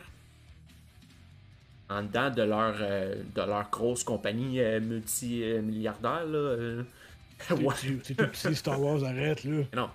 en 1.90 2.04
dedans 2.04 2.30
de 2.30 2.42
leur, 2.42 2.74
de 2.76 3.42
leur 3.42 3.70
grosse 3.70 4.04
compagnie 4.04 4.60
multimilliardaire. 4.82 6.26
Là. 6.26 6.84
C'est 8.04 8.16
tout 8.16 8.28
petit, 8.28 8.56
Star 8.56 8.82
Wars, 8.82 9.04
arrête 9.04 9.44
là. 9.44 9.64
Non. 9.74 9.90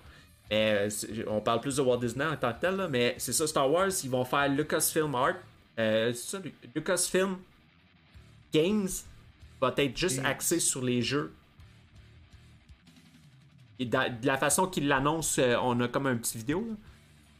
On 1.27 1.41
parle 1.41 1.61
plus 1.61 1.77
de 1.77 1.81
Walt 1.81 1.97
Disney 1.97 2.25
en 2.25 2.35
tant 2.35 2.53
que 2.53 2.61
tel, 2.61 2.75
là, 2.75 2.87
mais 2.87 3.15
c'est 3.17 3.33
ça, 3.33 3.47
Star 3.47 3.69
Wars, 3.69 3.89
ils 4.03 4.09
vont 4.09 4.25
faire 4.25 4.49
Lucasfilm 4.49 5.15
Art. 5.15 5.35
c'est 5.77 6.13
ça, 6.15 6.39
Lucasfilm 6.75 7.37
Games 8.53 8.89
va 9.59 9.73
être 9.77 9.97
juste 9.97 10.21
axé 10.23 10.59
sur 10.59 10.83
les 10.83 11.01
jeux. 11.01 11.33
Et 13.79 13.85
de, 13.85 13.97
la 14.23 14.37
façon 14.37 14.67
qu'il 14.67 14.87
l'annonce, 14.87 15.39
euh, 15.39 15.55
on 15.61 15.79
a 15.81 15.87
comme 15.87 16.07
un 16.07 16.17
petit 16.17 16.37
vidéo. 16.37 16.65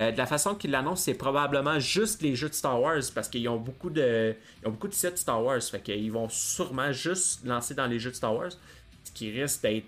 Euh, 0.01 0.11
de 0.11 0.17
la 0.17 0.25
façon 0.25 0.55
qu'il 0.55 0.71
l'annonce, 0.71 1.01
c'est 1.01 1.13
probablement 1.13 1.79
juste 1.79 2.21
les 2.21 2.35
jeux 2.35 2.49
de 2.49 2.53
Star 2.53 2.81
Wars 2.81 3.01
parce 3.13 3.29
qu'ils 3.29 3.47
ont 3.47 3.59
beaucoup 3.59 3.89
de 3.89 4.35
ils 4.61 4.67
ont 4.67 4.71
beaucoup 4.71 4.87
de 4.87 4.93
sites 4.93 5.17
Star 5.17 5.43
Wars. 5.43 5.61
Fait 5.61 5.81
qu'ils 5.81 6.11
vont 6.11 6.29
sûrement 6.29 6.91
juste 6.91 7.45
lancer 7.45 7.75
dans 7.75 7.85
les 7.85 7.99
jeux 7.99 8.09
de 8.09 8.15
Star 8.15 8.35
Wars. 8.35 8.51
Ce 9.03 9.11
qui 9.11 9.29
risque 9.29 9.61
d'être 9.61 9.85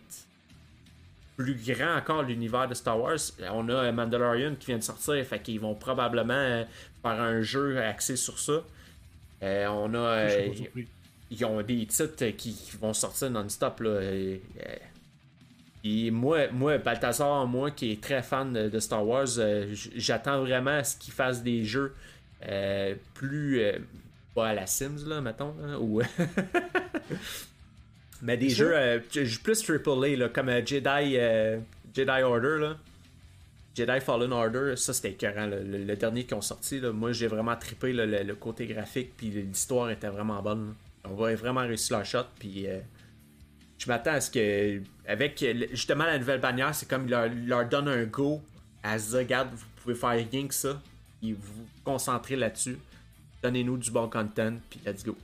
plus 1.38 1.56
grand 1.56 1.98
encore 1.98 2.24
l'univers 2.24 2.67
de 2.67 2.74
Star 2.74 3.00
Wars. 3.00 3.19
On 3.52 3.67
a 3.69 3.91
Mandalorian 3.91 4.56
qui 4.60 4.67
vient 4.67 4.78
de 4.78 4.84
sortir. 4.84 5.24
Fait 5.26 5.39
qu'ils 5.39 5.60
vont 5.60 5.76
probablement 5.76 6.34
euh, 6.34 6.63
faire 7.02 7.21
un 7.21 7.41
jeu 7.41 7.82
axé 7.82 8.15
sur 8.15 8.39
ça. 8.39 8.63
on 9.41 9.93
a 9.95 10.28
ils 11.32 11.45
ont 11.45 11.62
des 11.62 11.86
titres 11.86 12.26
qui, 12.38 12.56
vont 12.80 12.93
sortir 12.93 13.30
non-stop. 13.30 13.80
Là. 13.82 14.02
Et, 15.84 16.12
moi, 16.12 16.48
moi, 16.52 16.78
Balthazar, 16.78 17.45
moi 17.45 17.71
qui 17.71 17.91
est 17.91 18.02
très 18.02 18.24
fan 18.24 18.54
de, 18.54 18.80
Star 18.80 19.06
Wars, 19.06 19.28
euh, 19.38 19.74
j'attends 19.95 20.41
vraiment 20.41 20.78
à 20.78 20.84
ce 20.84 20.98
qu'ils 20.98 21.13
fassent 21.13 21.43
des 21.43 21.63
jeux 21.63 21.93
euh, 22.48 22.95
plus. 23.13 23.62
Euh, 23.62 23.78
pas 24.34 24.50
à 24.50 24.54
la 24.54 24.67
Sims, 24.67 25.08
là, 25.08 25.21
mettons. 25.21 25.54
ou... 25.80 26.02
Mais 28.21 28.38
des 28.38 28.49
jeux 28.49 28.73
plus 29.43 29.69
AAA, 29.69 30.15
là, 30.17 30.30
comme 30.30 30.49
Jedi, 30.65 31.17
Jedi 31.93 32.21
Order. 32.23 32.58
Là. 32.60 32.78
Jedi 33.75 33.99
Fallen 33.99 34.32
Order, 34.32 34.75
ça 34.78 34.93
c'était 34.93 35.12
écœurant. 35.12 35.47
Le, 35.47 35.95
dernier 35.95 36.23
qui 36.25 36.34
ont 36.34 36.41
sorti, 36.41 36.80
là, 36.80 36.93
moi 36.93 37.12
j'ai 37.12 37.28
vraiment 37.28 37.56
trippé 37.58 37.91
le, 37.91 38.34
côté 38.36 38.67
graphique, 38.67 39.12
puis 39.17 39.30
l'histoire 39.30 39.89
était 39.89 40.08
vraiment 40.08 40.41
bonne. 40.41 40.75
On 41.04 41.13
va 41.13 41.36
vraiment 41.36 41.62
réussir 41.62 41.97
leur 41.97 42.06
shot. 42.06 42.25
Puis 42.39 42.67
euh, 42.67 42.80
je 43.78 43.88
m'attends 43.88 44.13
à 44.13 44.21
ce 44.21 44.32
que, 44.32 44.82
avec 45.06 45.45
justement 45.71 46.06
la 46.06 46.17
nouvelle 46.17 46.39
bannière, 46.39 46.73
c'est 46.73 46.88
comme 46.88 47.06
il 47.06 47.47
leur, 47.47 47.67
donne 47.67 47.89
un 47.89 48.06
go 48.06 48.41
à 48.82 48.97
se 48.97 49.10
dire, 49.10 49.19
regarde, 49.19 49.49
vous 49.54 49.65
pouvez 49.84 49.95
faire 49.95 50.12
rien 50.32 50.47
que 50.47 50.54
ça. 50.54 50.82
Et 51.21 51.34
vous 51.34 51.54
vous 51.54 51.67
concentrez 51.84 52.38
là-dessus. 52.38 52.78
Donnez-nous 53.43 53.78
du 53.78 53.91
bon 53.91 54.10
content, 54.10 54.54
puis 54.69 54.80
let's 54.86 55.04
go. 55.04 55.17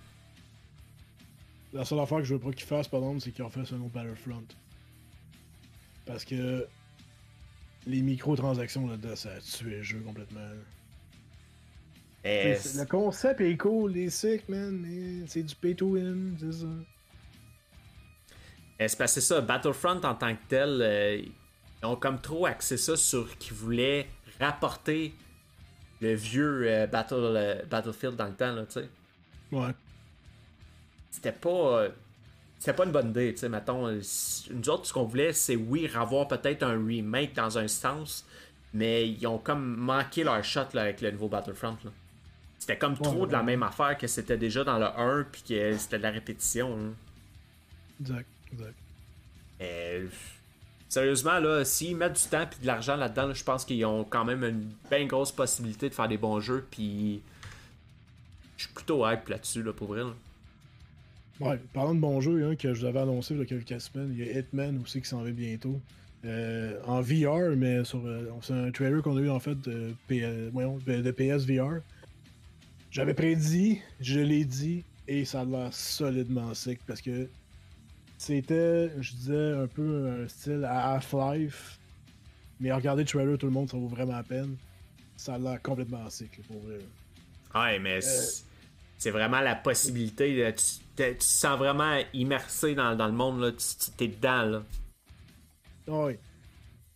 La 1.74 1.86
seule 1.86 2.00
affaire 2.00 2.18
que 2.18 2.24
je 2.24 2.34
veux 2.34 2.40
pas 2.40 2.52
qu'ils 2.52 2.66
fassent, 2.66 2.88
par 2.88 3.00
exemple, 3.00 3.22
c'est 3.22 3.32
qu'ils 3.32 3.44
refassent 3.44 3.72
un 3.72 3.82
autre 3.82 3.94
Battlefront. 3.94 4.44
Parce 6.06 6.26
que 6.26 6.68
les 7.88 8.02
microtransactions 8.02 8.88
là-dedans, 8.88 9.16
ça 9.16 9.32
a 9.32 9.40
tué 9.40 9.78
le 9.78 9.84
jeu 9.84 10.00
complètement. 10.00 10.50
Le 12.24 12.86
concept 12.86 13.42
est 13.42 13.58
cool, 13.58 13.94
les 13.94 14.10
sick, 14.10 14.48
man. 14.48 14.86
C'est 15.28 15.44
du 15.44 15.56
pay 15.56 15.76
to 15.76 15.88
win, 15.88 16.36
c'est 16.40 16.52
ça. 16.52 16.68
C'est 18.80 18.98
parce 18.98 19.16
que 19.16 19.22
ça, 19.22 19.42
Battlefront 19.42 20.02
en 20.04 20.16
tant 20.16 20.36
que 20.36 20.42
tel, 20.48 20.82
euh, 20.82 21.18
ils 21.18 21.86
ont 21.86 21.96
comme 21.96 22.20
trop 22.20 22.48
axé 22.48 22.78
ça 22.78 22.96
sur 22.96 23.38
qu'ils 23.38 23.54
voulaient 23.54 24.08
rapporter 24.40 25.14
le 26.02 26.16
vieux 26.16 26.64
euh, 26.68 26.88
Battle, 26.88 27.16
euh, 27.16 27.64
Battlefield 27.70 28.16
dans 28.16 28.26
le 28.26 28.34
temps, 28.34 28.54
là, 28.54 28.66
tu 28.66 28.74
sais. 28.74 28.90
Ouais. 29.52 29.72
C'était 31.12 31.32
pas. 31.32 31.88
C'était 32.58 32.74
pas 32.74 32.86
une 32.86 32.92
bonne 32.92 33.10
idée, 33.10 33.34
tu 33.34 33.40
sais, 33.40 33.50
mettons. 33.50 33.88
Nous 33.90 34.70
autres, 34.70 34.86
ce 34.86 34.94
qu'on 34.94 35.04
voulait, 35.04 35.34
c'est 35.34 35.56
oui, 35.56 35.90
avoir 35.96 36.28
peut-être 36.28 36.64
un 36.64 36.84
remake 36.86 37.34
dans 37.34 37.58
un 37.58 37.68
sens, 37.68 38.26
mais 38.74 39.10
ils 39.10 39.26
ont 39.28 39.40
comme 39.40 39.76
manqué 39.78 40.24
leur 40.24 40.44
shot 40.44 40.68
là, 40.74 40.84
avec 40.84 41.02
le 41.02 41.12
nouveau 41.12 41.28
Battlefront. 41.28 41.78
Là. 41.84 41.92
C'était 42.62 42.78
comme 42.78 42.96
trop 42.96 43.26
de 43.26 43.32
la 43.32 43.42
même 43.42 43.64
affaire 43.64 43.98
que 43.98 44.06
c'était 44.06 44.38
déjà 44.38 44.64
dans 44.64 44.78
le 44.78 44.86
1 44.86 45.26
puis 45.32 45.42
que 45.42 45.76
c'était 45.78 45.98
de 45.98 46.04
la 46.04 46.12
répétition. 46.12 46.78
Hein. 46.78 46.94
Exact, 48.00 48.28
exact. 48.54 48.76
Euh, 49.62 50.08
sérieusement, 50.88 51.40
là, 51.40 51.66
s'ils 51.66 51.96
mettent 51.98 52.22
du 52.22 52.30
temps 52.30 52.44
et 52.44 52.62
de 52.62 52.68
l'argent 52.68 52.96
là-dedans, 52.96 53.34
je 53.34 53.44
pense 53.44 53.66
qu'ils 53.66 53.84
ont 53.86 54.04
quand 54.04 54.26
même 54.26 54.44
une 54.44 54.72
bien 54.92 55.08
grosse 55.08 55.32
possibilité 55.32 55.90
de 55.90 55.96
faire 55.96 56.08
des 56.08 56.20
bons 56.20 56.40
jeux. 56.40 56.64
Puis 56.70 57.24
je 58.58 58.66
suis 58.66 58.74
plutôt 58.74 59.10
hype 59.10 59.28
là-dessus, 59.28 59.64
là, 59.64 59.74
pour 59.74 59.88
vrai. 59.88 60.04
Ouais, 61.42 61.60
parlant 61.74 61.96
de 61.96 62.00
bons 62.00 62.22
jeux 62.22 62.46
hein, 62.46 62.56
que 62.56 62.74
je 62.74 62.82
vous 62.82 62.86
avais 62.86 63.00
annoncé 63.00 63.34
il 63.34 63.40
y 63.40 63.44
a 63.44 63.46
quelques 63.46 63.82
semaines, 63.82 64.14
il 64.16 64.26
y 64.26 64.30
a 64.30 64.40
Hitman 64.40 64.80
aussi 64.82 65.02
qui 65.02 65.08
s'en 65.08 65.24
va 65.24 65.32
bientôt. 65.32 65.80
Euh, 66.24 66.80
en 66.86 67.02
VR, 67.02 67.56
mais 67.58 67.84
sur 67.84 68.06
euh, 68.06 68.30
c'est 68.44 68.54
un 68.54 68.70
trailer 68.70 69.02
qu'on 69.02 69.18
a 69.18 69.22
eu 69.22 69.30
en 69.30 69.40
fait 69.40 69.60
de, 69.62 69.96
de 70.08 71.12
PSVR. 71.12 71.82
J'avais 72.92 73.16
prédit, 73.16 73.80
je 74.00 74.20
l'ai 74.20 74.46
dit, 74.46 74.84
et 75.08 75.26
ça 75.26 75.42
a 75.42 75.46
l'air 75.46 75.74
solidement 75.74 76.54
sec 76.54 76.80
parce 76.86 77.02
que 77.02 77.28
c'était, 78.20 78.92
je 79.00 79.14
disais, 79.14 79.54
un 79.54 79.66
peu 79.66 80.12
un 80.22 80.28
style 80.28 80.64
à 80.64 80.94
Half-Life. 80.94 81.80
Mais 82.60 82.72
regardez 82.72 83.02
le 83.02 83.08
trailer, 83.08 83.36
tout 83.36 83.48
le 83.48 83.52
monde, 83.52 83.68
ça 83.68 83.78
vaut 83.78 83.88
vraiment 83.88 84.14
la 84.14 84.22
peine. 84.22 84.56
Ça 85.18 85.36
a 85.36 85.40
l'air 85.40 85.60
complètement 85.64 86.08
sec, 86.12 86.40
pour 86.48 86.60
vrai. 86.60 86.78
Ouais, 87.56 87.80
mais 87.80 87.98
euh, 87.98 88.22
c'est 89.00 89.10
vraiment 89.10 89.40
la 89.40 89.56
possibilité. 89.56 90.54
tu, 90.56 90.64
te 91.04 91.24
sens 91.24 91.58
vraiment 91.58 92.00
immersé 92.14 92.76
dans, 92.76 92.94
le 92.94 93.12
monde, 93.12 93.42
là. 93.42 93.52
Tu, 93.52 94.04
es 94.04 94.08
dedans, 94.08 94.44
là. 94.44 94.64
Ouais. 95.88 96.20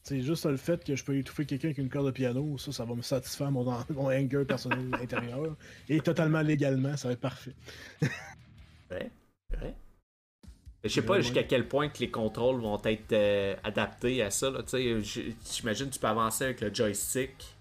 C'est 0.03 0.21
juste 0.21 0.45
le 0.45 0.57
fait 0.57 0.83
que 0.83 0.95
je 0.95 1.03
peux 1.03 1.17
étouffer 1.17 1.45
quelqu'un 1.45 1.69
avec 1.69 1.79
une 1.79 1.89
corde 1.89 2.05
de 2.05 2.11
piano, 2.11 2.57
ça, 2.59 2.71
ça 2.71 2.85
va 2.85 2.93
me 2.93 3.01
satisfaire 3.01 3.51
mon, 3.51 3.63
mon 3.63 4.11
anger 4.11 4.45
personnel 4.45 4.87
intérieur. 5.01 5.55
Et 5.89 5.99
totalement 5.99 6.41
légalement, 6.41 6.95
ça 6.95 7.07
va 7.07 7.13
être 7.13 7.21
parfait. 7.21 7.55
ouais, 8.91 9.09
ouais. 9.61 9.73
Je 10.85 10.89
sais 10.89 11.01
pas 11.01 11.19
jusqu'à 11.19 11.41
quel 11.41 11.67
point 11.67 11.89
que 11.89 11.97
les 11.99 12.11
contrôles 12.11 12.61
vont 12.61 12.79
être 12.83 13.11
euh, 13.11 13.55
adaptés 13.63 14.21
à 14.21 14.29
ça. 14.29 14.51
J'imagine 14.71 15.87
que 15.87 15.93
tu 15.93 15.99
peux 15.99 16.07
avancer 16.07 16.43
avec 16.43 16.61
le 16.61 16.71
joystick. 16.71 17.54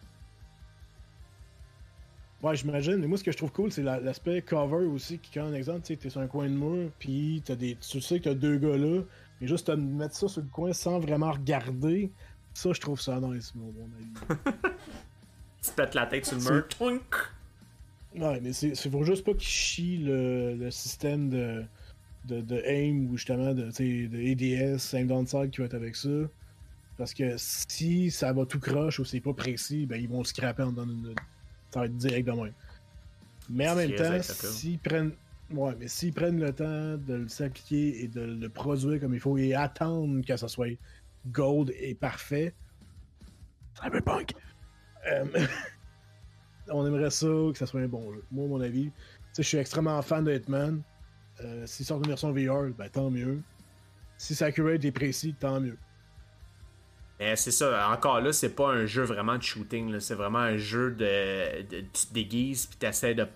Ouais, 2.45 2.55
j'imagine. 2.55 2.97
Mais 2.97 3.07
moi, 3.07 3.17
ce 3.17 3.25
que 3.25 3.33
je 3.33 3.39
trouve 3.39 3.53
cool, 3.53 3.73
c'est 3.73 3.83
la- 3.83 4.01
l'aspect 4.01 4.43
cover 4.43 4.85
aussi. 4.85 5.19
Qui, 5.19 5.31
quand, 5.33 5.47
un 5.47 5.55
exemple, 5.55 5.81
tu 5.81 5.95
sais, 5.95 5.97
t'es 5.97 6.11
sur 6.11 6.21
un 6.21 6.27
coin 6.27 6.45
de 6.45 6.53
mur, 6.55 6.91
puis 6.99 7.41
t'as 7.43 7.55
des, 7.55 7.75
tu 7.77 8.03
sais 8.03 8.19
que 8.19 8.25
t'as 8.25 8.35
deux 8.35 8.59
gars 8.59 8.77
là, 8.77 9.01
mais 9.41 9.47
juste 9.47 9.69
te 9.69 9.73
mettre 9.73 10.15
ça 10.15 10.29
sur 10.29 10.43
le 10.43 10.49
coin 10.49 10.75
sans 10.75 10.99
vraiment 10.99 11.33
regarder, 11.33 12.13
ça, 12.53 12.71
je 12.75 12.81
trouve 12.83 13.01
ça 13.01 13.19
nice, 13.19 13.55
mon, 13.55 13.73
avis. 13.97 14.41
Tu 15.63 15.71
te 15.71 15.75
pètes 15.77 15.95
la 15.95 16.05
tête 16.05 16.27
sur 16.27 16.37
le 16.37 16.43
mur. 16.57 16.69
Ouais, 18.15 18.41
mais 18.43 18.53
c'est 18.53 18.75
faut 18.91 19.03
juste 19.05 19.25
pas 19.25 19.33
qu'ils 19.33 19.49
chient 19.49 19.99
le, 20.05 20.55
le 20.55 20.71
système 20.71 21.31
de, 21.31 21.65
de, 22.27 22.43
de 22.43 22.63
aim 22.67 23.09
ou 23.11 23.17
justement 23.17 23.55
de, 23.55 23.71
de 23.71 24.33
ADS, 24.75 24.95
aim 24.95 25.07
downside 25.07 25.51
qui 25.51 25.61
va 25.61 25.65
être 25.65 25.75
avec 25.75 25.97
ça. 25.97 26.11
Parce 26.99 27.15
que 27.15 27.37
si 27.39 28.11
ça 28.11 28.35
va 28.35 28.45
tout 28.45 28.61
croche 28.61 28.99
ou 29.01 29.07
c'est 29.07 29.21
pas 29.21 29.33
précis, 29.33 29.87
ben 29.87 29.97
ils 29.97 30.09
vont 30.09 30.23
scraper 30.25 30.63
en 30.65 30.73
dans 30.73 30.85
une. 30.85 31.15
Ça 31.75 31.81
va 31.81 31.87
être 31.87 31.97
direct 31.97 32.29
de 32.29 32.33
même. 32.33 32.53
Mais 33.51 33.69
en 33.69 33.75
même 33.75 33.97
temps, 33.97 34.23
s'ils 34.23 34.79
prennent. 34.79 35.11
Ouais, 35.51 35.75
mais 35.77 35.89
s'ils 35.89 36.13
prennent 36.13 36.39
le 36.39 36.53
temps 36.53 36.97
de 36.97 37.15
le 37.15 37.29
s'appliquer 37.29 38.05
et 38.05 38.07
de 38.07 38.21
le 38.21 38.49
produire 38.49 39.01
comme 39.01 39.13
il 39.13 39.19
faut 39.19 39.37
et 39.37 39.55
attendre 39.55 40.25
que 40.25 40.37
ça 40.37 40.47
soit 40.47 40.79
gold 41.33 41.73
et 41.77 41.97
parfait. 41.97 42.55
Cyberpunk! 43.83 44.35
Euh, 45.11 45.25
on 46.69 46.87
aimerait 46.87 47.11
ça, 47.11 47.27
que 47.27 47.59
ça 47.59 47.67
soit 47.67 47.81
un 47.81 47.89
bon 47.89 48.13
jeu. 48.13 48.23
Moi, 48.31 48.45
à 48.45 48.49
mon 48.49 48.61
avis, 48.61 48.85
tu 48.85 48.93
sais, 49.33 49.43
je 49.43 49.49
suis 49.49 49.59
extrêmement 49.59 50.01
fan 50.01 50.23
de 50.23 50.33
Hitman. 50.33 50.81
Euh, 51.41 51.67
S'ils 51.67 51.85
sortent 51.85 52.05
une 52.05 52.11
version 52.11 52.31
VR, 52.31 52.73
ben 52.79 52.89
tant 52.89 53.11
mieux. 53.11 53.43
Si 54.17 54.37
c'est 54.37 54.45
accurate 54.45 54.85
et 54.85 54.93
précis, 54.93 55.35
tant 55.41 55.61
mieux. 55.61 55.77
Mais 57.25 57.37
c'est 57.37 57.53
ça, 57.53 57.89
encore 57.91 58.21
là, 58.21 58.35
c'est 58.35 58.55
pas 58.55 58.69
un 58.71 58.85
jeu 58.85 59.03
vraiment 59.03 59.39
de 59.39 59.43
shooting, 59.43 59.99
c'est 59.99 60.15
vraiment 60.15 60.41
un 60.41 60.59
jeu 60.59 60.91
de, 60.91 61.63
de- 61.63 61.81
tu 61.81 62.07
te 62.07 62.13
déguises 62.13 62.67
puis 62.67 62.77
t'essaies 62.77 63.15
de, 63.15 63.27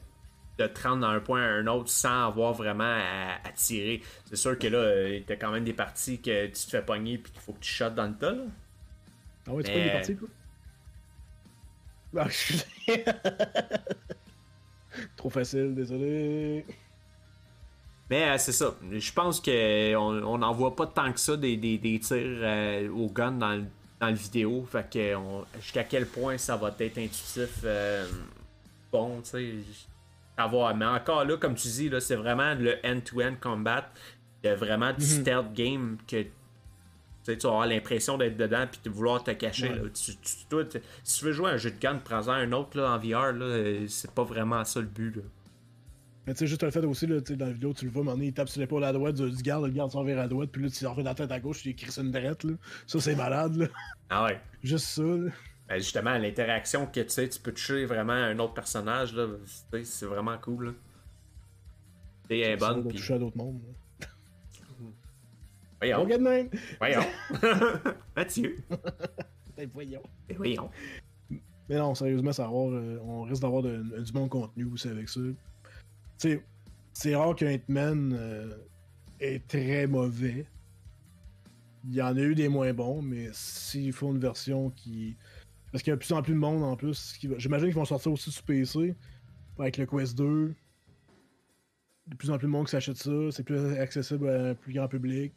de 0.59 0.67
te 0.67 0.83
rendre 0.87 1.09
d'un 1.11 1.21
point 1.21 1.41
à 1.43 1.47
un 1.47 1.67
autre 1.69 1.89
sans 1.89 2.27
avoir 2.29 2.53
vraiment 2.53 2.85
à, 2.85 3.39
à 3.49 3.53
tirer. 3.55 4.03
C'est 4.27 4.37
sûr 4.37 4.59
que 4.59 4.67
là, 4.67 4.77
euh, 4.79 5.21
t'as 5.27 5.37
quand 5.37 5.51
même 5.53 5.65
des 5.65 5.73
parties 5.73 6.21
que 6.21 6.47
tu 6.49 6.53
te 6.53 6.69
fais 6.71 6.83
pogner 6.83 7.17
puis 7.17 7.33
qu'il 7.33 7.41
faut 7.41 7.55
que 7.55 7.61
tu 7.61 7.71
shottes 7.73 7.95
dans 7.95 8.09
le 8.09 8.15
tas. 8.15 8.33
Là. 8.33 8.43
Ah 9.47 9.53
ouais, 9.53 9.63
tu 9.63 9.71
Mais- 9.71 9.85
des 9.85 9.91
parties, 9.91 10.17
quoi? 10.17 10.29
Ah, 12.19 12.25
excusez. 12.27 12.65
Trop 15.17 15.31
facile, 15.31 15.75
désolé. 15.75 16.67
Mais 18.11 18.31
euh, 18.31 18.39
c'est 18.39 18.53
ça, 18.53 18.75
je 18.91 19.13
pense 19.13 19.41
qu'on 19.41 19.53
on 20.25 20.39
n'en 20.39 20.53
voit 20.53 20.75
pas 20.77 20.87
tant 20.87 21.13
que 21.13 21.21
ça 21.21 21.37
des, 21.39 21.57
des, 21.57 21.77
des 21.79 21.99
tirs 22.01 22.17
euh, 22.43 22.89
au 22.91 23.09
gun 23.11 23.33
dans 23.33 23.55
le, 23.57 23.65
dans 24.01 24.09
le 24.09 24.15
vidéo. 24.15 24.67
Fait 24.71 24.89
que 24.91 25.15
on- 25.17 25.45
jusqu'à 25.61 25.85
quel 25.85 26.07
point 26.07 26.39
ça 26.39 26.57
va 26.57 26.75
être 26.79 26.99
intuitif, 26.99 27.61
euh, 27.65 28.07
bon, 28.93 29.21
tu 29.23 29.31
sais, 29.31 29.55
à 30.37 30.47
voir. 30.47 30.75
Mais 30.77 30.85
encore 30.87 31.25
là, 31.25 31.37
comme 31.37 31.55
tu 31.55 31.69
dis, 31.69 31.89
là, 31.89 32.01
c'est 32.01 32.17
vraiment 32.17 32.55
le 32.55 32.77
end-to-end 32.85 33.35
combat, 33.41 33.91
de 34.45 34.51
vraiment 34.51 34.93
du 34.93 35.05
Mhm. 35.05 35.21
stealth 35.23 35.53
game 35.53 35.99
que 36.07 36.23
tu 37.25 37.33
vas 37.35 37.49
avoir 37.49 37.67
l'impression 37.67 38.17
d'être 38.17 38.37
dedans 38.37 38.67
puis 38.71 38.81
de 38.85 38.89
vouloir 38.91 39.23
te 39.25 39.33
cacher. 39.33 39.69
Ouais. 39.71 39.75
là. 39.77 39.83
Tu- 39.93 40.17
tu- 40.17 40.47
toi, 40.49 40.65
tu- 40.65 40.79
si 41.03 41.19
tu 41.19 41.25
veux 41.25 41.33
jouer 41.33 41.51
à 41.51 41.55
un 41.55 41.57
jeu 41.57 41.73
de 41.73 41.79
gun, 41.79 41.97
prends-en 42.03 42.33
un 42.33 42.53
autre 42.53 42.79
là, 42.79 42.93
en 42.93 42.99
VR, 42.99 43.33
là, 43.33 43.45
euh, 43.45 43.87
c'est 43.89 44.13
pas 44.13 44.23
vraiment 44.25 44.65
ça 44.65 44.81
le 44.81 44.87
but. 44.87 45.17
Là. 45.17 45.23
Mais 46.29 46.35
tu 46.35 46.41
sais, 46.41 46.47
juste 46.47 46.63
le 46.63 46.71
fait 46.71 46.85
aussi, 46.85 47.07
là, 47.07 47.23
tu 47.23 47.29
sais, 47.33 47.37
dans 47.39 47.47
la 47.47 47.53
vidéo, 47.53 47.73
tu 47.73 47.87
le 47.87 47.91
vois, 47.91 48.05
donné, 48.05 48.27
il 48.27 48.35
tape 48.35 48.51
sur 48.51 48.61
l'épaule 48.61 48.85
à 48.85 48.93
droite 48.93 49.15
du, 49.15 49.31
du 49.31 49.43
garde, 49.43 49.65
le 49.65 49.71
garde 49.71 49.91
s'en 49.91 50.05
vers 50.05 50.19
à 50.19 50.29
droite, 50.29 50.51
puis 50.53 50.63
là, 50.63 50.69
tu 50.69 50.87
refais 50.87 51.03
dans 51.03 51.09
la 51.09 51.15
tête 51.15 51.33
à 51.33 51.41
gauche, 51.41 51.63
tu 51.63 51.71
écris 51.71 51.91
sur 51.91 52.03
une 52.03 52.11
drette, 52.11 52.45
là. 52.45 52.53
Ça, 52.87 53.01
c'est 53.01 53.17
malade, 53.17 53.57
là. 53.57 53.67
Ah 54.11 54.25
ouais. 54.27 54.39
Juste 54.63 54.85
ça, 54.89 55.03
là. 55.03 55.31
Ben, 55.71 55.79
justement, 55.79 56.19
l'interaction 56.19 56.85
que 56.85 57.01
tu 57.01 57.09
sais, 57.09 57.31
tu 57.31 57.41
peux 57.41 57.51
toucher 57.53 57.87
vraiment 57.87 58.13
un 58.13 58.39
autre 58.41 58.53
personnage, 58.53 59.15
là, 59.15 59.27
c'est 59.83 60.05
vraiment 60.05 60.37
cool. 60.37 60.67
Là. 60.67 60.73
C'est 62.29 62.39
elle 62.41 62.53
est 62.53 62.57
bonne. 62.59 62.87
toucher 62.89 63.15
à 63.15 63.19
d'autres 63.19 63.39
mondes. 63.39 63.63
là. 63.67 64.07
Voyons, 65.81 66.01
Regarde 66.03 66.23
même! 66.23 66.51
voyons. 66.79 67.07
Mathieu. 68.17 68.55
Ben, 69.57 69.71
voyons. 69.73 70.03
Ben, 70.29 70.37
voyons. 70.37 70.71
Mais 71.31 71.77
non, 71.77 71.95
sérieusement, 71.95 72.33
ça 72.33 72.43
va 72.43 72.49
avoir, 72.49 72.69
euh, 72.69 72.99
on 73.03 73.23
risque 73.23 73.41
d'avoir 73.41 73.63
du 73.63 74.13
bon 74.13 74.29
contenu 74.29 74.67
aussi 74.67 74.89
avec 74.89 75.09
ça. 75.09 75.21
Sais, 76.19 76.45
c'est 76.93 77.15
rare 77.15 77.35
qu'un 77.37 77.53
Hitman 77.53 78.13
euh, 78.13 78.57
est 79.21 79.47
très 79.47 79.87
mauvais. 79.87 80.47
Il 81.85 81.95
y 81.95 82.03
en 82.03 82.17
a 82.17 82.21
eu 82.21 82.35
des 82.35 82.49
moins 82.49 82.73
bons, 82.73 83.01
mais 83.01 83.29
s'il 83.33 83.93
faut 83.93 84.11
une 84.11 84.19
version 84.19 84.71
qui. 84.71 85.17
Parce 85.71 85.83
qu'il 85.83 85.91
y 85.91 85.93
a 85.93 85.97
de 85.97 86.01
plus 86.01 86.13
en 86.13 86.23
plus 86.23 86.35
de 86.35 86.39
monde 86.39 86.65
en 86.65 86.77
plus. 86.77 87.17
qui 87.19 87.31
J'imagine 87.39 87.69
qu'ils 87.69 87.77
vont 87.77 87.85
sortir 87.85 88.13
aussi 88.13 88.33
sur 88.33 88.43
PC 88.43 88.97
avec 89.59 89.77
le 89.77 89.87
Quest 89.87 90.17
2. 90.19 90.55
De 92.09 92.17
plus 92.17 92.31
en 92.31 92.39
plus 92.39 92.47
de 92.47 92.53
monde 92.53 92.67
qui 92.67 92.73
s'achète 92.73 92.97
ça. 92.97 93.31
C'est 93.31 93.45
plus 93.45 93.79
accessible 93.79 94.29
à 94.29 94.51
un 94.51 94.55
plus 94.55 94.73
grand 94.73 94.89
public. 94.89 95.33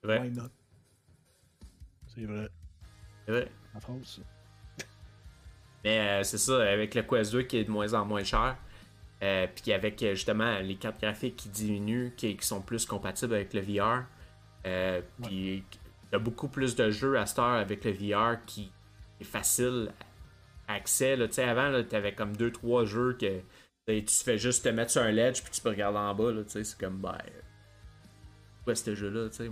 C'est 0.00 0.06
vrai. 0.06 0.20
Why 0.20 0.30
not? 0.30 0.50
C'est 2.08 2.24
vrai. 2.24 2.48
c'est 3.24 3.32
vrai. 3.32 3.48
En 3.74 3.80
France, 3.80 4.20
ça. 4.20 4.84
Mais 5.84 6.00
euh, 6.00 6.22
c'est 6.22 6.38
ça, 6.38 6.62
avec 6.62 6.94
le 6.94 7.02
Quest 7.02 7.30
2 7.32 7.42
qui 7.42 7.58
est 7.58 7.64
de 7.64 7.70
moins 7.70 7.92
en 7.92 8.06
moins 8.06 8.24
cher, 8.24 8.56
euh, 9.24 9.46
puis 9.46 9.72
avec 9.72 10.02
euh, 10.02 10.14
justement 10.14 10.58
les 10.58 10.76
cartes 10.76 11.00
graphiques 11.00 11.36
qui 11.36 11.48
diminuent, 11.48 12.12
qui, 12.14 12.36
qui 12.36 12.46
sont 12.46 12.60
plus 12.60 12.84
compatibles 12.84 13.34
avec 13.34 13.54
le 13.54 13.60
VR, 13.62 14.04
euh, 14.66 15.00
puis 15.22 15.64
il 15.64 16.12
y 16.12 16.14
a 16.14 16.18
beaucoup 16.18 16.48
plus 16.48 16.76
de 16.76 16.90
jeux 16.90 17.18
à 17.18 17.24
cette 17.24 17.38
heure 17.38 17.54
avec 17.54 17.84
le 17.84 17.92
VR 17.92 18.44
qui 18.44 18.70
est 19.20 19.24
facile 19.24 19.92
accès. 20.68 21.16
Là. 21.16 21.26
Avant, 21.38 21.82
tu 21.82 21.96
avais 21.96 22.14
comme 22.14 22.34
2-3 22.34 22.84
jeux 22.84 23.16
que 23.18 23.40
tu 23.86 24.24
fais 24.24 24.36
juste 24.36 24.64
te 24.64 24.68
mettre 24.68 24.90
sur 24.90 25.02
un 25.02 25.10
ledge 25.10 25.42
puis 25.42 25.50
tu 25.50 25.62
peux 25.62 25.70
regarder 25.70 25.98
en 25.98 26.14
bas. 26.14 26.32
C'est 26.46 26.78
comme, 26.78 26.98
ben, 26.98 27.16
quoi 28.64 28.74
ce 28.74 28.94
jeu-là? 28.94 29.30
tu 29.30 29.36
sais? 29.36 29.50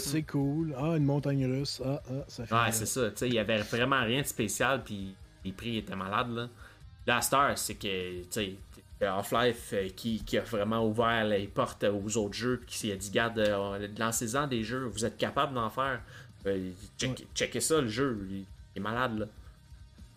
C'est 0.00 0.22
cool. 0.24 0.74
Ah, 0.76 0.96
une 0.96 1.04
montagne 1.04 1.46
russe. 1.46 1.80
Ah, 1.84 2.02
ah, 2.08 2.24
ça 2.26 2.44
fait. 2.44 2.54
Ouais, 2.54 2.72
c'est 2.72 2.86
ça. 2.86 3.10
Il 3.24 3.34
y 3.34 3.38
avait 3.38 3.58
vraiment 3.58 4.02
rien 4.02 4.22
de 4.22 4.26
spécial, 4.26 4.82
puis 4.82 5.14
les 5.44 5.52
prix 5.52 5.76
étaient 5.76 5.94
malades, 5.94 6.30
là. 6.30 6.48
Cette 7.06 7.32
heure, 7.34 7.58
c'est 7.58 7.74
que, 7.74 8.22
tu 8.22 8.26
sais, 8.30 8.54
Half-Life 9.04 9.70
euh, 9.72 9.88
qui, 9.96 10.22
qui 10.24 10.38
a 10.38 10.42
vraiment 10.42 10.86
ouvert 10.86 11.24
les 11.24 11.48
portes 11.48 11.84
aux 11.84 12.16
autres 12.16 12.34
jeux, 12.34 12.58
puis 12.64 12.76
qui 12.76 12.92
a 12.92 12.96
dit, 12.96 13.10
garde, 13.10 13.38
euh, 13.38 13.88
lancez-en 13.98 14.46
des 14.46 14.62
jeux, 14.62 14.84
vous 14.84 15.04
êtes 15.04 15.16
capable 15.16 15.54
d'en 15.54 15.68
faire. 15.70 16.00
Euh, 16.46 16.70
check- 16.98 17.26
Checkez 17.34 17.60
ça, 17.60 17.80
le 17.80 17.88
jeu, 17.88 18.26
il, 18.30 18.44
est 18.76 18.80
malade, 18.80 19.18
là. 19.18 19.26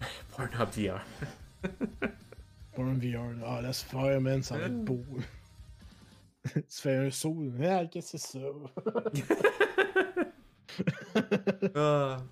Pornhub 0.36 0.70
VR. 0.70 1.02
Pour 2.74 2.86
un 2.86 2.94
VR. 2.94 3.32
là. 3.40 3.46
Ah, 3.48 3.62
laisse 3.62 3.82
faire, 3.82 4.22
man, 4.22 4.44
ça 4.44 4.58
va 4.58 4.66
être 4.68 4.84
beau. 4.84 5.04
tu 6.54 6.62
fais 6.70 6.96
un 7.08 7.10
saut. 7.10 7.44
Ah, 7.64 7.86
qu'est-ce 7.88 8.12
que 8.14 8.18
c'est 8.20 8.40
ça? 8.40 10.24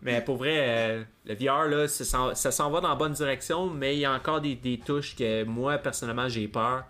Mais 0.02 0.22
pour 0.22 0.38
vrai, 0.38 0.56
euh, 0.60 1.04
le 1.26 1.36
VR, 1.36 1.68
là, 1.68 1.88
ça 1.88 2.04
s'en, 2.06 2.36
ça 2.36 2.52
s'en 2.52 2.70
va 2.70 2.82
dans 2.82 2.90
la 2.90 2.96
bonne 2.96 3.14
direction, 3.14 3.70
mais 3.70 3.96
il 3.96 4.00
y 4.00 4.06
a 4.06 4.14
encore 4.14 4.42
des, 4.42 4.56
des 4.56 4.78
touches 4.80 5.16
que 5.16 5.44
moi, 5.44 5.78
personnellement, 5.78 6.28
j'ai 6.30 6.48
peur. 6.48 6.84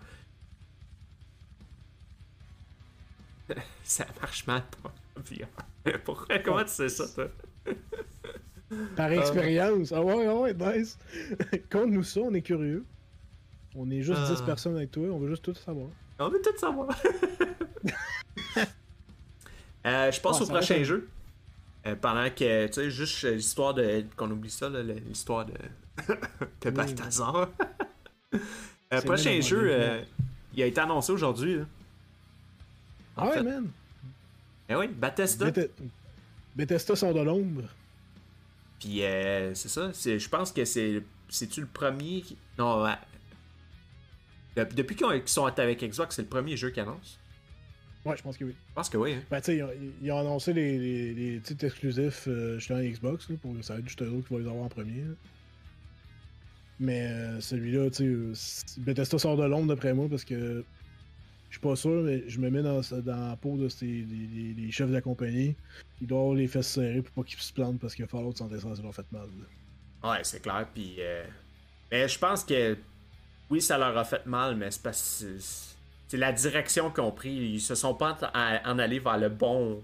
ça 3.84 4.06
marche 4.20 4.46
mal 4.46 4.62
pour 4.70 4.90
le 5.16 5.22
VR. 5.22 5.48
Pourquoi? 6.04 6.38
Comment 6.38 6.64
tu 6.64 6.70
sais 6.70 6.88
ça, 6.88 7.04
toi? 7.14 7.28
Par 8.96 9.12
expérience. 9.12 9.92
Ah 9.92 10.02
ouais, 10.02 10.26
ah 10.26 10.34
ouais, 10.34 10.54
nice. 10.54 10.98
Conte-nous 11.70 12.02
ça, 12.02 12.20
on 12.20 12.32
est 12.34 12.42
curieux. 12.42 12.84
On 13.76 13.90
est 13.90 14.02
juste 14.02 14.20
Ah. 14.24 14.34
10 14.34 14.42
personnes 14.42 14.76
avec 14.76 14.90
toi, 14.90 15.04
on 15.10 15.18
veut 15.18 15.28
juste 15.28 15.44
tout 15.44 15.54
savoir. 15.54 15.88
On 16.18 16.28
veut 16.28 16.40
tout 16.42 16.56
savoir. 16.58 16.88
Euh, 19.86 20.10
je 20.10 20.18
passe 20.20 20.40
Ouais, 20.40 20.46
au 20.46 20.48
prochain 20.48 20.82
jeu. 20.82 21.08
Euh, 21.86 21.94
pendant 21.96 22.30
que, 22.30 22.66
tu 22.68 22.72
sais, 22.72 22.90
juste 22.90 23.24
euh, 23.24 23.34
l'histoire 23.34 23.74
de. 23.74 24.04
qu'on 24.16 24.30
oublie 24.30 24.50
ça, 24.50 24.68
l'histoire 24.70 25.44
de. 25.46 25.52
de 26.62 26.70
Balthazar. 26.70 27.48
Euh, 28.92 29.00
prochain 29.00 29.40
jeu, 29.40 29.70
euh, 29.70 30.02
il 30.54 30.62
a 30.62 30.66
été 30.66 30.80
annoncé 30.80 31.10
aujourd'hui. 31.10 31.58
Ah 33.16 33.26
ouais, 33.26 33.32
fait. 33.32 33.42
man. 33.42 33.68
Eh 34.68 34.74
oui, 34.76 34.88
Bethesda. 34.88 35.50
Beth- 35.50 35.70
Bethesda 36.54 36.94
sort 36.94 37.14
de 37.14 37.20
l'ombre. 37.20 37.62
Puis 38.78 39.02
euh, 39.02 39.54
c'est 39.54 39.68
ça. 39.68 39.92
c'est- 39.92 40.18
Je 40.18 40.28
pense 40.28 40.52
que 40.52 40.64
c'est. 40.64 41.02
C'est-tu 41.28 41.60
le 41.62 41.66
premier. 41.66 42.20
qui- 42.22 42.36
Non, 42.58 42.84
Depuis 44.56 44.94
qu'ils 44.96 45.22
sont 45.26 45.46
avec 45.46 45.82
Xbox, 45.82 46.14
c'est 46.16 46.22
le 46.22 46.28
premier 46.28 46.56
jeu 46.56 46.70
qu'ils 46.70 46.82
annoncent. 46.82 47.16
Ouais, 48.04 48.16
je 48.16 48.22
pense 48.22 48.36
que 48.36 48.44
oui. 48.44 48.54
Je 48.70 48.74
pense 48.74 48.88
que 48.90 48.96
oui. 48.98 49.12
hein. 49.14 49.22
Ben, 49.30 49.40
tu 49.40 49.46
sais, 49.46 49.56
ils, 49.56 49.62
ont- 49.62 49.70
ils 50.02 50.12
ont 50.12 50.18
annoncé 50.18 50.52
les, 50.52 50.78
les, 50.78 51.14
les 51.14 51.40
titres 51.40 51.64
exclusifs 51.64 52.24
euh, 52.28 52.58
justement 52.58 52.78
à 52.80 52.84
Xbox, 52.84 53.28
là, 53.30 53.36
pour 53.40 53.54
ça 53.62 53.74
va 53.74 53.78
être 53.80 53.86
juste 53.88 54.02
eux 54.02 54.10
autres 54.10 54.26
qui 54.28 54.34
vont 54.34 54.40
les 54.40 54.46
avoir 54.48 54.64
en 54.64 54.68
premier. 54.68 55.00
là. 55.02 55.14
Mais 56.80 57.06
euh, 57.06 57.40
celui-là, 57.40 57.88
tu 57.90 57.96
sais, 58.34 58.80
euh, 58.80 58.82
Bethesda 58.84 59.18
sort 59.18 59.36
de 59.36 59.44
l'ombre 59.44 59.68
d'après 59.68 59.94
moi 59.94 60.08
parce 60.10 60.24
que 60.24 60.64
je 61.48 61.58
suis 61.58 61.60
pas 61.60 61.76
sûr, 61.76 62.02
mais 62.02 62.28
je 62.28 62.40
me 62.40 62.50
mets 62.50 62.62
dans, 62.62 62.80
dans 63.02 63.28
la 63.30 63.36
peau 63.36 63.56
de 63.56 63.68
ces, 63.68 63.86
les, 63.86 64.70
chefs 64.72 64.88
de 64.88 64.92
la 64.94 65.00
compagnie. 65.00 65.54
Ils 66.00 66.06
doivent 66.08 66.20
avoir 66.22 66.34
les 66.36 66.48
fesses 66.48 66.66
serrées 66.68 67.00
pour 67.00 67.22
pas 67.24 67.28
qu'ils 67.28 67.38
se 67.38 67.52
plantent 67.52 67.78
parce 67.78 67.94
que 67.94 68.04
Fallout 68.06 68.32
76 68.32 68.76
ça 68.76 68.82
leur 68.82 68.94
fait 68.94 69.06
mal. 69.12 69.28
là. 70.02 70.10
Ouais, 70.10 70.18
c'est 70.24 70.42
clair. 70.42 70.66
Puis, 70.74 70.96
euh, 70.98 71.24
Mais 71.92 72.08
je 72.08 72.18
pense 72.18 72.42
que 72.44 72.76
oui, 73.48 73.62
ça 73.62 73.78
leur 73.78 73.96
a 73.96 74.04
fait 74.04 74.26
mal, 74.26 74.56
mais 74.56 74.70
c'est 74.72 74.82
parce 74.82 75.20
que 75.24 75.38
c'est 76.08 76.16
la 76.16 76.32
direction 76.32 76.90
qu'ils 76.90 77.02
ont 77.02 77.12
pris. 77.12 77.32
Ils 77.32 77.60
se 77.60 77.74
sont 77.74 77.94
pas 77.94 78.18
en 78.64 78.78
allés 78.78 78.98
vers 78.98 79.18
le 79.18 79.28
bon 79.28 79.82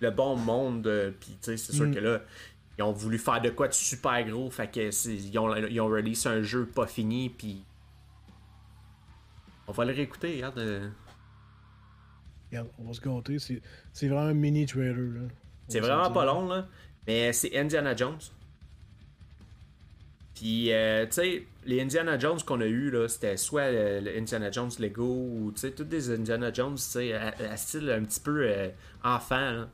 le 0.00 0.10
bon 0.10 0.36
monde. 0.36 0.86
Euh, 0.86 1.10
puis, 1.18 1.30
tu 1.32 1.38
sais, 1.42 1.56
c'est 1.56 1.72
sûr 1.72 1.86
mm. 1.86 1.94
que 1.94 1.98
là, 2.00 2.20
ils 2.78 2.82
ont 2.82 2.92
voulu 2.92 3.18
faire 3.18 3.40
de 3.40 3.50
quoi 3.50 3.68
de 3.68 3.72
super 3.72 4.24
gros. 4.24 4.50
Fait 4.50 4.70
que 4.70 4.80
ils 5.08 5.38
ont, 5.38 5.54
ils 5.56 5.80
ont 5.80 5.88
release 5.88 6.26
un 6.26 6.42
jeu 6.42 6.66
pas 6.66 6.86
fini. 6.86 7.28
Puis, 7.30 7.62
on 9.66 9.72
va 9.72 9.84
le 9.84 9.92
réécouter. 9.92 10.36
Regarde. 10.36 10.58
Euh. 10.58 10.88
Regarde, 12.50 12.68
on 12.78 12.84
va 12.84 12.92
se 12.92 13.00
gâter. 13.00 13.38
C'est 13.92 14.08
vraiment 14.08 14.28
un 14.28 14.34
mini 14.34 14.66
trailer. 14.66 15.28
C'est 15.68 15.80
vraiment 15.80 16.10
pas 16.10 16.24
long, 16.24 16.48
là. 16.48 16.66
Mais 17.06 17.32
c'est 17.32 17.56
Indiana 17.56 17.94
Jones. 17.94 18.18
Puis, 20.34 20.72
euh, 20.72 21.06
tu 21.06 21.12
sais, 21.12 21.46
les 21.64 21.80
Indiana 21.80 22.18
Jones 22.18 22.38
qu'on 22.46 22.60
a 22.60 22.66
eu 22.66 22.90
là, 22.90 23.08
c'était 23.08 23.36
soit 23.36 23.70
le, 23.70 24.16
Indiana 24.16 24.50
Jones 24.50 24.70
Lego 24.78 25.04
ou, 25.04 25.52
tu 25.54 25.60
sais, 25.60 25.72
toutes 25.72 25.88
des 25.88 26.10
Indiana 26.10 26.52
Jones, 26.52 26.76
tu 26.76 26.82
sais, 26.82 27.12
à, 27.12 27.56
style 27.56 27.90
un 27.90 28.04
petit 28.04 28.20
peu 28.20 28.48
enfant, 29.02 29.50
là. 29.50 29.68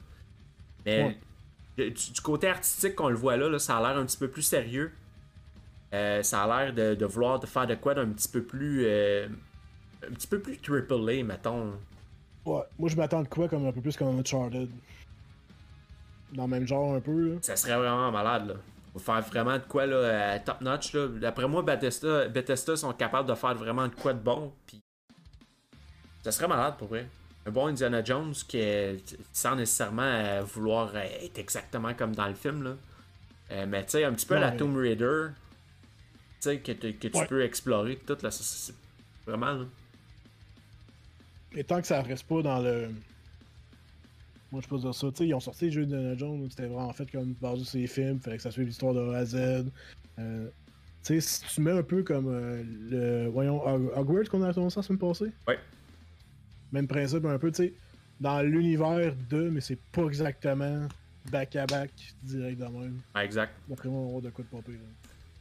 Mais 0.84 1.16
du, 1.76 2.20
côté 2.22 2.48
artistique 2.48 2.94
qu'on 2.94 3.08
le 3.08 3.16
voit 3.16 3.36
là, 3.36 3.58
ça 3.58 3.76
a 3.76 3.80
l'air 3.80 4.00
un 4.00 4.06
petit 4.06 4.16
peu 4.16 4.28
plus 4.28 4.42
sérieux. 4.42 4.92
Euh, 5.92 6.22
ça 6.22 6.42
a 6.42 6.64
l'air 6.70 6.96
de, 6.96 7.04
vouloir 7.04 7.38
de 7.38 7.46
faire 7.46 7.66
de 7.66 7.74
quoi 7.74 7.94
d'un 7.94 8.08
petit 8.08 8.28
peu 8.28 8.42
plus. 8.42 8.84
Euh, 8.86 9.28
un 10.08 10.12
petit 10.12 10.26
peu 10.26 10.40
plus 10.40 10.58
triple 10.58 10.94
A, 10.94 11.22
mettons. 11.22 11.72
Ouais, 12.44 12.62
moi 12.78 12.88
je 12.88 12.96
m'attends 12.96 13.22
de 13.22 13.28
quoi 13.28 13.48
comme 13.48 13.66
un 13.66 13.72
peu 13.72 13.80
plus 13.80 13.96
comme 13.96 14.18
Uncharted? 14.18 14.68
Dans 16.32 16.44
le 16.44 16.50
même 16.50 16.66
genre 16.66 16.94
un 16.94 17.00
peu. 17.00 17.30
Là. 17.30 17.36
Ça 17.42 17.56
serait 17.56 17.76
vraiment 17.76 18.10
malade 18.12 18.48
là. 18.48 18.54
Faire 18.98 19.20
vraiment 19.22 19.54
de 19.54 19.64
quoi 19.64 19.86
là, 19.86 20.38
top 20.38 20.60
notch 20.60 20.94
là. 20.94 21.08
D'après 21.08 21.46
moi, 21.46 21.62
Bethesda, 21.62 22.28
Bethesda 22.28 22.76
sont 22.76 22.92
capables 22.92 23.28
de 23.28 23.34
faire 23.34 23.54
vraiment 23.54 23.88
de 23.88 23.94
quoi 23.94 24.14
de 24.14 24.20
bon. 24.20 24.52
Puis 24.66 24.80
ça 26.22 26.32
serait 26.32 26.48
malade 26.48 26.74
pour 26.78 26.88
vrai 26.88 27.06
un 27.46 27.50
bon 27.50 27.66
Indiana 27.68 28.02
Jones 28.02 28.34
qui 28.48 28.58
est, 28.58 29.16
sans 29.32 29.54
nécessairement 29.54 30.02
euh, 30.02 30.42
vouloir 30.42 30.96
être 30.96 31.38
exactement 31.38 31.94
comme 31.94 32.14
dans 32.14 32.26
le 32.26 32.34
film. 32.34 32.64
Là. 32.64 32.76
Euh, 33.52 33.66
mais 33.68 33.84
tu 33.84 33.92
sais, 33.92 34.04
un 34.04 34.12
petit 34.12 34.26
peu 34.26 34.36
la 34.36 34.50
Tomb 34.50 34.76
Raider 34.76 35.28
que, 36.42 36.56
que 36.56 37.08
tu 37.08 37.26
peux 37.28 37.42
explorer 37.44 37.96
tout 37.96 38.18
là, 38.22 38.30
c'est 38.30 38.74
vraiment 39.26 39.52
là. 39.52 39.64
Et 41.52 41.64
tant 41.64 41.80
que 41.80 41.86
ça 41.86 42.02
reste 42.02 42.26
pas 42.26 42.42
dans 42.42 42.60
le. 42.60 42.90
Moi 44.56 44.62
je 44.62 44.68
peux 44.70 44.78
dire 44.78 44.94
ça, 44.94 45.08
tu 45.08 45.16
sais, 45.18 45.26
ils 45.26 45.34
ont 45.34 45.40
sorti 45.40 45.66
le 45.66 45.70
jeu 45.70 45.84
d'Indiana 45.84 46.16
Jones, 46.16 46.46
c'était 46.48 46.64
vraiment 46.64 46.90
fait 46.94 47.10
comme 47.10 47.34
basé 47.34 47.64
sur 47.64 47.78
les 47.78 47.86
films, 47.86 48.20
fallait 48.20 48.38
que 48.38 48.42
ça 48.42 48.50
suive 48.50 48.64
l'histoire 48.64 48.94
de 48.94 49.00
A 49.12 49.18
à 49.18 49.24
Z. 49.26 49.36
Euh, 50.18 50.48
tu 51.04 51.20
sais, 51.20 51.20
si 51.20 51.54
tu 51.54 51.60
mets 51.60 51.72
un 51.72 51.82
peu 51.82 52.02
comme 52.02 52.32
le. 52.88 53.28
Voyons, 53.28 53.62
Hogwarts 53.94 54.30
qu'on 54.30 54.42
a 54.42 54.54
commencé 54.54 54.76
la 54.76 54.82
semaine 54.82 54.98
passée? 54.98 55.30
Ouais. 55.46 55.58
Même 56.72 56.88
principe 56.88 57.26
un 57.26 57.38
peu, 57.38 57.52
tu 57.52 57.64
sais, 57.64 57.74
dans 58.18 58.40
l'univers 58.40 59.14
de, 59.28 59.50
mais 59.50 59.60
c'est 59.60 59.78
pas 59.92 60.06
exactement 60.06 60.88
back-à-back 61.30 61.90
direct 62.22 62.58
de 62.58 62.64
même. 62.64 63.00
Ah, 63.12 63.26
exact. 63.26 63.52
D'après 63.68 63.90
moi, 63.90 64.00
on 64.00 64.14
va 64.14 64.20
de 64.22 64.30
quoi 64.30 64.42
de 64.42 64.48
popper. 64.48 64.78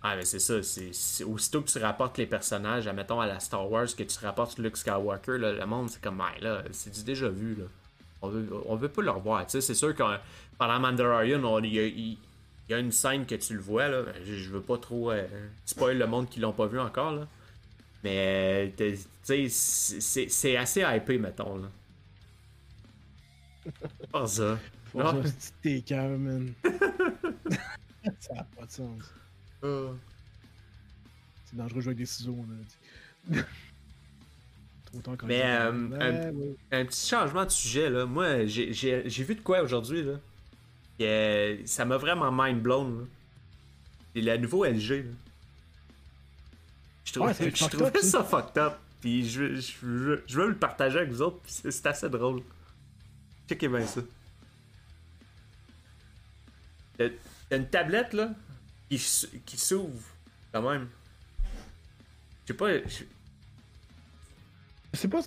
Ah, 0.02 0.18
mais 0.18 0.26
c'est 0.26 0.40
ça. 0.40 0.62
C'est, 0.62 1.24
aussitôt 1.24 1.62
que 1.62 1.70
tu 1.70 1.80
rapportes 1.80 2.18
les 2.18 2.28
personnages, 2.28 2.86
admettons 2.86 3.22
à 3.22 3.28
la 3.28 3.40
Star 3.40 3.72
Wars, 3.72 3.88
que 3.98 4.04
tu 4.04 4.20
rapportes 4.20 4.60
Luke 4.60 4.76
Skywalker, 4.76 5.38
là, 5.38 5.54
le 5.54 5.66
monde, 5.66 5.90
c'est 5.90 6.02
comme, 6.02 6.20
ah, 6.20 6.34
là, 6.42 6.64
c'est 6.74 6.94
du 6.94 7.02
déjà 7.06 7.30
vu, 7.30 7.56
là? 7.56 7.64
On 8.22 8.30
veut, 8.30 8.50
on 8.66 8.76
veut 8.76 8.90
pas 8.90 9.02
le 9.02 9.12
revoir. 9.12 9.46
Tu 9.46 9.52
sais, 9.52 9.62
c'est 9.62 9.74
sûr 9.74 9.96
que 9.96 10.04
pendant 10.58 10.80
Mandalorian, 10.80 11.60
il 11.64 12.18
y, 12.70 12.74
a 12.74 12.80
une 12.80 12.92
scène 12.92 13.26
que 13.26 13.36
tu 13.36 13.54
le 13.54 13.60
vois, 13.60 13.88
là. 13.88 14.04
Je, 14.24 14.50
veux 14.50 14.62
pas 14.62 14.78
trop 14.78 15.12
euh, 15.12 15.28
spoil 15.66 15.98
le 15.98 16.08
monde 16.08 16.30
qui 16.30 16.40
l'ont 16.40 16.54
pas 16.54 16.68
vu 16.68 16.80
encore, 16.80 17.12
là. 17.12 17.28
Mais, 18.04 18.74
tu 18.78 18.98
sais, 19.24 19.48
c'est 19.50 20.58
assez 20.58 20.82
hypé, 20.82 21.18
mettons, 21.18 21.58
là. 21.58 21.70
Pas 24.12 24.28
ça. 24.28 24.60
Non? 24.94 25.24
T'es 25.62 25.82
calme, 25.82 26.18
man. 26.18 26.54
ça 28.20 28.36
n'a 28.36 28.44
pas 28.44 28.66
de 28.66 28.72
sens. 28.72 29.14
Uh. 29.64 29.96
C'est 31.46 31.58
dangereux 31.58 31.78
de 31.78 31.82
jouer 31.82 31.90
avec 31.90 31.98
des 31.98 32.06
ciseaux, 32.06 32.38
on 32.38 32.44
a 32.44 33.38
dit. 33.38 33.44
Mais 35.24 35.44
euh, 35.44 36.54
un, 36.72 36.86
petit 36.86 37.10
changement 37.10 37.46
de 37.46 37.50
sujet, 37.50 37.90
là. 37.90 38.06
Moi, 38.06 38.46
j'ai 38.46 39.24
vu 39.24 39.36
de 39.36 39.42
quoi 39.42 39.62
aujourd'hui, 39.62 40.04
là. 40.04 40.14
Et, 41.00 41.62
ça 41.66 41.86
m'a 41.86 41.98
vraiment 41.98 42.32
mind 42.32 42.62
blown, 42.62 43.08
C'est 44.14 44.22
la 44.22 44.38
nouveau 44.38 44.66
LG, 44.66 44.90
là. 44.90 45.12
Je 47.06 47.14
trouvais, 47.14 48.02
ça 48.02 48.24
fucked 48.24 48.58
up. 48.58 48.74
Puis 49.02 49.30
je, 49.30 49.56
je, 49.56 50.20
je, 50.26 50.38
veux 50.38 50.50
le 50.50 50.56
partager 50.56 50.98
avec 50.98 51.12
vous 51.12 51.22
autres. 51.22 51.40
C'est 51.46 51.86
assez 51.86 52.10
drôle. 52.10 52.42
Checkez 53.48 53.68
bien 53.68 53.86
ça. 53.86 54.02
T'as 56.98 57.58
une 57.58 57.68
tablette 57.68 58.14
là 58.14 58.32
qui, 58.90 59.00
qui 59.46 59.58
s'ouvre 59.58 60.02
quand 60.52 60.70
même. 60.70 60.88
Je 62.46 62.54
sais 62.54 62.58
pas. 62.58 62.70
Sais 64.96 65.08
pas. 65.08 65.22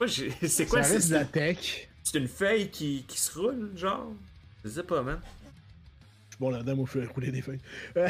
C'est 0.46 0.66
quoi 0.66 0.82
C'est 0.82 1.08
la 1.10 1.24
tech. 1.24 1.88
C'est 2.02 2.18
une 2.18 2.28
feuille 2.28 2.70
qui, 2.70 3.04
qui 3.06 3.18
se 3.18 3.38
roule, 3.38 3.70
genre? 3.76 4.12
Je 4.64 4.70
sais 4.70 4.82
pas, 4.82 5.02
man. 5.02 5.20
Je 6.28 6.36
suis 6.36 6.40
bon 6.40 6.50
là-dedans, 6.50 6.76
moi, 6.76 6.86
je 6.92 7.00
fais 7.00 7.06
rouler 7.06 7.30
des 7.30 7.42
feuilles. 7.42 7.60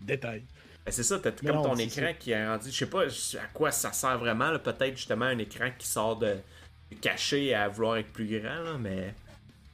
Détail. 0.00 0.42
Ben, 0.84 0.92
c'est 0.92 1.02
ça, 1.02 1.18
t'as 1.18 1.32
tout 1.32 1.46
comme 1.46 1.62
ton 1.62 1.76
écran 1.76 2.12
qui 2.18 2.32
est 2.32 2.46
rendu. 2.46 2.70
Je 2.70 2.76
sais 2.76 2.86
pas 2.86 3.04
à 3.04 3.46
quoi 3.52 3.70
ça 3.70 3.92
sert 3.92 4.18
vraiment. 4.18 4.58
Peut-être 4.58 4.96
justement 4.96 5.26
un 5.26 5.38
écran 5.38 5.70
qui 5.78 5.86
sort 5.86 6.18
de, 6.18 6.36
caché 7.00 7.54
à 7.54 7.68
vouloir 7.68 7.96
être 7.96 8.12
plus 8.12 8.26
grand, 8.26 8.60
là, 8.60 8.78
mais. 8.78 9.14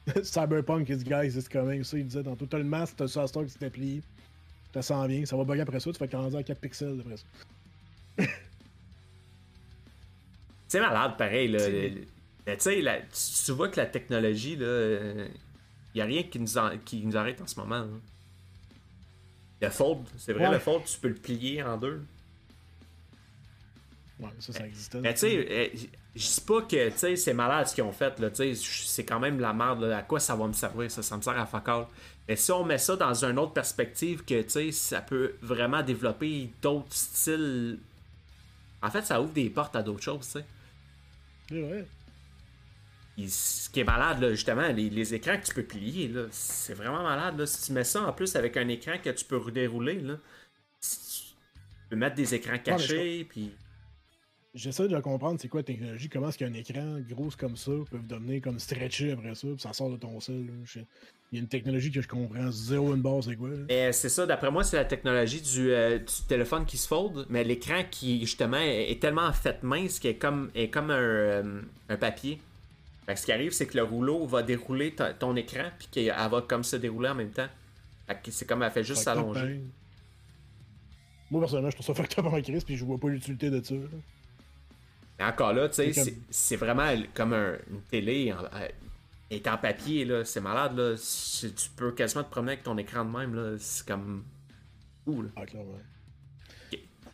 Cyberpunk 0.23 0.89
is 0.89 1.03
guys, 1.03 1.37
it's 1.37 1.49
coming. 1.49 1.83
Ça, 1.83 1.97
il 1.97 2.07
disait 2.07 2.23
dans 2.23 2.35
tout 2.35 2.47
le 2.51 2.63
masque, 2.63 2.95
t'as 2.97 3.07
ça 3.07 3.25
qui 3.25 3.49
s'était 3.49 3.69
plié. 3.69 4.01
Ça 4.73 4.81
sent 4.81 5.07
bien, 5.07 5.25
ça 5.25 5.35
va 5.35 5.43
bugger 5.43 5.61
après 5.61 5.79
ça, 5.79 5.91
tu 5.91 5.97
fais 5.97 6.07
qu'il 6.07 6.17
rendu 6.17 6.37
à 6.37 6.43
4 6.43 6.59
pixels 6.59 7.01
après 7.01 7.17
ça. 7.17 8.25
C'est 10.71 10.79
malade, 10.79 11.17
pareil, 11.17 11.49
là. 11.49 11.59
Tu 11.59 12.55
sais, 12.59 13.05
tu 13.45 13.51
vois 13.51 13.67
que 13.67 13.77
la 13.77 13.87
technologie, 13.87 14.55
là. 14.55 14.65
Il 14.65 15.99
euh, 15.99 16.03
a 16.03 16.05
rien 16.05 16.23
qui 16.23 16.39
nous, 16.39 16.47
qui 16.85 17.05
nous 17.05 17.17
arrête 17.17 17.41
en 17.41 17.47
ce 17.47 17.59
moment. 17.59 17.79
Là. 17.79 17.87
Le 19.63 19.69
fold, 19.69 20.07
c'est 20.15 20.31
vrai, 20.31 20.49
le 20.49 20.59
fold, 20.59 20.85
tu 20.85 20.97
peux 20.97 21.09
le 21.09 21.15
plier 21.15 21.61
en 21.61 21.75
deux. 21.75 22.01
Ouais, 24.21 24.29
ça, 24.39 24.53
ça 24.53 24.65
existait. 24.65 25.01
Mais 25.01 25.13
tu 25.13 25.19
sais, 25.19 25.45
eh, 25.49 25.89
je 26.15 26.25
dis 26.25 26.41
pas 26.47 26.61
que 26.61 27.17
c'est 27.17 27.33
malade 27.33 27.67
ce 27.67 27.75
qu'ils 27.75 27.83
ont 27.83 27.91
fait, 27.91 28.17
là, 28.19 28.29
c'est 28.33 29.03
quand 29.03 29.19
même 29.19 29.41
la 29.41 29.51
merde, 29.51 29.83
à 29.83 30.03
quoi 30.03 30.21
ça 30.21 30.37
va 30.37 30.47
me 30.47 30.53
servir, 30.53 30.89
ça, 30.89 31.03
ça 31.03 31.17
me 31.17 31.21
sert 31.21 31.37
à 31.37 31.45
fuck 31.45 31.67
Mais 32.29 32.37
si 32.37 32.49
on 32.53 32.63
met 32.63 32.77
ça 32.77 32.95
dans 32.95 33.25
une 33.25 33.37
autre 33.37 33.51
perspective, 33.51 34.23
que 34.23 34.41
ça 34.71 35.01
peut 35.01 35.33
vraiment 35.41 35.83
développer 35.83 36.49
d'autres 36.61 36.93
styles. 36.93 37.77
En 38.81 38.89
fait, 38.89 39.01
ça 39.01 39.21
ouvre 39.21 39.33
des 39.33 39.49
portes 39.49 39.75
à 39.75 39.83
d'autres 39.83 40.03
choses, 40.03 40.37
ce 43.17 43.69
qui 43.69 43.79
est 43.81 43.83
malade, 43.83 44.29
justement, 44.31 44.67
les, 44.67 45.13
écrans 45.13 45.37
que 45.37 45.45
tu 45.45 45.53
peux 45.53 45.63
plier, 45.63 46.11
c'est 46.31 46.73
vraiment 46.73 47.03
malade. 47.03 47.45
Si 47.45 47.67
tu 47.67 47.71
mets 47.73 47.83
ça 47.83 48.03
en 48.03 48.13
plus 48.13 48.35
avec 48.35 48.57
un 48.57 48.67
écran 48.67 48.97
que 49.03 49.09
tu 49.09 49.25
peux 49.25 49.51
dérouler, 49.51 49.99
là, 49.99 50.17
tu 50.81 51.87
peux 51.89 51.95
mettre 51.95 52.15
des 52.15 52.33
écrans 52.35 52.57
cachés, 52.57 53.25
puis. 53.29 53.51
J'essaie 54.53 54.89
de 54.89 54.99
comprendre 54.99 55.39
c'est 55.39 55.47
quoi 55.47 55.61
la 55.61 55.63
technologie, 55.63 56.09
comment 56.09 56.27
est-ce 56.27 56.37
qu'un 56.37 56.53
écran 56.53 56.99
gros 57.09 57.29
comme 57.37 57.55
ça 57.55 57.71
peut 57.89 57.99
devenir 57.99 58.41
comme 58.41 58.59
stretché 58.59 59.13
après 59.13 59.33
ça, 59.33 59.47
puis 59.47 59.59
ça 59.59 59.71
sort 59.71 59.89
de 59.89 59.95
ton 59.95 60.19
sel. 60.19 60.45
Il 61.31 61.37
y 61.37 61.37
a 61.37 61.41
une 61.41 61.47
technologie 61.47 61.89
que 61.89 62.01
je 62.01 62.07
comprends 62.07 62.51
zéro 62.51 62.93
une 62.93 63.01
base, 63.01 63.29
c'est 63.29 63.37
quoi? 63.37 63.49
C'est 63.69 64.09
ça, 64.09 64.25
d'après 64.25 64.51
moi, 64.51 64.65
c'est 64.65 64.75
la 64.75 64.83
technologie 64.83 65.39
du, 65.39 65.71
euh, 65.71 65.99
téléphone 66.27 66.65
qui 66.65 66.75
se 66.75 66.85
fold, 66.85 67.25
mais 67.29 67.45
l'écran 67.45 67.83
qui, 67.89 68.19
justement, 68.19 68.57
est, 68.57 69.01
tellement 69.01 69.31
fait 69.31 69.63
mince 69.63 69.99
qu'il 69.99 70.09
est 70.09 70.15
comme, 70.15 70.51
est 70.53 70.69
comme 70.69 70.91
un, 70.91 70.99
euh, 70.99 71.61
un 71.87 71.95
papier 71.95 72.41
ce 73.15 73.25
qui 73.25 73.31
arrive, 73.31 73.51
c'est 73.51 73.67
que 73.67 73.77
le 73.77 73.83
rouleau 73.83 74.25
va 74.25 74.43
dérouler 74.43 74.95
ton 75.19 75.35
écran, 75.35 75.69
puis 75.77 75.87
qu'elle 75.91 76.13
va 76.15 76.41
comme 76.47 76.63
se 76.63 76.75
dérouler 76.75 77.09
en 77.09 77.15
même 77.15 77.31
temps. 77.31 77.47
C'est 78.29 78.47
comme 78.47 78.63
elle 78.63 78.71
fait 78.71 78.83
juste 78.83 79.03
s'allonger. 79.03 79.61
Moi, 81.29 81.39
personnellement, 81.39 81.69
je 81.69 81.75
trouve 81.75 81.87
ça 81.87 81.93
facteur 82.01 82.33
un 82.33 82.41
crise, 82.41 82.63
puis 82.63 82.75
je 82.75 82.83
vois 82.83 82.97
pas 82.97 83.07
l'utilité 83.07 83.49
de 83.49 83.63
ça. 83.63 83.75
Mais 85.21 85.27
encore 85.27 85.53
là, 85.53 85.69
tu 85.69 85.93
sais, 85.93 86.15
c'est 86.31 86.55
vraiment 86.55 86.91
comme 87.13 87.33
une 87.33 87.81
télé 87.91 88.33
en, 88.33 88.43
est 89.29 89.47
en 89.47 89.57
papier, 89.57 90.03
là. 90.03 90.25
C'est 90.25 90.41
malade, 90.41 90.75
là. 90.75 90.95
Tu 90.97 91.69
peux 91.75 91.91
quasiment 91.91 92.23
te 92.23 92.31
promener 92.31 92.53
avec 92.53 92.63
ton 92.63 92.75
écran 92.77 93.05
de 93.05 93.15
même, 93.15 93.35
là. 93.35 93.55
C'est 93.59 93.87
comme. 93.87 94.23
Ouh, 95.05 95.25
Ah, 95.35 95.45
clairement. 95.45 95.77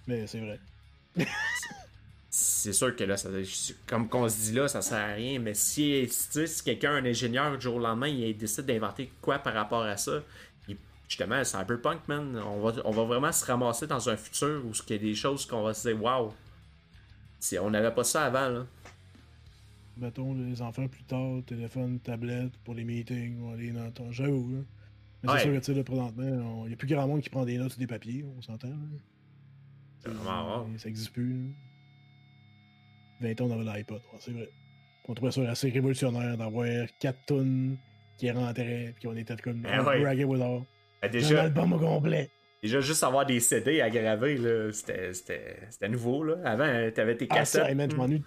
Mais 0.08 0.26
c'est 0.26 0.40
vrai. 0.40 0.58
c'est 2.30 2.72
sûr 2.72 2.96
que 2.96 3.04
là, 3.04 3.16
comme 3.88 4.08
qu'on 4.08 4.30
se 4.30 4.38
dit 4.38 4.54
là, 4.54 4.70
ça 4.70 4.82
sert 4.82 5.00
à 5.00 5.14
rien. 5.14 5.40
Mais 5.40 5.54
si, 5.54 6.08
si, 6.10 6.64
quelqu'un, 6.64 6.94
un 6.96 7.06
ingénieur, 7.06 7.58
du 7.58 7.62
jour 7.62 7.76
au 7.76 7.80
lendemain, 7.80 8.08
il 8.08 8.38
décide 8.38 8.66
d'inventer 8.66 9.12
quoi 9.22 9.40
par 9.40 9.54
rapport 9.54 9.84
à 9.84 9.98
ça, 9.98 10.24
il 10.70 10.78
justement, 11.10 11.44
Cyberpunk, 11.44 12.08
man, 12.08 12.38
on 12.38 12.62
va, 12.62 12.82
on 12.86 12.92
va 12.92 13.04
vraiment 13.04 13.34
se 13.34 13.44
ramasser 13.46 13.86
dans 13.86 14.10
un 14.10 14.16
futur 14.16 14.64
où 14.66 14.72
il 14.72 14.94
y 14.94 14.96
a 14.96 14.98
des 14.98 15.16
choses 15.16 15.46
qu'on 15.46 15.62
va 15.62 15.74
se 15.74 15.90
dire, 15.90 16.02
waouh, 16.02 16.32
on 17.62 17.70
n'avait 17.70 17.94
pas 17.94 18.04
ça 18.04 18.26
avant, 18.26 18.50
là. 18.50 18.66
Mettons, 19.98 20.34
les 20.34 20.62
enfants 20.62 20.88
plus 20.88 21.04
tard, 21.04 21.42
téléphone, 21.46 22.00
tablette 22.00 22.56
pour 22.64 22.76
les 22.76 22.84
meetings, 22.84 23.52
aller 23.52 23.72
dans 23.72 23.90
ton. 23.92 24.12
J'avoue, 24.12 24.52
là. 24.52 24.60
Mais 25.24 25.30
c'est 25.34 25.44
sûr 25.44 25.54
que, 25.54 25.58
tu 25.58 25.64
sais, 25.64 25.74
là, 25.74 25.84
présentement, 25.84 26.64
il 26.66 26.68
n'y 26.68 26.74
a 26.74 26.78
plus 26.78 26.88
grand 26.88 27.08
monde 27.08 27.22
qui 27.22 27.30
prend 27.30 27.46
des 27.46 27.58
notes 27.58 27.72
sur 27.72 27.80
des 27.80 27.88
papiers, 27.88 28.24
on 28.38 28.42
s'entend, 28.42 28.70
C'est 30.00 30.10
vraiment 30.10 30.46
rare. 30.46 30.68
Ça 30.78 30.86
n'existe 30.88 31.12
plus, 31.12 31.56
20 33.22 33.42
ans, 33.42 33.46
on 33.50 33.60
avait 33.60 33.78
l'iPod, 33.78 34.02
c'est 34.20 34.32
vrai. 34.32 34.50
On 35.08 35.14
trouvait 35.14 35.32
ça 35.32 35.50
assez 35.50 35.70
révolutionnaire 35.70 36.38
d'avoir 36.38 36.68
4 37.00 37.26
tonnes 37.26 37.78
qui 38.18 38.30
rentraient, 38.30 38.94
puis 39.00 39.08
on 39.08 39.16
était 39.16 39.36
comme 39.38 39.62
ben 39.62 39.84
ouais. 39.86 40.04
ben 41.02 41.12
déjà, 41.12 41.42
un 41.42 41.46
album 41.46 41.74
au 41.74 41.80
complet. 41.80 42.30
Déjà, 42.64 42.82
juste 42.82 43.04
avoir 43.04 43.26
des 43.26 43.40
CD 43.40 43.82
à 43.82 43.90
graver, 43.90 44.72
c'était 44.74 45.90
nouveau. 45.90 46.24
Là. 46.24 46.38
Avant, 46.44 46.92
t'avais 46.92 47.16
tes 47.16 47.28
cassettes. 47.28 47.62
Ah, 47.66 47.70
ça, 47.70 47.76
man, 47.76 47.92
je 47.92 47.96
m'ennuie. 47.96 48.24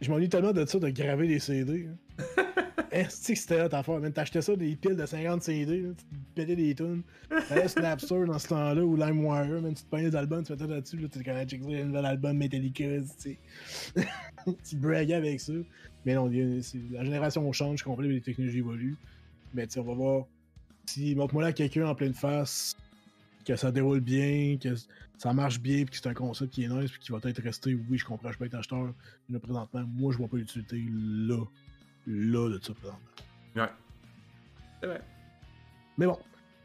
Je 0.00 0.10
m'ennuie 0.10 0.28
tellement 0.28 0.52
de 0.52 0.64
ça, 0.66 0.78
de 0.78 0.90
graver 0.90 1.26
des 1.26 1.38
CD. 1.38 1.88
Est-ce 2.90 3.28
que 3.28 3.38
c'était 3.38 3.58
là 3.58 3.68
ta 3.68 3.80
affaire? 3.80 4.00
T'achetais 4.12 4.42
ça 4.42 4.54
des 4.56 4.76
piles 4.76 4.96
de 4.96 5.04
50 5.04 5.42
CD, 5.42 5.82
là, 5.82 5.88
tu 5.98 6.04
pétais 6.34 6.56
des 6.56 6.74
tunes. 6.74 7.02
T'avais 7.48 7.68
Snapster 7.68 8.24
dans 8.26 8.38
ce 8.38 8.48
temps-là 8.48 8.82
ou 8.82 8.96
LimeWire, 8.96 9.60
même 9.60 9.74
tu 9.74 9.82
te 9.82 9.88
prenais 9.88 10.10
des 10.10 10.16
albums, 10.16 10.44
tu 10.44 10.52
mettais 10.52 10.66
là-dessus, 10.66 10.96
là, 10.98 11.08
tu 11.08 11.22
connais 11.22 11.82
un 11.82 11.84
nouvel 11.84 12.06
album 12.06 12.36
Metallica, 12.36 12.84
tu 12.84 13.06
sais. 13.18 13.38
tu 14.68 14.76
braguais 14.76 15.14
avec 15.14 15.40
ça. 15.40 15.52
Mais 16.04 16.14
non, 16.14 16.26
la 16.26 17.04
génération 17.04 17.50
change 17.52 17.82
complètement, 17.82 18.14
les 18.14 18.20
technologies 18.20 18.58
évoluent. 18.58 18.96
Mais 19.52 19.66
tu 19.66 19.74
sais, 19.74 19.80
on 19.80 19.84
va 19.84 19.94
voir. 19.94 20.26
Si 20.86 21.14
montre-moi 21.16 21.42
là 21.42 21.52
quelqu'un 21.52 21.86
en 21.88 21.94
pleine 21.94 22.14
face, 22.14 22.76
que 23.46 23.56
ça 23.56 23.70
déroule 23.70 24.00
bien, 24.00 24.58
que 24.60 24.74
ça 25.16 25.32
marche 25.32 25.60
bien, 25.60 25.84
puis 25.84 25.90
que 25.90 25.96
c'est 25.96 26.08
un 26.08 26.14
concept 26.14 26.52
qui 26.52 26.64
est 26.64 26.68
nice, 26.68 26.90
puis 26.90 27.00
qui 27.00 27.12
va 27.12 27.20
peut-être 27.20 27.40
rester, 27.42 27.78
oui, 27.88 27.96
je 27.96 28.04
comprends, 28.04 28.32
je 28.32 28.38
peux 28.38 28.44
être 28.44 28.54
acheteur, 28.54 28.92
mais 29.28 29.38
présentement, 29.38 29.84
moi, 29.86 30.12
je 30.12 30.18
vois 30.18 30.28
pas 30.28 30.36
l'utilité 30.36 30.84
là 30.90 31.44
là 32.06 32.50
de 32.50 32.62
ça 32.62 32.74
présentement. 32.74 33.00
Ouais. 33.54 33.68
C'est 34.80 34.86
vrai. 34.86 35.00
Mais 35.96 36.06
bon. 36.06 36.18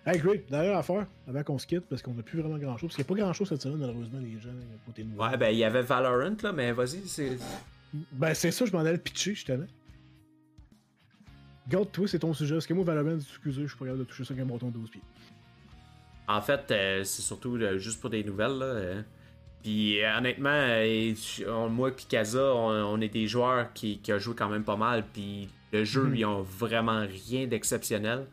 Hey 0.03 0.17
Greg, 0.17 0.45
d'ailleurs 0.49 0.77
à 0.77 0.83
faire, 0.83 1.05
avant 1.27 1.43
qu'on 1.43 1.59
se 1.59 1.67
quitte, 1.67 1.81
parce 1.81 2.01
qu'on 2.01 2.15
n'a 2.15 2.23
plus 2.23 2.41
vraiment 2.41 2.57
grand 2.57 2.75
chose, 2.75 2.89
parce 2.89 2.95
qu'il 2.95 3.03
n'y 3.03 3.07
a 3.07 3.13
pas 3.15 3.23
grand 3.23 3.33
chose 3.33 3.49
cette 3.49 3.61
semaine, 3.61 3.77
malheureusement, 3.77 4.19
les 4.19 4.39
gens, 4.39 4.49
côté 4.87 5.03
nouveau. 5.03 5.23
Ouais, 5.23 5.37
ben 5.37 5.49
il 5.51 5.59
y 5.59 5.63
avait 5.63 5.83
Valorant, 5.83 6.35
là, 6.41 6.51
mais 6.51 6.71
vas-y, 6.71 7.07
c'est. 7.07 7.37
Ben 8.11 8.33
c'est 8.33 8.49
ça, 8.49 8.65
je 8.65 8.71
m'en 8.71 8.79
allais 8.79 8.97
pitcher, 8.97 9.35
justement. 9.35 9.67
Garde, 11.67 11.91
toi, 11.91 12.07
c'est 12.07 12.17
ton 12.17 12.33
sujet. 12.33 12.55
Parce 12.55 12.65
que 12.65 12.73
moi, 12.73 12.83
Valorant, 12.83 13.19
excusez, 13.19 13.61
je 13.61 13.67
suis 13.67 13.77
pas 13.77 13.85
capable 13.85 13.99
de 13.99 14.05
toucher 14.05 14.25
ça 14.25 14.33
avec 14.33 14.43
un 14.43 14.47
bâton 14.47 14.69
de 14.69 14.73
12 14.73 14.89
pieds. 14.89 15.01
En 16.31 16.41
fait, 16.41 16.71
euh, 16.71 17.03
c'est 17.03 17.21
surtout 17.21 17.55
euh, 17.55 17.77
juste 17.77 17.99
pour 17.99 18.09
des 18.09 18.23
nouvelles, 18.23 18.57
là. 18.57 18.65
Euh. 18.65 19.01
Puis 19.61 20.03
honnêtement, 20.03 20.65
moi 21.69 21.89
et 21.89 21.93
Kaza, 22.09 22.55
on, 22.55 22.99
est 22.99 23.09
des 23.09 23.27
joueurs 23.27 23.71
qui, 23.73 23.99
qui 23.99 24.11
ont 24.11 24.17
joué 24.17 24.33
quand 24.35 24.49
même 24.49 24.63
pas 24.63 24.75
mal. 24.75 25.05
Puis 25.13 25.49
le 25.71 25.83
jeu, 25.83 26.05
mhm. 26.05 26.15
ils 26.15 26.25
ont 26.25 26.41
vraiment 26.41 27.01
rien 27.01 27.45
d'exceptionnel. 27.45 28.25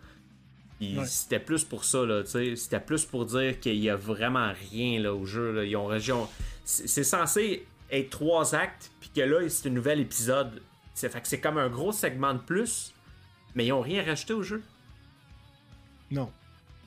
Puis 0.79 0.97
c'était 1.05 1.39
plus 1.39 1.65
pour 1.65 1.85
ça, 1.85 2.07
là, 2.07 2.23
C'était 2.25 2.81
plus 2.81 3.05
pour 3.05 3.27
dire 3.27 3.61
qu'il 3.61 3.77
y 3.77 3.91
a 3.91 3.97
vraiment 3.97 4.53
rien 4.71 5.01
là, 5.01 5.13
au 5.13 5.27
jeu. 5.27 5.53
Là. 5.53 5.65
Ils 5.65 5.77
ont, 5.77 6.29
c'est 6.65 7.05
censé 7.05 7.67
être 7.91 8.09
trois 8.09 8.55
actes, 8.55 8.91
puis 8.99 9.11
que 9.15 9.21
là, 9.21 9.47
c'est 9.51 9.69
un 9.69 9.73
nouvel 9.73 10.01
épisode. 10.01 10.63
C'est, 10.95 11.11
fait 11.11 11.21
que 11.21 11.29
c'est 11.29 11.41
comme 11.41 11.59
un 11.59 11.69
gros 11.69 11.93
segment 11.93 12.33
de 12.33 12.41
plus, 12.41 12.95
mais 13.55 13.67
ils 13.67 13.73
ont 13.73 13.83
rien 13.83 14.03
rajouté 14.03 14.33
au 14.33 14.43
jeu. 14.43 14.63
Non. 16.11 16.31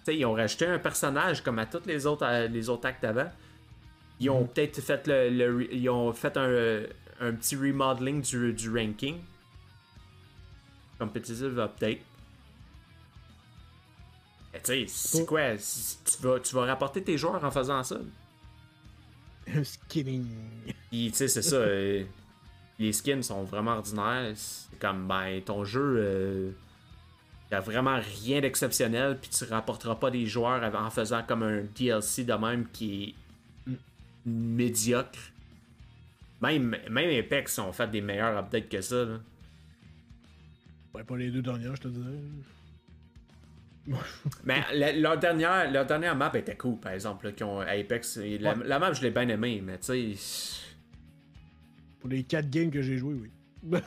Ils 0.08 0.26
ont 0.26 0.34
rajouté 0.34 0.66
un 0.66 0.80
personnage 0.80 1.42
comme 1.42 1.60
à 1.60 1.66
tous 1.66 1.86
les 1.86 2.06
autres, 2.06 2.48
les 2.48 2.70
autres 2.70 2.88
actes 2.88 3.04
avant. 3.04 3.30
Ils 4.20 4.30
ont 4.30 4.46
peut-être 4.46 4.82
fait 4.82 5.08
le, 5.08 5.74
ils 5.74 5.90
ont 5.90 6.14
fait 6.14 6.38
un, 6.38 6.84
un 7.20 7.34
petit 7.34 7.56
remodeling 7.56 8.22
du, 8.22 8.54
du 8.54 8.70
ranking. 8.70 9.20
Competitive 11.00 11.60
update. 11.60 12.00
Tu 14.54 14.60
sais, 14.64 14.86
c'est 14.88 15.26
quoi? 15.26 15.56
Tu 15.56 16.22
vas, 16.22 16.40
tu 16.40 16.56
vas 16.56 16.66
rapporter 16.66 17.04
tes 17.04 17.18
joueurs 17.18 17.44
en 17.44 17.52
faisant 17.52 17.84
ça? 17.84 17.98
Skinning. 19.64 20.28
Puis, 20.90 21.10
tu 21.12 21.18
sais, 21.18 21.28
c'est 21.28 21.42
ça. 21.42 21.56
Euh, 21.56 22.04
les 22.80 22.94
skins 22.94 23.24
sont 23.24 23.44
vraiment 23.44 23.72
ordinaires. 23.78 24.34
C'est 24.36 24.78
comme, 24.80 25.08
ben, 25.08 25.42
ton 25.42 25.64
jeu, 25.64 25.96
euh, 25.98 26.52
y 27.52 27.56
a 27.56 27.60
vraiment 27.60 28.00
rien 28.24 28.42
d'exceptionnel. 28.42 29.18
Puis, 29.22 29.30
tu 29.30 29.44
rapporteras 29.46 29.96
pas 29.96 30.12
des 30.12 30.26
joueurs 30.26 30.64
en 30.76 30.90
faisant 30.90 31.24
comme 31.24 31.44
un 31.44 31.64
DLC 31.76 32.24
de 32.24 32.34
même 32.34 32.68
qui 32.72 33.16
est 33.68 33.72
médiocre. 34.26 35.20
Même, 36.42 36.76
même 36.90 37.20
Apex 37.20 37.60
ont 37.60 37.72
fait 37.72 37.90
des 37.90 38.02
meilleurs 38.02 38.38
updates 38.38 38.70
que 38.70 38.82
ça. 38.82 39.06
Là. 39.06 39.20
Ouais, 40.94 41.04
pas 41.04 41.18
les 41.18 41.30
deux 41.30 41.42
dernières, 41.42 41.76
je 41.76 41.82
te 41.82 41.88
disais. 41.88 42.10
mais 44.44 44.64
leur, 45.00 45.18
dernière, 45.18 45.72
leur 45.72 45.86
dernière 45.86 46.16
map 46.16 46.32
était 46.34 46.56
cool, 46.56 46.80
par 46.80 46.94
exemple, 46.94 47.32
qui 47.34 47.44
ont 47.44 47.62
Apex. 47.62 48.18
La, 48.40 48.80
map, 48.80 48.94
je 48.94 49.02
l'ai 49.02 49.12
bien 49.12 49.28
aimée, 49.28 49.62
mais 49.64 49.78
tu 49.78 50.16
sais. 50.16 50.62
Pour 52.00 52.10
les 52.10 52.24
4 52.24 52.50
games 52.50 52.72
que 52.72 52.82
j'ai 52.82 52.98
joué, 52.98 53.14
oui. 53.14 53.30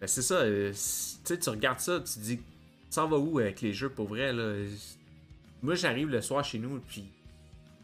ben, 0.00 0.06
c'est 0.06 0.22
ça. 0.22 0.36
Euh, 0.36 0.70
tu 0.70 0.76
sais, 0.76 1.38
tu 1.38 1.48
regardes 1.50 1.80
ça, 1.80 2.00
tu 2.00 2.18
dis, 2.20 2.40
ça 2.90 3.04
va 3.06 3.18
où 3.18 3.38
avec 3.38 3.60
les 3.60 3.72
jeux 3.72 3.90
pour 3.90 4.08
vrai, 4.08 4.32
là? 4.32 4.54
Moi, 5.62 5.74
j'arrive 5.74 6.08
le 6.08 6.20
soir 6.20 6.44
chez 6.44 6.58
nous, 6.58 6.80
puis 6.80 7.04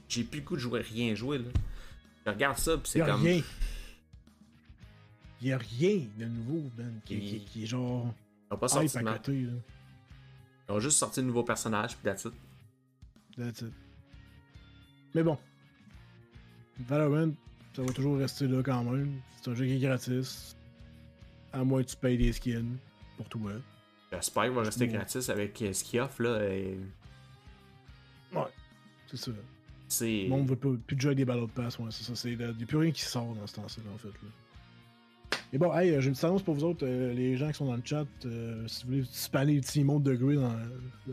j'ai 0.09 0.25
plus 0.25 0.41
le 0.41 0.47
coup 0.47 0.55
de 0.55 0.61
jouer 0.61 0.81
rien 0.81 1.15
jouer 1.15 1.39
là. 1.39 1.51
Je 2.25 2.31
regarde 2.31 2.59
ça 2.59 2.77
puis 2.77 2.89
c'est 2.89 3.01
comme. 3.01 3.23
Rien. 3.23 3.43
Il 5.41 5.53
a 5.53 5.59
rien 5.59 6.01
de 6.17 6.25
nouveau, 6.25 6.71
man, 6.79 7.01
qui, 7.05 7.41
qui, 7.41 7.65
est 7.65 7.67
genre. 7.67 8.15
Ils 8.51 8.55
ont 8.55 8.59
pas 8.59 8.69
sorti 8.69 8.97
de 8.97 9.03
côté, 9.03 9.43
là. 9.43 9.53
Ils 10.69 10.73
ont 10.73 10.81
juste 10.81 10.99
sorti 10.99 11.21
de 11.21 11.27
nouveaux 11.27 11.43
personnages 11.43 11.97
puis 11.97 12.05
that's 12.05 12.25
it. 12.25 12.33
That's 13.37 13.61
it. 13.61 13.73
Mais 15.15 15.23
bon. 15.23 15.37
Valorant, 16.79 17.33
ça 17.75 17.83
va 17.83 17.93
toujours 17.93 18.19
rester 18.19 18.47
là 18.47 18.63
quand 18.63 18.85
même. 18.85 19.21
C'est 19.37 19.51
un 19.51 19.55
jeu 19.55 19.67
qui 19.67 19.73
est 19.73 19.81
gratis. 19.81 20.57
À 21.55 21.65
moins 21.65 21.83
que 21.83 21.89
tu 21.89 21.97
payes 21.97 22.19
des 22.19 22.33
skins 22.33 22.77
pour 23.17 23.29
toi. 23.29 23.53
J'espère 24.13 24.45
qu'il 24.45 24.53
va 24.53 24.63
rester 24.63 24.89
gratis 24.89 25.29
avec 25.29 25.57
ce 25.73 25.85
qu'il 25.85 26.01
offre 26.01 26.23
là. 26.23 26.45
Et... 26.45 26.79
Ouais, 28.35 28.43
c'est 29.07 29.17
ça. 29.17 29.31
C'est. 29.89 30.25
Le 30.25 30.29
monde 30.29 30.49
veut 30.49 30.57
plus 30.57 30.97
de 30.97 31.01
jouer 31.01 31.09
avec 31.09 31.19
des 31.19 31.25
ballots 31.25 31.47
de 31.47 31.53
passe, 31.53 31.79
ouais, 31.79 31.87
c'est 31.91 32.15
ça. 32.15 32.29
Il 32.29 32.37
n'y 32.37 32.45
a 32.45 32.67
plus 32.67 32.77
rien 32.77 32.91
qui 32.91 33.03
sort 33.03 33.35
dans 33.35 33.47
ce 33.47 33.55
temps-là, 33.57 33.91
en 33.95 33.99
fait. 33.99 34.09
Là. 34.09 34.29
Et 35.53 35.59
bon, 35.59 35.73
hey, 35.73 35.91
j'ai 36.01 36.09
une 36.09 36.13
petite 36.13 36.25
annonce 36.25 36.43
pour 36.43 36.55
vous 36.55 36.65
autres, 36.65 36.85
euh, 36.85 37.13
les 37.13 37.37
gens 37.37 37.49
qui 37.49 37.55
sont 37.55 37.67
dans 37.67 37.77
le 37.77 37.83
chat. 37.85 38.07
Euh, 38.25 38.67
si 38.67 38.85
vous 38.85 38.91
voulez 38.91 39.05
spammer 39.05 39.55
les 39.55 39.61
petits 39.61 39.85
mondes 39.85 40.03
de 40.03 40.15
grue, 40.15 40.39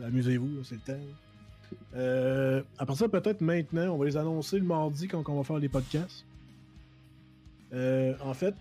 amusez-vous, 0.02 0.64
c'est 0.64 0.74
le 0.74 0.80
temps. 0.80 1.00
Euh, 1.94 2.62
à 2.78 2.86
partir 2.86 3.10
peut-être 3.10 3.40
maintenant, 3.40 3.94
on 3.94 3.98
va 3.98 4.04
les 4.04 4.16
annoncer 4.16 4.58
le 4.58 4.64
mardi 4.64 5.08
quand 5.08 5.22
on 5.28 5.36
va 5.36 5.44
faire 5.44 5.58
les 5.58 5.68
podcasts. 5.68 6.24
Euh, 7.72 8.14
en 8.20 8.34
fait, 8.34 8.54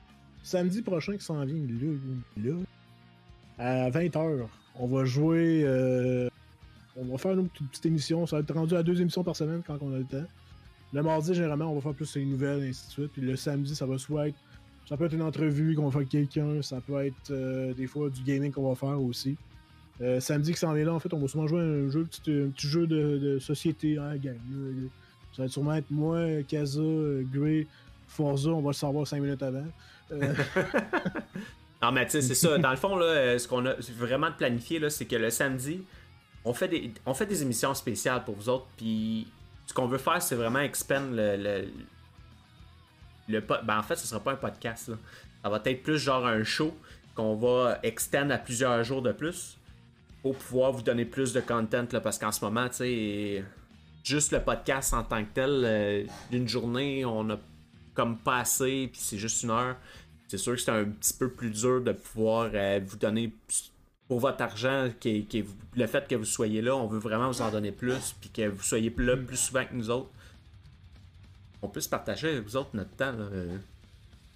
samedi 0.43 0.81
prochain 0.81 1.17
qui 1.17 1.23
s'en 1.23 1.43
vient, 1.45 1.55
là, 1.55 1.93
là, 2.37 2.55
à 3.57 3.89
20h, 3.89 4.47
on 4.75 4.87
va 4.87 5.05
jouer 5.05 5.65
on 6.97 7.05
va 7.05 7.17
faire 7.17 7.31
une 7.31 7.49
petite 7.49 7.85
émission. 7.85 8.25
Ça 8.25 8.37
va 8.37 8.41
être 8.41 8.53
rendu 8.53 8.75
à 8.75 8.83
deux 8.83 8.99
émissions 9.01 9.23
par 9.23 9.35
semaine 9.35 9.61
quand 9.65 9.77
on 9.81 9.93
a 9.93 9.97
le 9.97 10.05
temps. 10.05 10.25
Le 10.93 11.01
mardi, 11.01 11.33
généralement, 11.33 11.71
on 11.71 11.75
va 11.75 11.81
faire 11.81 11.93
plus 11.93 12.15
les 12.15 12.25
nouvelles, 12.25 12.63
et 12.63 12.69
ainsi 12.69 12.87
de 12.87 12.91
suite. 12.91 13.11
Puis 13.13 13.21
le 13.21 13.35
samedi, 13.35 13.75
ça 13.75 13.85
va 13.85 13.97
soit 13.97 14.29
être. 14.29 14.37
Ça 14.89 14.97
peut 14.97 15.05
être 15.05 15.13
une 15.13 15.21
entrevue 15.21 15.75
qu'on 15.75 15.85
va 15.85 15.91
faire 15.91 15.99
avec 15.99 16.09
quelqu'un. 16.09 16.61
Ça 16.61 16.81
peut 16.81 17.05
être 17.05 17.31
euh, 17.31 17.73
des 17.73 17.87
fois 17.87 18.09
du 18.09 18.21
gaming 18.23 18.51
qu'on 18.51 18.67
va 18.67 18.75
faire 18.75 19.01
aussi. 19.01 19.37
Euh, 20.01 20.19
samedi 20.19 20.51
qui 20.51 20.59
s'en 20.59 20.73
vient 20.73 20.85
là, 20.85 20.93
en 20.93 20.99
fait, 20.99 21.13
on 21.13 21.19
va 21.19 21.27
souvent 21.27 21.47
jouer 21.47 21.61
un 21.61 21.89
jeu, 21.89 22.03
petit, 22.03 22.31
un 22.31 22.49
petit 22.49 22.67
jeu 22.67 22.87
de, 22.87 23.39
société. 23.39 23.97
Hein, 23.97 24.15
ça 25.33 25.43
va 25.43 25.47
sûrement 25.47 25.75
être 25.75 25.89
moi, 25.91 26.43
Kaza, 26.47 26.81
Gray, 27.31 27.67
Forza. 28.11 28.49
On 28.49 28.61
va 28.61 28.69
le 28.69 28.73
savoir 28.73 29.07
cinq 29.07 29.21
minutes 29.21 29.41
avant. 29.41 29.65
Euh, 30.11 30.33
non, 31.81 31.91
mais 31.91 32.05
tu 32.05 32.11
sais, 32.11 32.21
c'est 32.21 32.35
ça. 32.35 32.57
Dans 32.57 32.71
le 32.71 32.77
fond, 32.77 32.95
là, 32.95 33.39
ce 33.39 33.47
qu'on 33.47 33.65
a 33.65 33.73
vraiment 33.97 34.31
planifié, 34.31 34.89
c'est 34.89 35.05
que 35.05 35.15
le 35.15 35.29
samedi, 35.29 35.81
on 36.43 36.53
fait 36.53 36.67
des, 36.67 36.93
on 37.05 37.13
fait 37.13 37.25
des 37.25 37.41
émissions 37.41 37.73
spéciales 37.73 38.23
pour 38.23 38.35
vous 38.35 38.49
autres, 38.49 38.67
puis 38.77 39.27
ce 39.65 39.73
qu'on 39.73 39.87
veut 39.87 39.97
faire, 39.97 40.21
c'est 40.21 40.35
vraiment 40.35 40.59
expand 40.59 41.15
le, 41.15 41.37
le, 41.37 41.67
le 43.29 43.39
ben 43.39 43.77
en 43.77 43.83
fait, 43.83 43.95
ce 43.95 44.07
sera 44.07 44.19
pas 44.19 44.33
un 44.33 44.37
podcast, 44.37 44.91
ça 45.43 45.49
va 45.49 45.61
être 45.63 45.83
plus 45.83 45.97
genre 45.97 46.25
un 46.25 46.43
show 46.43 46.75
qu'on 47.15 47.35
va 47.35 47.79
extend 47.83 48.29
à 48.29 48.37
plusieurs 48.37 48.83
jours 48.83 49.01
de 49.01 49.11
plus 49.11 49.57
pour 50.21 50.35
pouvoir 50.35 50.71
vous 50.71 50.81
donner 50.81 51.05
plus 51.05 51.33
de 51.33 51.41
content, 51.41 51.85
là, 51.91 52.01
parce 52.01 52.19
qu'en 52.19 52.31
ce 52.31 52.43
moment, 52.43 52.67
tu 52.69 52.75
sais, 52.75 53.43
juste 54.03 54.31
le 54.31 54.39
podcast 54.39 54.93
en 54.93 55.03
tant 55.03 55.23
que 55.23 55.29
tel, 55.33 55.63
euh, 55.65 56.03
d'une 56.29 56.47
journée, 56.47 57.05
on 57.05 57.29
a 57.29 57.37
comme 57.93 58.17
pas 58.17 58.39
assez, 58.39 58.89
puis 58.91 59.01
c'est 59.01 59.17
juste 59.17 59.43
une 59.43 59.51
heure. 59.51 59.75
C'est 60.27 60.37
sûr 60.37 60.53
que 60.55 60.61
c'est 60.61 60.71
un 60.71 60.85
petit 60.85 61.13
peu 61.13 61.29
plus 61.29 61.49
dur 61.49 61.81
de 61.81 61.91
pouvoir 61.91 62.49
euh, 62.53 62.79
vous 62.85 62.97
donner 62.97 63.33
pour 64.07 64.19
votre 64.19 64.41
argent, 64.41 64.89
qui, 64.99 65.25
qui- 65.25 65.43
le 65.75 65.87
fait 65.87 66.07
que 66.07 66.15
vous 66.15 66.25
soyez 66.25 66.61
là, 66.61 66.75
on 66.75 66.87
veut 66.87 66.99
vraiment 66.99 67.29
vous 67.29 67.41
en 67.41 67.51
donner 67.51 67.71
plus, 67.71 68.13
puis 68.19 68.29
que 68.29 68.47
vous 68.47 68.61
soyez 68.63 68.93
là 68.97 69.15
plus 69.17 69.37
souvent 69.37 69.65
que 69.65 69.73
nous 69.73 69.89
autres. 69.89 70.09
On 71.61 71.67
peut 71.67 71.79
se 71.81 71.89
partager 71.89 72.29
avec 72.29 72.43
vous 72.43 72.55
autres 72.55 72.71
notre 72.73 72.91
temps. 72.91 73.11
Là. 73.11 73.25
euh. 73.31 73.57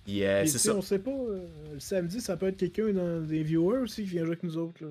Puis, 0.06 0.24
euh, 0.24 0.46
c'est 0.46 0.60
ça. 0.60 0.76
on 0.76 0.82
sait 0.82 1.00
pas, 1.00 1.10
euh, 1.12 1.48
le 1.74 1.80
samedi, 1.80 2.22
ça 2.22 2.38
peut 2.38 2.48
être 2.48 2.58
quelqu'un 2.58 2.94
dans 2.94 3.22
des 3.26 3.42
viewers 3.42 3.80
aussi 3.80 4.04
qui 4.04 4.10
vient 4.10 4.22
jouer 4.24 4.34
avec 4.34 4.44
nous 4.44 4.58
autres. 4.58 4.84
Là. 4.84 4.90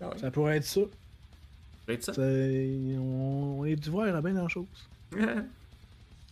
Ah 0.00 0.08
ouais. 0.10 0.18
Ça 0.18 0.30
pourrait 0.32 0.56
être 0.56 0.64
ça. 0.64 0.80
Ça 0.80 0.86
peut 1.86 1.92
être 1.92 2.02
ça. 2.04 2.12
On 2.18 3.64
est 3.64 3.76
du 3.76 3.88
voir 3.90 4.14
à 4.14 4.20
bien 4.20 4.32
dans 4.34 4.42
la 4.42 4.48
chose. 4.48 4.66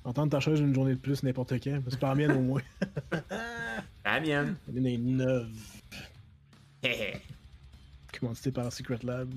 Entendre 0.04 0.30
ta 0.30 0.40
chaise 0.40 0.60
une 0.60 0.74
journée 0.74 0.94
de 0.94 0.98
plus 1.00 1.22
n'importe 1.22 1.52
quand. 1.62 1.80
C'est 1.88 1.98
pas 1.98 2.08
la 2.10 2.14
mienne 2.14 2.32
au 2.32 2.40
moins. 2.40 2.60
La 4.04 4.20
mienne. 4.20 4.56
On 4.70 4.84
est 4.84 4.98
fait 6.82 7.20
Commandité 8.20 8.50
par 8.52 8.72
Secret 8.72 8.98
Lab. 9.02 9.28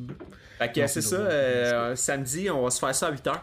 que 0.59 0.79
Non, 0.81 0.87
c'est 0.87 1.01
ça. 1.01 1.15
euh, 1.15 1.95
samedi, 1.95 2.49
on 2.49 2.63
va 2.63 2.69
se 2.69 2.79
faire 2.79 2.93
ça 2.93 3.07
à 3.07 3.11
8h. 3.11 3.33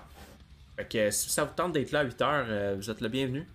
Fait 0.77 0.85
que 0.89 1.11
si 1.11 1.31
ça 1.31 1.45
vous 1.45 1.55
tente 1.55 1.73
d'être 1.73 1.93
là 1.93 2.01
à 2.01 2.05
8h, 2.05 2.75
vous 2.77 2.91
êtes 2.91 3.01
le 3.01 3.09
bienvenu. 3.09 3.47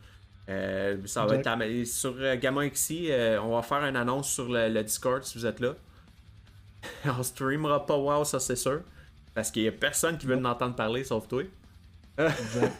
Euh, 0.50 0.98
ça 1.06 1.26
va 1.26 1.36
Exact. 1.36 1.62
être 1.62 1.82
à- 1.82 1.86
sur 1.86 2.16
euh, 2.18 2.36
Gamma 2.38 2.68
XI, 2.68 3.12
euh, 3.12 3.40
on 3.42 3.56
va 3.56 3.62
faire 3.62 3.86
une 3.86 3.96
annonce 3.96 4.30
sur 4.32 4.50
le, 4.50 4.68
le 4.68 4.84
Discord 4.84 5.24
si 5.24 5.38
vous 5.38 5.46
êtes 5.46 5.60
là. 5.60 5.74
on 7.06 7.22
streamera 7.24 7.86
pas 7.86 7.96
WoW, 7.98 8.24
ça 8.26 8.40
c'est 8.40 8.56
sûr. 8.56 8.82
Parce 9.36 9.52
qu'il 9.52 9.62
y 9.64 9.68
a 9.68 9.72
personne 9.72 10.18
qui 10.18 10.26
veut 10.26 10.36
en 10.38 10.46
entendre 10.46 10.76
parler 10.76 11.04
sauf 11.04 11.28
toi. 11.28 11.44
Exact. 12.18 12.74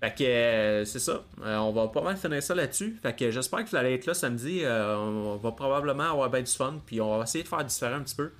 Fait 0.00 0.14
que 0.16 0.24
euh, 0.24 0.84
c'est 0.86 0.98
ça. 0.98 1.22
Euh, 1.44 1.56
on 1.58 1.72
va 1.72 1.88
pas 1.88 2.00
mal 2.00 2.16
finir 2.16 2.42
ça 2.42 2.54
là-dessus. 2.54 2.98
Fait 3.02 3.14
que 3.14 3.30
j'espère 3.30 3.64
que 3.64 3.68
vous 3.70 3.76
allez 3.76 3.94
être 3.94 4.06
là 4.06 4.14
samedi. 4.14 4.60
Euh, 4.64 4.96
on 4.96 5.36
va 5.36 5.52
probablement 5.52 6.10
avoir 6.10 6.30
bien 6.30 6.40
du 6.42 6.50
fun. 6.52 6.76
Puis 6.86 7.00
on 7.02 7.18
va 7.18 7.24
essayer 7.24 7.44
de 7.44 7.48
faire 7.48 7.64
différent 7.64 7.96
un 7.96 8.02
petit 8.02 8.14
peu. 8.16 8.30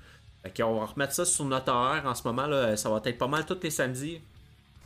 Fait 0.42 0.56
qu'on 0.56 0.78
va 0.80 0.86
remettre 0.86 1.12
ça 1.12 1.26
sur 1.26 1.44
notre 1.44 1.70
horaire 1.70 2.02
en 2.06 2.14
ce 2.14 2.26
moment. 2.26 2.46
là 2.46 2.76
Ça 2.78 2.88
va 2.88 3.02
être 3.04 3.18
pas 3.18 3.26
mal 3.26 3.44
tous 3.44 3.58
les 3.62 3.70
samedis. 3.70 4.20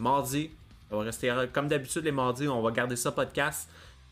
Mardi. 0.01 0.51
Ça 0.91 0.97
va 0.97 1.03
rester 1.05 1.33
comme 1.53 1.69
d'habitude 1.69 2.05
les 2.05 2.11
mardis. 2.13 2.49
On 2.49 2.61
va 2.61 2.71
garder 2.73 2.97
ça 2.97 3.13
podcast. 3.13 3.69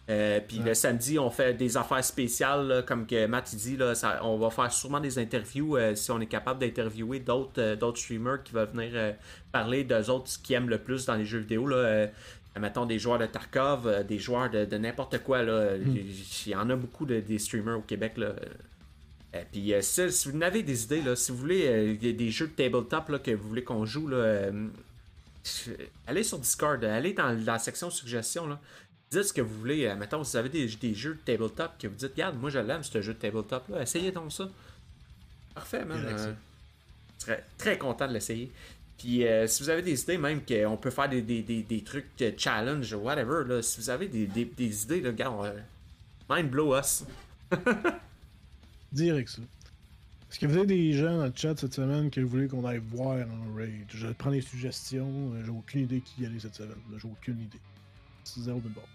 Puis 0.07 0.15
Ouais. 0.15 0.65
le 0.67 0.75
samedi, 0.75 1.19
on 1.19 1.31
fait 1.31 1.55
des 1.55 1.77
affaires 1.77 2.05
spéciales, 2.05 2.67
là, 2.67 2.83
comme 2.83 3.07
que 3.07 3.27
Matt 3.27 3.55
dit, 3.55 3.77
là, 3.77 3.95
ça- 3.95 4.21
on 4.25 4.37
va 4.37 4.51
faire 4.51 4.71
sûrement 4.71 5.01
des 5.01 5.19
interviews 5.19 5.77
si 5.95 6.11
on 6.11 6.21
est 6.21 6.27
capable 6.27 6.61
d'interviewer 6.61 7.19
d'autres 7.21 7.75
d'autres 7.77 7.99
streamers 7.99 8.43
qui 8.43 8.53
vont 8.53 8.67
venir 8.67 9.15
parler 9.53 9.85
d'eux 9.85 10.11
autres 10.11 10.29
ce 10.29 10.39
qu'ils 10.39 10.57
aiment 10.57 10.69
le 10.69 10.79
plus 10.79 11.07
dans 11.07 11.15
les 11.15 11.25
jeux 11.25 11.39
vidéo. 11.39 11.67
Là, 11.67 12.09
mettons 12.59 12.87
des 12.87 12.99
joueurs 12.99 13.19
de 13.19 13.27
Tarkov, 13.27 13.87
euh, 13.87 14.03
des 14.03 14.19
joueurs 14.19 14.51
de, 14.51 14.65
de 14.65 14.79
n'importe 14.79 15.19
quoi. 15.19 15.43
Là. 15.43 15.77
Il 15.77 16.13
y 16.47 16.55
en 16.55 16.69
a 16.71 16.77
beaucoup 16.77 17.07
de, 17.07 17.21
des 17.21 17.39
streamers 17.39 17.79
au 17.79 17.83
Québec. 17.83 18.17
Là. 18.17 18.35
Euh, 19.35 19.43
puis 19.51 19.73
euh, 19.73 19.81
si, 19.81 20.13
si 20.13 20.31
vous 20.31 20.43
avez 20.43 20.63
des 20.63 20.85
idées, 20.85 21.03
là, 21.03 21.17
si 21.17 21.33
vous 21.33 21.39
voulez 21.39 21.95
des 21.97 22.31
jeux 22.31 22.49
de 22.49 22.53
tabletop 22.53 23.09
là, 23.09 23.19
que 23.19 23.31
vous 23.31 23.49
voulez 23.49 23.65
qu'on 23.65 23.87
joue, 23.87 24.09
là, 24.09 24.51
allez 26.07 26.23
sur 26.23 26.39
Discord, 26.39 26.85
allez 26.85 27.15
dans 27.15 27.37
la 27.45 27.59
section 27.59 27.91
suggestions. 27.91 28.47
Là. 28.47 28.61
Dites 29.11 29.25
ce 29.25 29.33
que 29.33 29.43
vous 29.43 29.59
voulez. 29.59 29.95
Mettons, 29.99 30.25
si 30.25 30.33
vous 30.33 30.37
avez 30.39 30.49
des, 30.49 30.67
des 30.67 30.95
jeux 30.95 31.15
de 31.15 31.21
tabletop 31.21 31.73
que 31.79 31.87
vous 31.89 31.97
dites, 31.97 32.13
regarde, 32.13 32.39
moi 32.39 32.51
je 32.51 32.59
l'aime, 32.59 32.83
ce 32.83 33.01
jeu 33.03 33.15
de 33.15 33.19
tabletop 33.19 33.69
là, 33.69 33.83
essayez 33.83 34.13
donc 34.13 34.33
ça. 34.33 34.49
Parfait, 35.55 35.85
man. 35.85 36.03
Euh, 37.29 37.37
très 37.59 37.79
content 37.79 38.09
de 38.09 38.15
l'essayer. 38.15 38.51
Puis 39.03 39.27
euh, 39.27 39.49
si 39.49 39.65
vous 39.65 39.69
avez 39.69 39.83
des 39.83 40.01
idées, 40.01 40.17
même 40.17 40.43
qu'on 40.45 40.77
peut 40.77 40.91
faire 40.91 41.09
des, 41.09 41.23
des, 41.23 41.43
des, 41.43 41.65
des 41.65 41.83
trucs 41.83 42.07
euh, 42.23 42.31
challenge, 42.39 42.93
whatever, 42.95 43.43
là, 43.45 43.61
si 43.61 43.81
vous 43.81 43.91
avez 43.91 44.07
des, 44.07 44.29
des, 44.29 44.45
des 44.45 44.85
idées, 44.85 45.01
là, 45.01 45.09
regarde, 45.11 45.45
euh, 45.47 45.61
mind 46.31 46.49
blow 46.49 46.79
us. 46.79 47.05
Direct 48.93 49.29
ça. 49.29 49.43
Est-ce 50.31 50.39
que 50.39 50.47
vous 50.47 50.57
avez 50.57 50.67
des 50.67 50.93
gens 50.93 51.19
dans 51.19 51.27
le 51.27 51.33
chat 51.35 51.59
cette 51.59 51.75
semaine 51.75 52.11
que 52.13 52.21
vous 52.21 52.29
voulez 52.29 52.47
qu'on 52.47 52.65
aille 52.65 52.79
voir 52.79 53.27
en 53.29 53.55
raid? 53.55 53.87
Je 53.89 54.07
prends 54.09 54.31
les 54.31 54.41
suggestions. 54.41 55.33
euh, 55.35 55.43
J'ai 55.45 55.51
aucune 55.51 55.81
idée 55.83 56.01
qui 56.01 56.23
y 56.23 56.27
aller 56.27 56.39
cette 56.39 56.55
semaine. 56.55 56.77
J'ai 56.97 57.09
aucune 57.09 57.41
idée. 57.41 57.59
C'est 58.23 58.41
zéro 58.43 58.61
de 58.61 58.69
bord. 58.69 58.89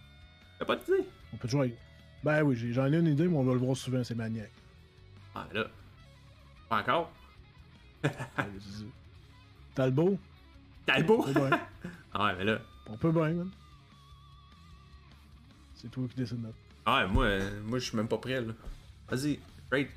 T'as 0.58 0.66
pas 0.66 0.78
d'idée? 0.78 1.03
On 1.34 1.38
peut 1.38 1.49
toujours 1.49 1.64
aller. 1.64 1.76
Ben 2.24 2.43
oui, 2.43 2.55
j'ai- 2.55 2.72
j'en 2.72 2.86
ai 2.91 2.97
une 2.97 3.08
idée, 3.08 3.28
mais 3.28 3.36
on 3.38 3.43
va 3.43 3.51
le 3.53 3.60
voir 3.60 3.76
souvent, 3.76 4.03
c'est 4.05 4.16
maniaque. 4.16 4.51
Ah 5.36 5.45
là. 5.53 5.66
Pas 6.70 6.80
encore? 6.80 7.12
Talbot? 9.78 10.17
Talbot? 10.88 11.19
On 11.19 11.34
peut 11.34 11.39
bien. 11.39 11.59
Ah 12.11 12.25
ouais, 12.25 12.36
mais 12.39 12.45
là. 12.45 12.59
On 12.88 12.97
peut 12.97 13.11
bien, 13.11 13.30
man. 13.30 13.51
C'est 15.75 15.91
toi 15.91 16.07
qui 16.09 16.15
décides 16.15 16.41
notre. 16.41 16.57
Ah 16.84 17.05
ouais, 17.05 17.13
moi, 17.13 17.39
moi 17.63 17.78
je 17.78 17.86
suis 17.86 17.95
même 17.95 18.07
pas 18.07 18.17
prêt 18.17 18.41
là. 18.41 18.53
Vas-y, 19.07 19.39
raid. 19.69 19.89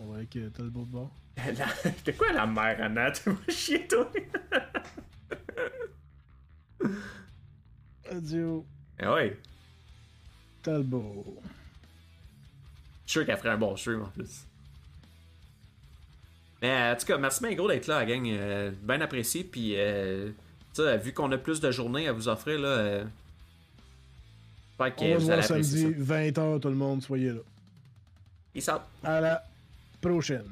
On 0.00 0.06
va 0.06 0.16
avec 0.16 0.34
euh, 0.34 0.50
Talbot 0.50 0.80
de 0.84 0.90
bord. 0.90 1.10
T'es 2.04 2.12
quoi 2.14 2.32
la 2.32 2.44
mère, 2.44 2.82
Anna? 2.82 3.12
Tu 3.12 3.30
vas 3.30 3.52
chier, 3.52 3.86
toi? 3.86 4.10
Adieu. 8.10 8.62
Ah 8.98 9.14
ouais. 9.14 9.38
Talbot. 10.64 11.38
Je 13.04 13.10
suis 13.12 13.20
sûr 13.20 13.26
qu'elle 13.26 13.38
ferait 13.38 13.50
un 13.50 13.58
bon 13.58 13.76
stream 13.76 14.02
en 14.02 14.08
plus. 14.08 14.44
Mais 16.66 16.72
euh, 16.72 16.92
en 16.92 16.96
tout 16.96 17.06
cas, 17.06 17.18
merci 17.18 17.42
bien 17.42 17.54
gros 17.54 17.68
d'être 17.68 17.86
là, 17.86 18.00
la 18.00 18.06
gang. 18.06 18.26
Euh, 18.26 18.70
bien 18.82 19.00
apprécié. 19.00 19.44
Puis, 19.44 19.74
euh, 19.76 20.30
vu 21.02 21.12
qu'on 21.12 21.30
a 21.30 21.38
plus 21.38 21.60
de 21.60 21.70
journées 21.70 22.08
à 22.08 22.12
vous 22.12 22.28
offrir, 22.28 22.58
là. 22.58 22.68
Euh, 22.68 23.04
j'espère 24.70 24.96
que 24.96 25.16
On 25.16 25.20
se 25.20 25.32
vous 25.32 25.42
samedi, 25.42 25.82
ça. 25.82 26.14
20h, 26.14 26.60
tout 26.60 26.68
le 26.68 26.74
monde, 26.74 27.02
soyez 27.02 27.30
là. 27.30 27.40
Peace 28.52 28.68
out. 28.68 28.80
À 29.04 29.20
la 29.20 29.44
prochaine. 30.00 30.44